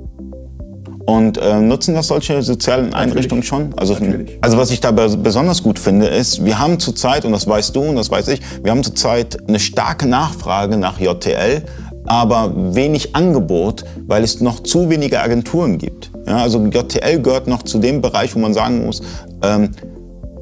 Und 1.06 1.38
äh, 1.38 1.60
nutzen 1.60 1.96
das 1.96 2.08
solche 2.08 2.42
sozialen 2.42 2.94
Einrichtungen 2.94 3.44
schon? 3.44 3.74
Also, 3.76 3.94
Natürlich. 3.94 4.38
also 4.42 4.58
was 4.58 4.72
ich 4.72 4.80
da 4.80 4.92
besonders 4.92 5.62
gut 5.62 5.78
finde, 5.78 6.08
ist, 6.08 6.46
wir 6.46 6.60
haben 6.60 6.80
zurzeit, 6.80 7.26
und 7.26 7.34
das 7.34 7.46
weißt 7.46 7.76
du 7.76 7.82
und 7.82 7.98
das 7.98 8.10
weiß 8.10 8.30
ich, 8.30 8.40
wir 8.64 8.72
haben 8.72 8.84
zurzeit 8.84 9.38
eine 9.48 9.60
starke 9.60 10.08
Nachfrage 10.08 10.78
nach 10.78 11.00
JTL, 11.00 11.64
aber 12.06 12.54
wenig 12.74 13.16
Angebot, 13.16 13.84
weil 14.08 14.24
es 14.24 14.40
noch 14.40 14.62
zu 14.62 14.90
wenige 14.90 15.22
Agenturen 15.22 15.78
gibt. 15.78 16.12
Ja, 16.26 16.38
also 16.38 16.66
JTL 16.66 17.22
gehört 17.22 17.48
noch 17.48 17.64
zu 17.64 17.80
dem 17.80 18.02
Bereich, 18.02 18.34
wo 18.36 18.40
man 18.40 18.54
sagen 18.54 18.86
muss, 18.86 19.02
ähm, 19.42 19.72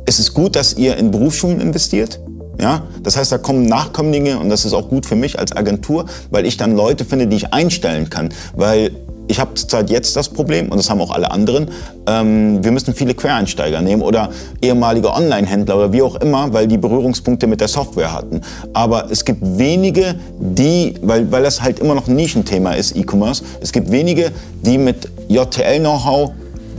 es 0.05 0.19
ist 0.19 0.33
gut, 0.33 0.55
dass 0.55 0.73
ihr 0.73 0.97
in 0.97 1.09
Berufsschulen 1.09 1.59
investiert, 1.59 2.19
ja, 2.59 2.83
das 3.01 3.17
heißt, 3.17 3.31
da 3.31 3.37
kommen 3.39 3.65
Nachkömmlinge 3.65 4.37
und 4.37 4.49
das 4.49 4.65
ist 4.65 4.73
auch 4.73 4.89
gut 4.89 5.05
für 5.05 5.15
mich 5.15 5.39
als 5.39 5.55
Agentur, 5.55 6.05
weil 6.29 6.45
ich 6.45 6.57
dann 6.57 6.75
Leute 6.75 7.05
finde, 7.05 7.25
die 7.25 7.37
ich 7.37 7.53
einstellen 7.53 8.09
kann. 8.09 8.29
Weil 8.55 8.91
ich 9.31 9.39
habe 9.39 9.53
zurzeit 9.53 9.89
jetzt 9.89 10.17
das 10.17 10.27
Problem, 10.27 10.69
und 10.69 10.77
das 10.77 10.89
haben 10.89 10.99
auch 10.99 11.11
alle 11.11 11.31
anderen, 11.31 11.71
ähm, 12.05 12.61
wir 12.61 12.71
müssen 12.71 12.93
viele 12.93 13.13
Quereinsteiger 13.13 13.81
nehmen 13.81 14.01
oder 14.01 14.29
ehemalige 14.61 15.09
Online-Händler 15.09 15.77
oder 15.77 15.93
wie 15.93 16.01
auch 16.01 16.15
immer, 16.15 16.51
weil 16.51 16.67
die 16.67 16.77
Berührungspunkte 16.77 17.47
mit 17.47 17.61
der 17.61 17.69
Software 17.69 18.11
hatten. 18.11 18.41
Aber 18.73 19.09
es 19.09 19.23
gibt 19.23 19.39
wenige, 19.41 20.15
die, 20.37 20.95
weil, 21.01 21.31
weil 21.31 21.43
das 21.43 21.61
halt 21.61 21.79
immer 21.79 21.95
noch 21.95 22.09
ein 22.09 22.15
Nischenthema 22.17 22.73
ist, 22.73 22.93
E-Commerce, 22.93 23.41
es 23.61 23.71
gibt 23.71 23.89
wenige, 23.89 24.31
die 24.63 24.77
mit 24.77 25.09
JTL-Know-how 25.29 26.31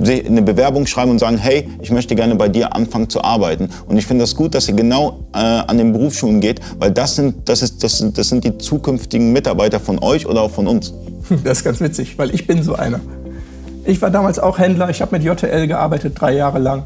eine 0.03 0.43
Bewerbung 0.43 0.87
schreiben 0.87 1.11
und 1.11 1.19
sagen, 1.19 1.39
hey, 1.39 1.69
ich 1.81 1.91
möchte 1.91 2.15
gerne 2.15 2.35
bei 2.35 2.49
dir 2.49 2.75
anfangen 2.75 3.09
zu 3.09 3.23
arbeiten. 3.23 3.69
Und 3.87 3.97
ich 3.97 4.07
finde 4.07 4.25
das 4.25 4.35
gut, 4.35 4.55
dass 4.55 4.69
ihr 4.69 4.75
genau 4.75 5.21
äh, 5.35 5.39
an 5.39 5.79
den 5.79 5.93
Berufsschulen 5.93 6.41
geht, 6.41 6.61
weil 6.79 6.91
das 6.91 7.17
sind, 7.17 7.49
das, 7.49 7.63
ist, 7.63 7.83
das, 7.83 8.05
das 8.15 8.29
sind 8.29 8.45
die 8.45 8.59
zukünftigen 8.59 9.33
Mitarbeiter 9.33 9.81
von 9.81 9.99
euch 10.01 10.27
oder 10.27 10.43
auch 10.43 10.51
von 10.51 10.67
uns. 10.67 10.93
Das 11.45 11.59
ist 11.59 11.65
ganz 11.65 11.81
witzig, 11.81 12.19
weil 12.19 12.35
ich 12.35 12.47
bin 12.47 12.63
so 12.63 12.75
einer. 12.75 13.01
Ich 13.85 14.03
war 14.03 14.11
damals 14.11 14.39
auch 14.39 14.59
Händler, 14.59 14.91
ich 14.91 15.01
habe 15.01 15.17
mit 15.17 15.25
JTL 15.25 15.67
gearbeitet, 15.67 16.15
drei 16.21 16.35
Jahre 16.35 16.59
lang. 16.59 16.85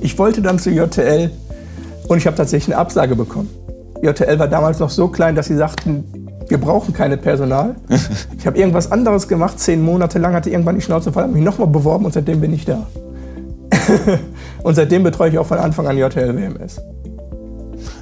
Ich 0.00 0.18
wollte 0.18 0.40
dann 0.40 0.58
zu 0.58 0.70
JTL 0.70 1.30
und 2.06 2.18
ich 2.18 2.26
habe 2.26 2.36
tatsächlich 2.36 2.74
eine 2.74 2.80
Absage 2.80 3.16
bekommen. 3.16 3.50
JTL 4.02 4.38
war 4.38 4.48
damals 4.48 4.78
noch 4.78 4.90
so 4.90 5.08
klein, 5.08 5.34
dass 5.34 5.46
sie 5.46 5.56
sagten, 5.56 6.04
wir 6.48 6.58
brauchen 6.58 6.94
keine 6.94 7.16
Personal. 7.16 7.76
Ich 8.38 8.46
habe 8.46 8.58
irgendwas 8.58 8.90
anderes 8.90 9.28
gemacht, 9.28 9.58
zehn 9.60 9.82
Monate 9.82 10.18
lang, 10.18 10.34
hatte 10.34 10.50
irgendwann 10.50 10.76
die 10.76 10.80
Schnauze 10.80 11.12
voll, 11.12 11.24
habe 11.24 11.32
mich 11.32 11.44
nochmal 11.44 11.68
beworben 11.68 12.04
und 12.04 12.12
seitdem 12.12 12.40
bin 12.40 12.52
ich 12.52 12.64
da. 12.64 12.86
und 14.62 14.74
seitdem 14.74 15.02
betreue 15.02 15.30
ich 15.30 15.38
auch 15.38 15.46
von 15.46 15.58
Anfang 15.58 15.86
an 15.86 15.98
JTL 15.98 16.36
WMS. 16.36 16.80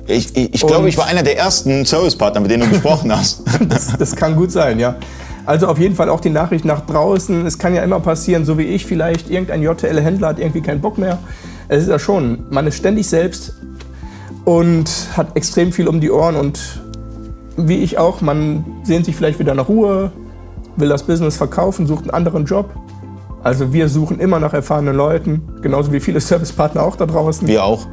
Ich, 0.07 0.36
ich, 0.36 0.55
ich 0.55 0.66
glaube, 0.66 0.88
ich 0.88 0.97
war 0.97 1.07
einer 1.07 1.22
der 1.22 1.36
ersten 1.36 1.84
Servicepartner, 1.84 2.40
mit 2.40 2.51
denen 2.51 2.62
du 2.64 2.68
gesprochen 2.70 3.14
hast. 3.14 3.42
das, 3.68 3.97
das 3.99 4.14
kann 4.14 4.36
gut 4.36 4.53
sein, 4.53 4.78
ja. 4.78 4.97
Also 5.44 5.68
auf 5.68 5.78
jeden 5.78 5.94
Fall 5.94 6.09
auch 6.09 6.20
die 6.20 6.30
Nachricht 6.30 6.64
nach 6.64 6.86
draußen. 6.86 7.47
Es 7.47 7.59
kann 7.59 7.74
ja 7.74 7.82
immer 7.82 8.01
passieren, 8.01 8.44
so 8.44 8.59
wie 8.59 8.64
ich 8.64 8.86
vielleicht, 8.86 9.30
irgendein 9.30 9.62
JTL-Händler 9.62 10.28
hat 10.28 10.38
irgendwie 10.38 10.61
keinen 10.61 10.80
Bock 10.80 10.99
mehr. 10.99 11.18
Es 11.68 11.82
ist 11.82 11.88
ja 11.88 11.99
schon, 11.99 12.47
man 12.51 12.66
ist 12.66 12.76
ständig 12.76 13.09
selbst 13.09 13.55
und 14.44 14.88
hat 15.16 15.36
extrem 15.36 15.72
viel 15.72 15.88
um 15.88 16.01
die 16.01 16.11
Ohren 16.11 16.36
und 16.36 16.80
wie 17.57 17.78
ich 17.78 17.98
auch, 17.98 18.20
man 18.20 18.64
sehnt 18.82 19.07
sich 19.07 19.16
vielleicht 19.16 19.38
wieder 19.38 19.54
nach 19.54 19.68
Ruhe, 19.68 20.12
will 20.76 20.88
das 20.88 21.04
Business 21.04 21.36
verkaufen, 21.36 21.86
sucht 21.86 22.02
einen 22.02 22.11
anderen 22.11 22.44
Job. 22.44 22.70
Also 23.42 23.72
wir 23.72 23.88
suchen 23.88 24.18
immer 24.18 24.40
nach 24.40 24.52
erfahrenen 24.52 24.94
Leuten, 24.94 25.42
genauso 25.62 25.92
wie 25.92 26.00
viele 26.00 26.20
Servicepartner 26.20 26.82
auch 26.82 26.96
da 26.96 27.07
draußen. 27.07 27.46
Wir 27.46 27.64
auch. 27.64 27.86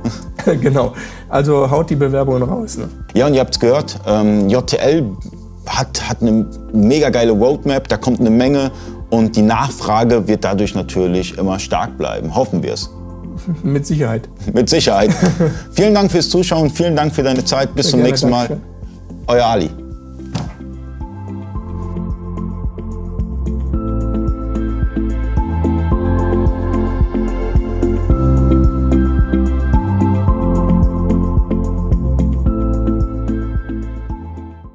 genau. 0.61 0.93
Also 1.29 1.69
haut 1.69 1.89
die 1.89 1.95
Bewerbungen 1.95 2.43
raus. 2.43 2.77
Ne? 2.77 2.89
Ja, 3.13 3.27
und 3.27 3.33
ihr 3.33 3.39
habt 3.39 3.53
es 3.53 3.59
gehört, 3.59 3.99
ähm, 4.07 4.49
JTL 4.49 5.05
hat, 5.67 6.09
hat 6.09 6.21
eine 6.21 6.45
mega 6.73 7.09
geile 7.09 7.31
Roadmap, 7.31 7.87
da 7.87 7.97
kommt 7.97 8.19
eine 8.19 8.29
Menge 8.29 8.71
und 9.09 9.35
die 9.35 9.41
Nachfrage 9.41 10.27
wird 10.27 10.43
dadurch 10.43 10.75
natürlich 10.75 11.37
immer 11.37 11.59
stark 11.59 11.97
bleiben. 11.97 12.35
Hoffen 12.35 12.63
wir 12.63 12.73
es. 12.73 12.89
Mit 13.61 13.85
Sicherheit. 13.85 14.29
Mit 14.53 14.69
Sicherheit. 14.69 15.11
vielen 15.71 15.93
Dank 15.93 16.11
fürs 16.11 16.29
Zuschauen, 16.29 16.69
vielen 16.69 16.95
Dank 16.95 17.13
für 17.13 17.23
deine 17.23 17.45
Zeit. 17.45 17.75
Bis 17.75 17.85
Sehr 17.85 17.91
zum 17.91 17.99
gerne, 17.99 18.09
nächsten 18.09 18.29
Mal. 18.29 18.47
Dankeschön. 18.47 18.72
Euer 19.27 19.45
Ali. 19.45 19.82